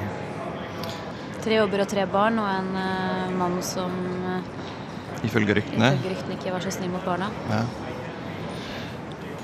Tre 1.38 1.60
jobber 1.62 1.86
og 1.86 1.88
tre 1.88 2.04
barn, 2.12 2.40
og 2.42 2.50
en 2.52 2.72
uh, 2.76 3.36
mann 3.40 3.60
som 3.64 3.94
uh, 4.28 4.56
Ifølge 5.24 5.56
ryktene. 5.62 5.94
ifølge 5.94 6.12
ryktene 6.12 6.36
ikke 6.36 6.52
var 6.58 6.66
så 6.66 6.74
snill 6.74 6.92
mot 6.92 7.08
barna. 7.08 7.32
Ja. 7.48 7.64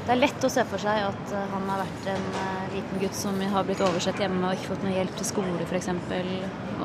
Det 0.05 0.13
er 0.13 0.21
lett 0.21 0.45
å 0.45 0.51
se 0.53 0.65
for 0.69 0.83
seg 0.83 1.07
at 1.07 1.31
eh, 1.33 1.47
han 1.55 1.71
har 1.71 1.81
vært 1.81 2.09
en 2.13 2.27
eh, 2.41 2.65
liten 2.75 3.01
gutt 3.01 3.17
som 3.17 3.39
har 3.55 3.65
blitt 3.65 3.81
oversett 3.85 4.21
hjemme 4.21 4.51
og 4.51 4.59
ikke 4.59 4.75
fått 4.75 4.85
noe 4.85 4.93
hjelp 4.93 5.15
til 5.17 5.29
skole 5.31 5.65
f.eks., 5.65 5.89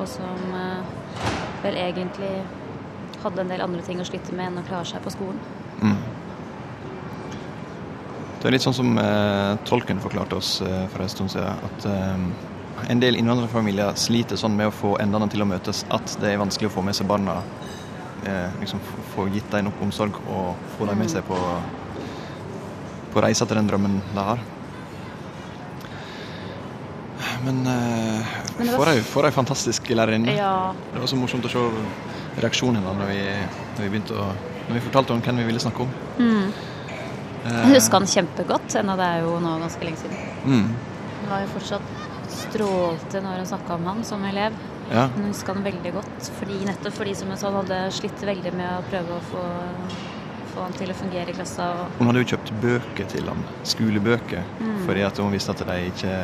og 0.00 0.06
som 0.08 0.54
eh, 0.56 0.94
vel 1.60 1.76
egentlig 1.82 2.30
hadde 3.20 3.42
en 3.42 3.52
del 3.52 3.60
andre 3.60 3.84
ting 3.84 4.00
å 4.00 4.06
slite 4.08 4.32
med 4.32 4.48
enn 4.48 4.62
å 4.62 4.64
klare 4.64 4.88
seg 4.88 5.04
på 5.04 5.12
skolen. 5.12 5.40
Mm. 5.82 5.98
Det 8.40 8.48
er 8.48 8.54
litt 8.54 8.64
sånn 8.64 8.78
som 8.78 8.96
eh, 8.96 9.58
tolken 9.68 10.00
forklarte 10.00 10.38
oss 10.40 10.54
eh, 10.64 10.86
for 10.88 11.04
en 11.04 11.12
stund 11.12 11.34
siden, 11.34 11.60
at 11.68 11.88
eh, 11.90 12.88
en 12.88 13.02
del 13.02 13.18
innvandrerfamilier 13.20 13.98
sliter 14.00 14.40
sånn 14.40 14.56
med 14.56 14.70
å 14.70 14.72
få 14.72 14.94
endene 15.02 15.28
til 15.28 15.44
å 15.44 15.48
møtes 15.50 15.84
at 15.92 16.16
det 16.22 16.32
er 16.32 16.40
vanskelig 16.40 16.70
å 16.70 16.74
få 16.78 16.86
med 16.86 16.96
seg 16.96 17.10
barna. 17.10 17.42
Eh, 18.24 18.56
liksom 18.62 18.80
Få 19.10 19.26
gitt 19.28 19.48
dem 19.52 19.66
nok 19.66 19.80
omsorg 19.82 20.16
og 20.30 20.56
få 20.78 20.86
dem 20.88 21.00
med 21.02 21.10
seg 21.12 21.24
på, 21.28 21.36
på 23.12 23.22
reise 23.24 23.46
til 23.46 23.56
den 23.60 23.68
drømmen 23.70 24.00
de 24.14 24.24
har. 24.24 24.40
Men, 27.44 27.60
eh, 27.66 28.26
Men 28.58 28.68
for 28.76 28.88
ei 28.90 29.00
for 29.00 29.24
ei 29.28 29.32
fantastisk 29.32 29.88
lærerinne. 29.96 30.34
Ja. 30.36 30.72
Det 30.92 31.00
var 31.00 31.08
så 31.08 31.16
morsomt 31.16 31.44
å 31.44 31.52
se 31.52 31.62
reaksjonen 32.40 32.80
hennes 32.82 32.98
når 33.00 33.08
vi, 33.08 33.22
når 33.76 33.82
vi 33.86 33.92
begynte 33.94 34.16
å 34.16 34.30
Når 34.70 34.76
vi 34.76 34.80
fortalte 34.84 35.10
om 35.12 35.20
hvem 35.20 35.36
vi 35.40 35.44
ville 35.48 35.58
snakke 35.58 35.80
om. 35.82 35.88
Mm. 36.18 36.52
Eh, 37.44 37.50
Jeg 37.50 37.74
husker 37.74 37.98
han 37.98 38.06
kjempegodt, 38.06 38.76
ennå 38.78 38.94
det 39.00 39.06
er 39.08 39.24
jo 39.24 39.32
nå 39.42 39.54
ganske 39.58 39.82
lenge 39.82 39.98
siden. 39.98 40.18
Mm. 40.44 40.68
Hun 41.22 41.30
var 41.32 41.40
jo 41.42 41.48
fortsatt 41.56 41.82
strålte 42.30 43.22
når 43.24 43.40
hun 43.40 43.48
snakka 43.50 43.74
om 43.74 43.88
han 43.90 44.04
som 44.04 44.22
elev. 44.28 44.52
Ja. 44.92 45.08
Hun 45.16 45.26
huska 45.32 45.54
han 45.54 45.64
veldig 45.64 45.92
godt, 45.96 46.30
fordi, 46.38 46.60
nettopp 46.68 46.94
fordi 47.00 47.16
som 47.16 47.28
hun 47.32 47.36
sa, 47.40 47.50
han 47.50 47.64
hadde 47.64 47.80
slitt 47.96 48.22
veldig 48.22 48.52
med 48.54 48.70
å 48.76 48.84
prøve 48.92 49.16
å 49.18 49.20
få, 49.32 49.42
få 50.54 50.62
han 50.66 50.72
til 50.78 50.90
å 50.92 50.94
fungere 50.98 51.28
i 51.32 51.36
klassa. 51.36 51.68
Og, 51.80 51.98
Hun 51.98 52.06
hadde 52.10 52.22
jo 52.24 52.30
kjøpt 52.36 52.52
bøker 52.62 53.06
til 53.12 53.28
han, 53.28 53.44
skolebøker, 53.64 54.42
Mm. 54.60 54.86
fordi 54.86 55.02
at 55.06 55.18
hun 55.18 55.32
visste 55.32 55.50
at 55.54 55.58
de 55.66 55.78
ikke 55.90 56.14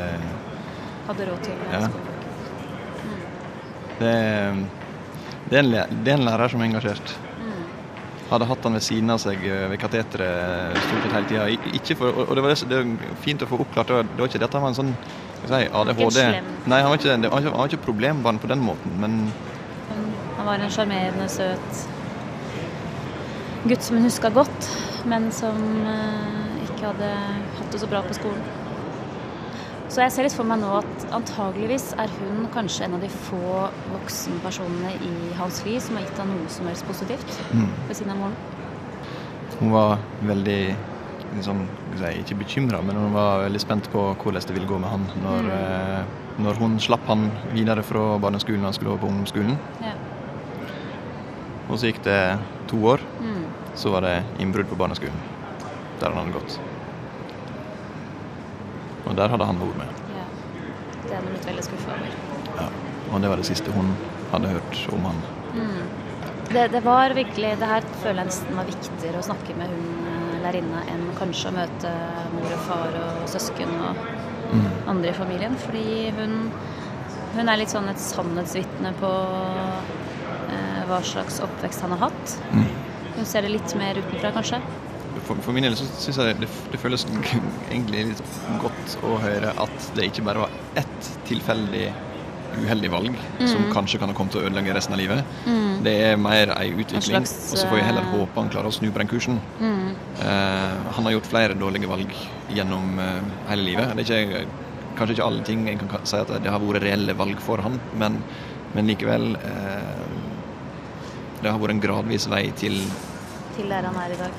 hadde 1.07 1.29
råd 1.31 1.43
til 1.43 1.55
Ja. 1.73 1.81
skolen. 1.81 2.13
Det, 3.99 4.07
er- 4.07 4.67
det, 5.49 5.57
er 5.57 5.63
en, 5.63 5.71
det 6.05 6.13
er 6.13 6.17
en 6.19 6.25
lærer 6.27 6.49
som 6.53 6.61
er 6.61 6.69
engasjert. 6.71 7.15
Hadde 8.31 8.45
hatt 8.51 8.65
han 8.67 8.75
ved 8.75 8.83
siden 8.83 9.11
av 9.15 9.21
seg 9.23 9.39
eh, 9.47 9.69
ved 9.71 9.79
kateteret 9.79 10.75
stort 10.83 11.05
sett 11.05 11.13
hele 11.15 11.29
tida. 11.31 11.45
Og 12.27 12.33
det 12.35 12.43
var 12.43 12.55
det, 12.55 12.69
det 12.73 13.11
fint 13.23 13.43
å 13.43 13.47
få 13.47 13.61
oppklart. 13.63 13.87
Det 13.87 13.95
var, 13.95 14.03
det 14.03 14.19
var 14.19 14.27
ikke 14.33 14.41
dette 14.43 14.59
han 14.59 14.63
var 14.67 14.73
en 14.73 14.79
sånn 14.81 14.95
si, 15.47 15.61
ADHD. 15.71 16.19
Nei, 16.67 16.81
han 16.83 16.91
var 16.91 16.99
ikke, 16.99 17.15
det 17.23 17.31
han 17.31 17.47
var 17.55 17.69
ikke 17.71 17.85
problembarn 17.87 18.41
på 18.43 18.49
den 18.51 18.65
måten, 18.67 18.97
men 18.99 19.31
Han 20.37 20.47
var 20.47 20.59
en 20.63 20.71
sjarmerende, 20.71 21.29
søt 21.31 21.87
gutt 23.71 23.83
som 23.83 23.97
hun 23.99 24.05
huska 24.07 24.31
godt, 24.35 24.69
men 25.09 25.31
som 25.35 25.59
eh, 25.87 26.63
ikke 26.67 26.87
hadde 26.93 27.11
hatt 27.59 27.73
det 27.73 27.81
så 27.83 27.89
bra 27.91 28.03
på 28.07 28.15
skolen. 28.17 28.43
Så 29.89 30.03
jeg 30.03 30.13
ser 30.13 30.27
litt 30.27 30.35
for 30.37 30.45
meg 30.45 30.59
nå 30.61 30.71
at 30.81 31.05
antageligvis 31.15 31.93
er 32.03 32.11
hun 32.19 32.49
kanskje 32.53 32.85
en 32.89 32.97
av 32.99 33.05
de 33.05 33.09
få 33.09 33.69
voksenpersonene 33.95 34.91
i 35.07 35.13
hans 35.39 35.63
liv 35.65 35.79
som 35.81 35.97
har 35.97 36.05
gitt 36.05 36.19
ham 36.21 36.33
noe 36.35 36.49
som 36.53 36.67
helst 36.69 36.85
positivt 36.89 37.39
Mm. 37.55 37.71
ved 37.89 37.97
siden 37.97 38.11
av 38.13 38.19
moren. 38.19 38.37
hun 39.61 39.71
var 39.73 39.99
veldig 40.23 40.77
liksom, 41.37 41.67
Ikke 42.19 42.35
bekymra, 42.37 42.83
men 42.85 42.97
hun 42.97 43.13
var 43.15 43.45
veldig 43.49 43.61
spent 43.61 43.89
på 43.93 44.15
hvordan 44.21 44.43
det 44.47 44.55
ville 44.55 44.67
gå 44.69 44.79
med 44.79 44.91
han 44.91 45.07
når, 45.23 45.43
Mm. 45.43 45.51
eh, 45.51 46.05
når 46.45 46.55
hun 46.59 46.79
slapp 46.79 47.07
han 47.07 47.31
videre 47.55 47.83
fra 47.83 48.19
barneskolen 48.19 48.59
og 48.61 48.65
han 48.65 48.73
skulle 48.75 48.91
over 48.91 49.01
på 49.01 49.07
ungdomsskolen. 49.09 49.57
Ja. 49.81 49.93
Og 51.71 51.79
så 51.79 51.87
gikk 51.91 52.03
det 52.05 52.39
to 52.69 52.77
år. 52.87 53.01
Mm. 53.21 53.36
Så 53.77 53.91
var 53.93 54.01
det 54.07 54.15
innbrudd 54.43 54.69
på 54.71 54.79
barneskolen, 54.81 55.19
der 56.01 56.11
han 56.11 56.19
hadde 56.23 56.39
gått. 56.39 56.59
Og 59.07 59.15
der 59.19 59.31
hadde 59.31 59.47
han 59.47 59.61
vært 59.61 59.79
med. 59.83 60.03
ja. 60.17 60.25
Det 61.07 61.15
hadde 61.15 61.31
blitt 61.31 61.47
veldig 61.47 61.65
skuffa 61.69 61.93
over. 61.95 62.17
Ja. 62.59 62.69
Og 63.13 63.21
det 63.23 63.29
var 63.31 63.37
det 63.43 63.47
siste 63.47 63.75
hun 63.77 63.93
hadde 64.33 64.49
hørt 64.57 64.81
om 64.97 65.05
han. 65.07 65.21
Mm. 65.55 65.85
Det, 66.51 66.65
det 66.73 66.81
var 66.85 67.11
virkelig 67.15 67.53
Det 67.59 67.67
her 67.71 67.85
føler 68.03 68.21
jeg 68.23 68.29
nesten 68.31 68.57
var 68.59 68.67
viktigere 68.69 69.19
å 69.21 69.27
snakke 69.27 69.55
med 69.59 69.71
hun 69.71 69.87
eh, 70.07 70.35
lærerinna 70.45 70.83
enn 70.93 71.07
kanskje 71.19 71.51
å 71.51 71.55
møte 71.57 71.93
mor 72.35 72.53
og 72.55 72.65
far 72.69 72.99
og 73.05 73.29
søsken 73.33 73.73
og 73.91 74.07
Mm. 74.47 74.67
andre 74.87 75.11
i 75.11 75.13
familien. 75.17 75.57
Fordi 75.59 76.11
hun, 76.15 76.53
hun 77.35 77.49
er 77.51 77.57
litt 77.59 77.73
sånn 77.73 77.89
et 77.91 77.99
sannhetsvitne 77.99 78.93
på 79.01 79.09
eh, 80.55 80.85
hva 80.87 81.01
slags 81.03 81.41
oppvekst 81.43 81.83
han 81.83 81.91
har 81.97 82.05
hatt. 82.05 82.37
Mm. 82.53 82.69
Hun 83.17 83.25
ser 83.29 83.47
det 83.47 83.53
litt 83.55 83.75
mer 83.81 83.99
utenfra, 84.01 84.33
kanskje. 84.37 84.61
For, 85.27 85.39
for 85.43 85.57
min 85.57 85.65
del 85.65 85.75
så 85.79 85.87
syns 85.97 86.19
jeg 86.21 86.37
det, 86.43 86.49
det 86.73 86.79
føles 86.81 87.07
egentlig 87.71 88.03
litt 88.13 88.35
godt 88.63 88.99
å 89.09 89.17
høre 89.23 89.55
at 89.65 89.87
det 89.97 90.11
ikke 90.11 90.25
bare 90.27 90.45
var 90.45 90.59
ett 90.77 91.09
tilfeldig 91.29 91.87
uheldig 92.57 92.89
valg 92.93 93.17
som 93.43 93.65
Mm. 93.67 93.73
kanskje 93.73 93.99
kan 94.01 94.09
ha 94.09 94.15
kommet 94.17 94.33
til 94.33 94.41
å 94.41 94.47
ødelegge 94.49 94.75
resten 94.77 94.95
av 94.95 95.01
livet. 95.01 95.25
Mm. 95.45 95.83
Det 95.85 95.93
er 96.07 96.17
mer 96.21 96.53
ei 96.57 96.71
utvikling, 96.73 97.03
slags, 97.27 97.35
og 97.53 97.59
så 97.61 97.67
får 97.69 97.81
jeg 97.81 97.87
heller 97.89 98.07
eh, 98.07 98.13
håpe 98.15 98.41
han 98.41 98.49
klarer 98.53 98.71
å 98.71 98.73
snu 98.77 98.87
på 98.93 98.99
den 99.03 99.11
kursen. 99.11 99.41
Mm. 99.61 99.91
Eh, 100.23 100.77
han 100.97 101.05
har 101.09 101.13
gjort 101.17 101.29
flere 101.33 101.57
dårlige 101.59 101.91
valg 101.91 102.15
gjennom 102.57 102.99
eh, 103.03 103.21
hele 103.51 103.67
livet. 103.67 103.93
Det 103.99 104.07
er 104.09 104.25
ikke 104.25 104.47
kanskje 104.97 105.17
ikke 105.19 105.27
alle 105.27 105.45
ting 105.45 105.67
en 105.69 105.79
kan 105.83 106.07
si 106.09 106.17
at 106.17 106.31
det 106.41 106.49
har 106.53 106.63
vært 106.63 106.85
reelle 106.87 107.17
valg 107.19 107.41
for 107.45 107.61
han, 107.61 107.77
men, 108.01 108.21
men 108.77 108.89
likevel 108.89 109.35
eh, 109.37 109.86
Det 111.43 111.51
har 111.53 111.59
vært 111.61 111.77
en 111.77 111.81
gradvis 111.83 112.27
vei 112.33 112.45
til 112.59 112.79
Til 113.57 113.69
der 113.73 113.87
han 113.89 113.97
er 114.01 114.13
i 114.15 114.17
dag. 114.21 114.33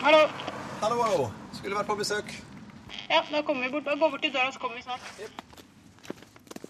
Hallo. 0.00 0.22
Hallo, 0.80 1.02
hallo. 1.02 1.28
Skulle 1.52 1.76
vært 1.76 1.90
på 1.90 1.98
besøk. 2.00 2.34
Ja, 3.10 3.20
da 3.30 3.42
kommer 3.46 3.66
vi 3.66 3.72
bort. 3.74 3.86
Gå 3.90 4.08
bort 4.08 4.22
til 4.24 4.32
døra, 4.32 4.50
så 4.54 4.62
kommer 4.62 4.80
vi 4.80 4.86
snart. 4.86 5.02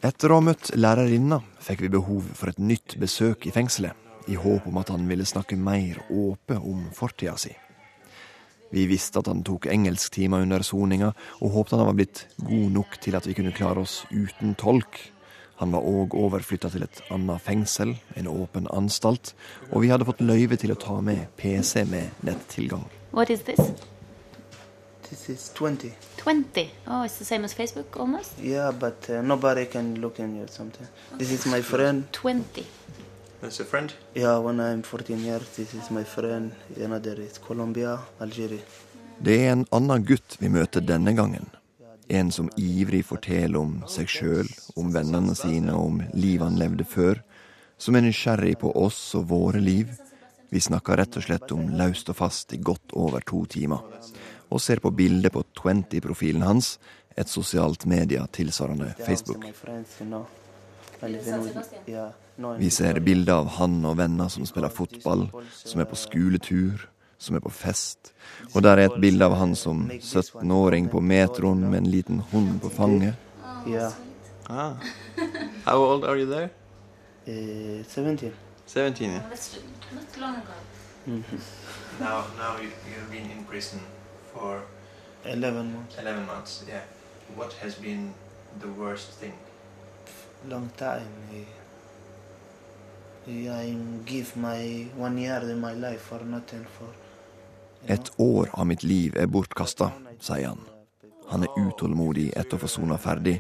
Etter 0.01 0.33
å 0.33 0.41
ha 0.41 0.45
møtt 0.51 0.73
lærerinna 0.81 1.43
fikk 1.61 1.85
vi 1.85 1.93
behov 1.93 2.29
for 2.37 2.51
et 2.53 2.61
nytt 2.61 2.97
besøk 3.01 3.45
i 3.47 3.53
fengselet, 3.53 3.93
i 4.31 4.39
håp 4.39 4.67
om 4.67 4.79
at 4.79 4.89
han 4.95 5.09
ville 5.11 5.27
snakke 5.27 5.59
mer 5.59 5.99
åpe 6.11 6.57
om 6.57 6.87
fortida 6.95 7.37
si. 7.41 7.53
Vi 8.71 8.87
visste 8.87 9.19
at 9.19 9.27
han 9.27 9.43
tok 9.43 9.67
engelsktimer 9.67 10.45
under 10.45 10.63
soninga, 10.63 11.11
og 11.43 11.55
håpte 11.57 11.79
han 11.79 11.89
var 11.89 11.97
blitt 11.99 12.27
god 12.39 12.69
nok 12.77 13.01
til 13.03 13.19
at 13.19 13.27
vi 13.27 13.35
kunne 13.35 13.55
klare 13.55 13.83
oss 13.83 14.05
uten 14.13 14.55
tolk. 14.55 15.01
Han 15.59 15.75
var 15.75 15.85
òg 15.85 16.15
overflytta 16.17 16.71
til 16.73 16.87
et 16.87 17.01
annet 17.11 17.43
fengsel, 17.43 17.97
en 18.17 18.31
åpen 18.31 18.71
anstalt, 18.71 19.35
og 19.73 19.83
vi 19.83 19.91
hadde 19.91 20.07
fått 20.07 20.23
løyve 20.23 20.57
til 20.61 20.73
å 20.73 20.79
ta 20.79 21.01
med 21.05 21.27
PC 21.37 21.83
med 21.91 22.23
nettilgang. 22.25 22.87
What 23.11 23.35
is 23.35 23.43
this? 23.43 23.59
This 25.11 25.29
is 25.29 25.51
20. 25.59 25.91
20. 26.23 26.71
Oh, 26.87 27.03
it's 27.03 27.19
the 27.19 27.25
same 27.25 27.45
as 27.45 27.53
Facebook 27.53 27.97
almost? 27.99 28.39
Yeah, 28.39 28.71
but 28.71 29.11
uh, 29.11 29.21
nobody 29.23 29.67
can 29.67 30.01
look 30.01 30.21
in 30.21 30.37
here 30.37 30.47
sometimes. 30.47 30.89
Okay. 31.09 31.19
This 31.19 31.33
is 31.33 31.47
my 31.47 31.61
friend. 31.61 32.05
20. 32.13 32.65
That's 33.41 33.61
a 33.61 33.65
friend? 33.65 33.93
Yeah, 34.15 34.39
when 34.39 34.61
I'm 34.61 34.83
14 34.83 35.19
years, 35.19 35.49
this 35.57 35.73
is 35.75 35.91
my 35.91 36.05
friend. 36.05 36.53
Another 36.77 37.21
is 37.21 37.39
Colombia, 37.39 37.99
Algeria. 38.21 38.61
Det 39.19 39.37
er 39.47 39.53
en 39.53 39.67
annen 39.73 40.05
gutt 40.05 40.37
vi 40.41 40.49
møter 40.53 40.85
denne 40.85 41.15
gangen. 41.17 41.47
En 42.09 42.31
som 42.33 42.51
ivrig 42.57 43.01
forteller 43.09 43.57
om 43.61 43.79
seg 43.89 44.09
sjøl, 44.13 44.49
om 44.77 44.91
vennene 44.93 45.33
sine 45.39 45.73
og 45.73 45.87
om 45.87 46.03
livet 46.13 46.51
han 46.51 46.59
levde 46.61 46.85
før. 46.85 47.23
Som 47.81 47.97
er 47.97 48.05
nysgjerrig 48.05 48.59
på 48.61 48.75
oss 48.77 48.99
og 49.17 49.31
våre 49.33 49.61
liv. 49.61 49.93
Vi 50.53 50.61
snakker 50.61 51.01
rett 51.01 51.17
og 51.17 51.25
slett 51.25 51.53
om 51.57 51.69
løst 51.81 52.13
og 52.13 52.19
fast 52.21 52.53
i 52.53 52.61
godt 52.61 52.93
over 52.93 53.25
to 53.25 53.47
timer. 53.49 53.81
Og 54.51 54.61
ser 54.61 54.85
på 54.85 54.93
bildet 54.93 55.33
på 55.33 55.47
20-profilen 55.63 56.45
hans, 56.45 56.75
et 57.17 57.29
sosialt 57.29 57.87
media 57.89 58.27
tilsvarende 58.33 58.93
Facebook. 59.01 59.49
Vi 62.59 62.71
ser 62.71 63.01
bilder 63.01 63.33
av 63.43 63.49
han 63.59 63.85
og 63.85 63.97
venner 63.99 64.29
som 64.33 64.47
spiller 64.49 64.73
fotball, 64.73 65.27
som 65.53 65.81
er 65.81 65.89
på 65.89 65.99
skoletur, 65.99 66.87
som 67.19 67.37
er 67.37 67.45
på 67.45 67.53
fest. 67.53 68.13
Og 68.55 68.63
der 68.65 68.79
er 68.79 68.89
et 68.89 69.01
bilde 69.01 69.25
av 69.25 69.37
han 69.41 69.55
som 69.57 69.89
17-åring 69.91 70.89
på 70.93 71.01
metroen 71.01 71.67
med 71.69 71.83
en 71.83 71.91
liten 71.91 72.23
hund 72.33 72.61
på 72.63 72.73
fanget. 72.73 73.15
Yeah. 73.67 73.93
Ah. 74.49 74.75
How 75.67 75.77
old 75.77 76.05
are 76.05 76.17
you 76.19 76.27
there? 76.27 76.51
Uh, 77.29 77.85
17. 77.85 78.33
17, 78.67 79.05
yeah. 79.11 79.23
Not 79.93 80.19
long 80.19 80.37
ago. 80.37 80.57
Mhm. 81.07 81.41
Now, 82.01 82.25
now 82.39 82.57
you, 82.63 82.71
you've 82.89 83.11
been 83.11 83.31
in 83.31 83.45
prison 83.45 83.81
for 84.33 84.63
11 85.25 85.73
months. 85.73 85.97
11 85.99 86.27
months, 86.27 86.65
yeah. 86.69 86.83
What 87.37 87.53
has 87.63 87.75
been 87.75 88.15
the 88.61 88.69
worst 88.69 89.11
thing? 89.21 89.35
Long 90.49 90.71
time. 90.77 91.47
I, 93.29 93.49
I 93.49 93.77
give 94.07 94.37
my 94.37 94.87
one 94.97 95.19
year 95.19 95.41
in 95.51 95.61
my 95.61 95.75
life 95.75 96.01
for 96.01 96.25
nothing 96.25 96.65
for. 96.79 96.89
Et 97.87 98.11
år 98.17 98.49
av 98.53 98.67
mitt 98.67 98.83
liv 98.83 99.17
er 99.17 99.27
bortkasta, 99.27 99.91
sier 100.21 100.49
han. 100.49 100.61
Han 101.31 101.45
er 101.45 101.61
utålmodig 101.61 102.31
etter 102.37 102.57
å 102.57 102.61
få 102.65 102.69
sona 102.69 102.99
ferdig, 103.01 103.39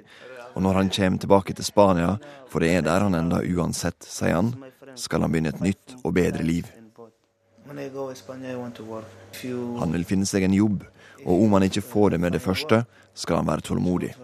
og 0.54 0.62
når 0.64 0.74
han 0.80 0.92
kommer 0.92 1.18
tilbake 1.20 1.56
til 1.56 1.64
Spania, 1.66 2.14
for 2.48 2.60
det 2.64 2.70
er 2.74 2.86
der 2.86 3.04
han 3.04 3.16
enda 3.16 3.42
uansett, 3.44 4.00
sier 4.04 4.36
han, 4.38 4.54
skal 4.94 5.24
han 5.24 5.32
begynne 5.32 5.52
et 5.54 5.64
nytt 5.64 5.96
og 6.02 6.14
bedre 6.16 6.44
liv. 6.44 6.68
Han 9.80 9.92
vil 9.96 10.08
finne 10.08 10.26
seg 10.28 10.48
en 10.48 10.56
jobb, 10.56 10.82
og 11.26 11.44
om 11.44 11.52
han 11.56 11.68
ikke 11.68 11.84
får 11.84 12.16
det 12.16 12.20
med 12.24 12.36
det 12.36 12.42
første, 12.44 12.84
skal 13.14 13.40
han 13.42 13.48
være 13.50 13.68
tålmodig. 13.68 14.14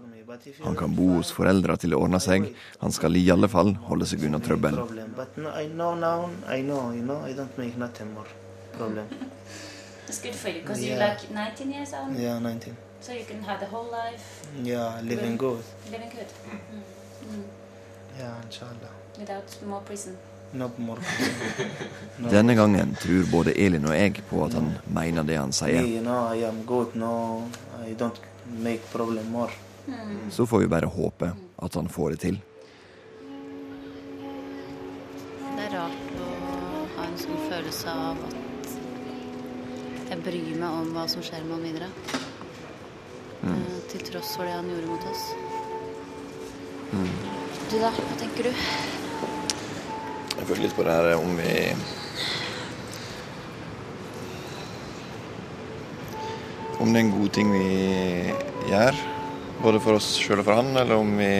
Han 0.64 0.76
kan 0.76 0.94
bo 0.96 1.08
hos 1.16 1.30
foreldra 1.32 1.76
til 1.76 1.90
det 1.90 1.98
ordner 1.98 2.18
seg, 2.22 2.54
han 2.80 2.92
skal 2.92 3.16
i 3.16 3.24
alle 3.30 3.48
fall 3.48 3.74
holde 3.88 4.06
seg 4.06 4.22
unna 4.24 4.38
trøbbel. 4.38 4.74
problem. 4.76 5.12
But 5.16 5.36
no, 5.36 5.50
I 5.50 5.66
know 5.68 5.94
now. 5.94 6.30
I 6.48 6.62
know. 6.62 6.92
You 6.92 7.02
know. 7.02 7.24
I 7.24 7.32
don't 7.32 7.56
make 7.58 7.76
nothing 7.78 8.12
more 8.14 8.26
problem. 8.76 9.06
It's 10.08 10.20
good 10.22 10.34
for 10.34 10.48
you 10.50 10.60
because 10.62 10.80
Yeah. 10.82 10.96
you're 10.96 11.08
like 11.08 11.30
19 11.30 11.70
years 11.72 11.92
old. 11.92 12.16
Yeah, 12.18 12.38
19. 12.38 12.76
So 13.00 13.12
you 13.12 13.24
can 13.24 13.42
have 13.42 13.58
the 13.60 13.66
whole 13.66 13.88
life 13.90 14.46
Yeah, 14.64 15.00
living 15.02 15.36
good. 15.36 15.62
living 15.90 16.10
good. 16.10 16.30
Mm. 16.46 17.34
Mm. 17.34 17.42
Yeah, 18.18 18.34
inshallah. 18.46 18.92
Without 19.18 19.56
more 19.66 19.80
prison. 19.80 20.16
No 20.52 20.70
more. 20.78 20.98
no. 22.18 22.28
Denne 22.30 22.54
gangen 22.54 22.94
tror 23.00 23.26
både 23.30 23.52
Elin 23.58 23.84
og 23.84 23.94
jeg 23.98 24.22
på 24.30 24.44
at 24.44 24.54
han 24.54 24.70
mener 24.86 25.22
det 25.22 25.36
han 25.38 25.48
Me, 25.48 25.52
sier. 25.52 25.82
you 25.82 26.00
know, 26.00 26.32
I 26.32 26.44
am 26.44 26.62
good. 26.66 26.94
No, 26.94 27.42
I 27.86 27.94
don't 27.94 28.20
make 28.62 28.80
problem 28.92 29.26
more. 29.32 29.50
Mm. 29.86 30.30
Så 30.30 30.46
får 30.46 30.58
vi 30.58 30.68
bare 30.68 30.86
håpe 30.86 31.30
at 31.56 31.74
han 31.74 31.88
får 31.88 32.10
det 32.10 32.20
til. 32.26 32.38
Det 35.56 35.66
er 35.66 35.74
rart 35.76 36.16
å 36.20 36.30
ha 36.96 37.06
en 37.06 37.18
sånn 37.20 37.42
følelse 37.48 37.94
av 37.94 38.22
at 38.28 38.74
jeg 40.10 40.22
bryr 40.22 40.54
meg 40.58 40.70
om 40.70 40.92
hva 40.94 41.06
som 41.10 41.24
skjer 41.24 41.46
med 41.46 41.56
han 41.56 41.66
videre. 41.66 41.90
Mm. 43.42 43.62
Til 43.90 44.06
tross 44.10 44.36
for 44.36 44.46
det 44.46 44.54
han 44.56 44.70
gjorde 44.70 44.90
mot 44.90 45.10
oss. 45.10 45.28
Du 47.70 47.78
da, 47.82 47.90
hva 47.90 48.14
tenker 48.20 48.46
du? 48.46 48.52
Jeg 50.36 50.46
føler 50.46 50.62
litt 50.62 50.76
på 50.76 50.84
det 50.86 50.94
her 50.94 51.16
om 51.18 51.32
vi 51.34 51.54
Om 56.76 56.92
det 56.92 57.00
er 57.00 57.04
en 57.06 57.12
god 57.16 57.30
ting 57.32 57.50
vi 57.50 57.68
gjør, 58.68 58.98
både 59.62 59.80
for 59.82 59.98
oss 59.98 60.12
sjøl 60.20 60.42
og 60.42 60.48
for 60.48 60.58
han, 60.58 60.70
eller 60.76 61.00
om 61.00 61.16
vi 61.18 61.32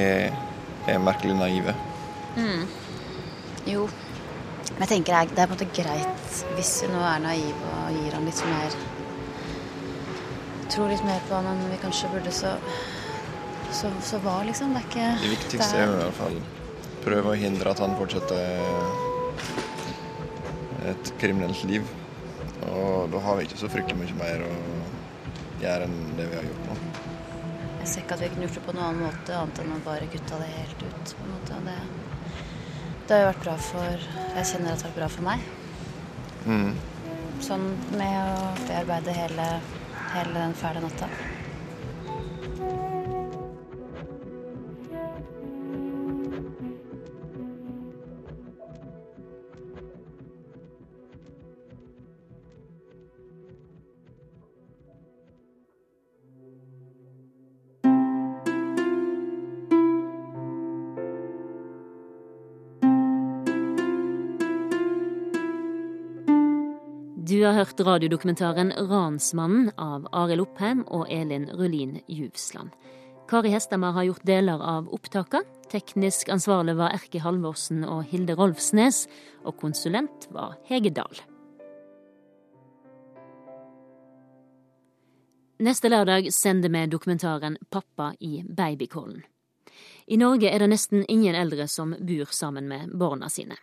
er 0.86 1.00
merkelig 1.02 1.36
naive. 1.38 1.74
Mm. 2.36 2.66
Jo, 3.66 3.86
men 4.76 4.84
jeg 4.84 4.92
tenker 4.92 5.28
det 5.32 5.40
er, 5.42 5.48
på 5.48 5.56
en 5.56 5.56
måte 5.56 5.70
greit 5.74 6.42
hvis 6.56 6.74
vi 6.84 6.90
nå 6.92 7.00
er 7.00 7.22
naive 7.24 7.72
og 7.80 7.96
gir 7.96 8.14
han 8.14 8.28
litt 8.28 8.42
mer 8.50 8.76
Tror 10.66 10.90
litt 10.90 11.04
mer 11.06 11.22
på 11.28 11.38
han 11.38 11.46
enn 11.48 11.70
vi 11.70 11.78
kanskje 11.80 12.10
burde, 12.12 12.32
så 12.34 12.56
så, 13.72 13.90
så 14.04 14.18
hva, 14.22 14.40
liksom? 14.46 14.74
Det 14.74 14.82
er 14.82 14.88
ikke 14.90 15.08
Det 15.22 15.32
viktigste 15.32 15.78
er 15.78 15.86
jo 15.86 15.94
i 15.96 16.00
hvert 16.00 16.18
fall 16.20 16.38
prøve 17.06 17.32
å 17.32 17.38
hindre 17.38 17.70
at 17.70 17.82
han 17.82 17.94
fortsetter 17.98 18.40
et 20.90 21.12
kriminelt 21.20 21.62
liv. 21.68 21.86
Og 22.66 23.10
da 23.12 23.20
har 23.22 23.38
vi 23.38 23.46
ikke 23.46 23.60
så 23.60 23.70
fryktelig 23.70 23.98
mye 24.00 24.18
mer 24.18 24.42
å 24.46 24.52
gjøre 25.62 25.86
enn 25.86 25.98
det 26.18 26.26
vi 26.30 26.38
har 26.40 26.48
gjort 26.48 26.70
nå. 26.70 26.78
Jeg 27.86 27.92
ser 27.92 28.02
ikke 28.02 28.16
at 28.16 28.22
vi 28.24 28.28
kunne 28.32 28.46
gjort 28.48 28.56
det 28.56 28.60
på 28.66 28.72
noen 28.74 28.84
annen 28.84 29.02
måte, 29.06 29.34
annet 29.38 29.58
enn 29.62 29.74
å 29.76 29.76
bare 29.84 30.06
kutta 30.10 30.38
det 30.40 30.46
helt 30.50 30.80
ut. 30.82 31.12
på 31.14 31.22
en 31.22 31.30
måte. 31.30 31.54
Og 31.54 31.68
det, 31.68 31.74
det 33.06 33.14
har 33.14 33.20
jo 33.20 33.28
vært 33.28 33.44
bra 33.44 33.54
for 33.62 34.08
Jeg 34.34 34.48
kjenner 34.50 34.72
at 34.72 34.82
det 34.82 34.88
har 34.88 34.90
vært 34.90 34.98
bra 34.98 35.08
for 35.14 35.26
meg. 35.28 35.44
Mm. 36.50 36.72
Sånn 37.46 37.68
med 37.94 38.18
å 38.34 38.50
bearbeide 38.64 39.14
hele, 39.14 39.46
hele 40.16 40.34
den 40.34 40.58
fæle 40.58 40.82
natta. 40.82 41.06
Du 67.36 67.44
har 67.44 67.52
hørt 67.52 67.80
radiodokumentaren 67.80 68.72
'Ransmannen' 68.72 69.70
av 69.76 70.06
Arild 70.12 70.40
Oppheim 70.40 70.78
og 70.86 71.10
Elin 71.12 71.44
Rulin 71.52 71.98
Juvsland. 72.08 72.70
Kari 73.28 73.50
Hestemar 73.52 73.92
har 73.92 74.06
gjort 74.06 74.24
deler 74.24 74.62
av 74.64 74.88
opptaka. 74.88 75.42
Teknisk 75.68 76.30
ansvarlig 76.32 76.76
var 76.78 76.96
Erki 76.96 77.20
Halvorsen 77.20 77.84
og 77.84 78.06
Hilde 78.08 78.38
Rolfsnes, 78.40 79.02
og 79.44 79.58
konsulent 79.60 80.30
var 80.32 80.56
Hege 80.64 80.94
Dahl. 80.96 81.20
Neste 85.60 85.92
lørdag 85.92 86.32
sender 86.32 86.72
vi 86.72 86.86
dokumentaren 86.86 87.58
'Pappa 87.70 88.14
i 88.20 88.44
babykålen'. 88.48 89.22
I 90.06 90.16
Norge 90.16 90.48
er 90.48 90.58
det 90.58 90.70
nesten 90.70 91.04
ingen 91.08 91.34
eldre 91.34 91.68
som 91.68 91.92
bor 92.00 92.32
sammen 92.32 92.68
med 92.68 92.98
barna 92.98 93.28
sine. 93.28 93.56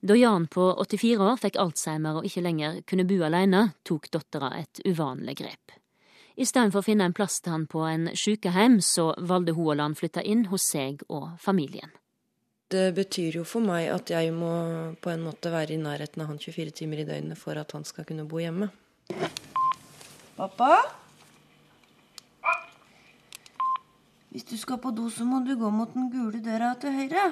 Da 0.00 0.16
Jan 0.16 0.46
på 0.46 0.68
84 0.84 1.24
år 1.24 1.38
fikk 1.40 1.56
alzheimer 1.60 2.20
og 2.20 2.26
ikke 2.28 2.44
lenger 2.44 2.80
kunne 2.88 3.06
bo 3.08 3.20
alene, 3.24 3.62
tok 3.86 4.10
dattera 4.12 4.52
et 4.58 4.80
uvanlig 4.84 5.38
grep. 5.40 5.76
I 6.36 6.44
stedet 6.44 6.74
for 6.74 6.82
å 6.82 6.84
finne 6.84 7.06
en 7.08 7.14
plass 7.16 7.38
til 7.40 7.54
han 7.54 7.64
på 7.70 7.80
en 7.88 8.10
sykehjem, 8.12 8.82
så 8.84 9.14
valgte 9.16 9.54
hun 9.56 9.70
å 9.72 9.76
la 9.78 9.86
han 9.88 9.96
flytte 9.96 10.20
inn 10.20 10.44
hos 10.50 10.66
seg 10.68 11.00
og 11.08 11.30
familien. 11.40 11.94
Det 12.68 12.90
betyr 12.92 13.38
jo 13.38 13.44
for 13.46 13.64
meg 13.64 13.88
at 13.94 14.10
jeg 14.10 14.34
må 14.34 14.50
på 15.00 15.12
en 15.12 15.24
måte 15.24 15.52
være 15.54 15.76
i 15.76 15.80
nærheten 15.80 16.24
av 16.24 16.32
han 16.32 16.40
24 16.42 16.74
timer 16.82 17.00
i 17.00 17.08
døgnet 17.08 17.38
for 17.38 17.56
at 17.56 17.72
han 17.72 17.86
skal 17.86 18.04
kunne 18.04 18.26
bo 18.28 18.42
hjemme. 18.42 18.68
Pappa? 20.36 20.72
Hvis 24.34 24.44
du 24.50 24.56
skal 24.60 24.82
på 24.82 24.90
do, 24.92 25.06
så 25.08 25.24
må 25.24 25.40
du 25.46 25.54
gå 25.56 25.70
mot 25.72 25.94
den 25.94 26.10
gule 26.12 26.42
døra 26.44 26.74
til 26.82 26.92
høyre. 26.92 27.30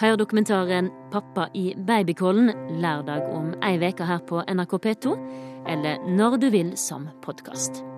Hør 0.00 0.16
dokumentaren 0.16 0.90
'Pappa 1.12 1.46
i 1.54 1.74
babykollen' 1.88 2.52
lørdag 2.82 3.32
om 3.32 3.54
ei 3.64 3.78
uke 3.88 4.04
her 4.04 4.18
på 4.28 4.42
NRK 4.44 4.76
P2, 4.86 5.16
eller 5.72 6.16
når 6.16 6.36
du 6.36 6.50
vil 6.50 6.76
som 6.76 7.08
podkast. 7.22 7.95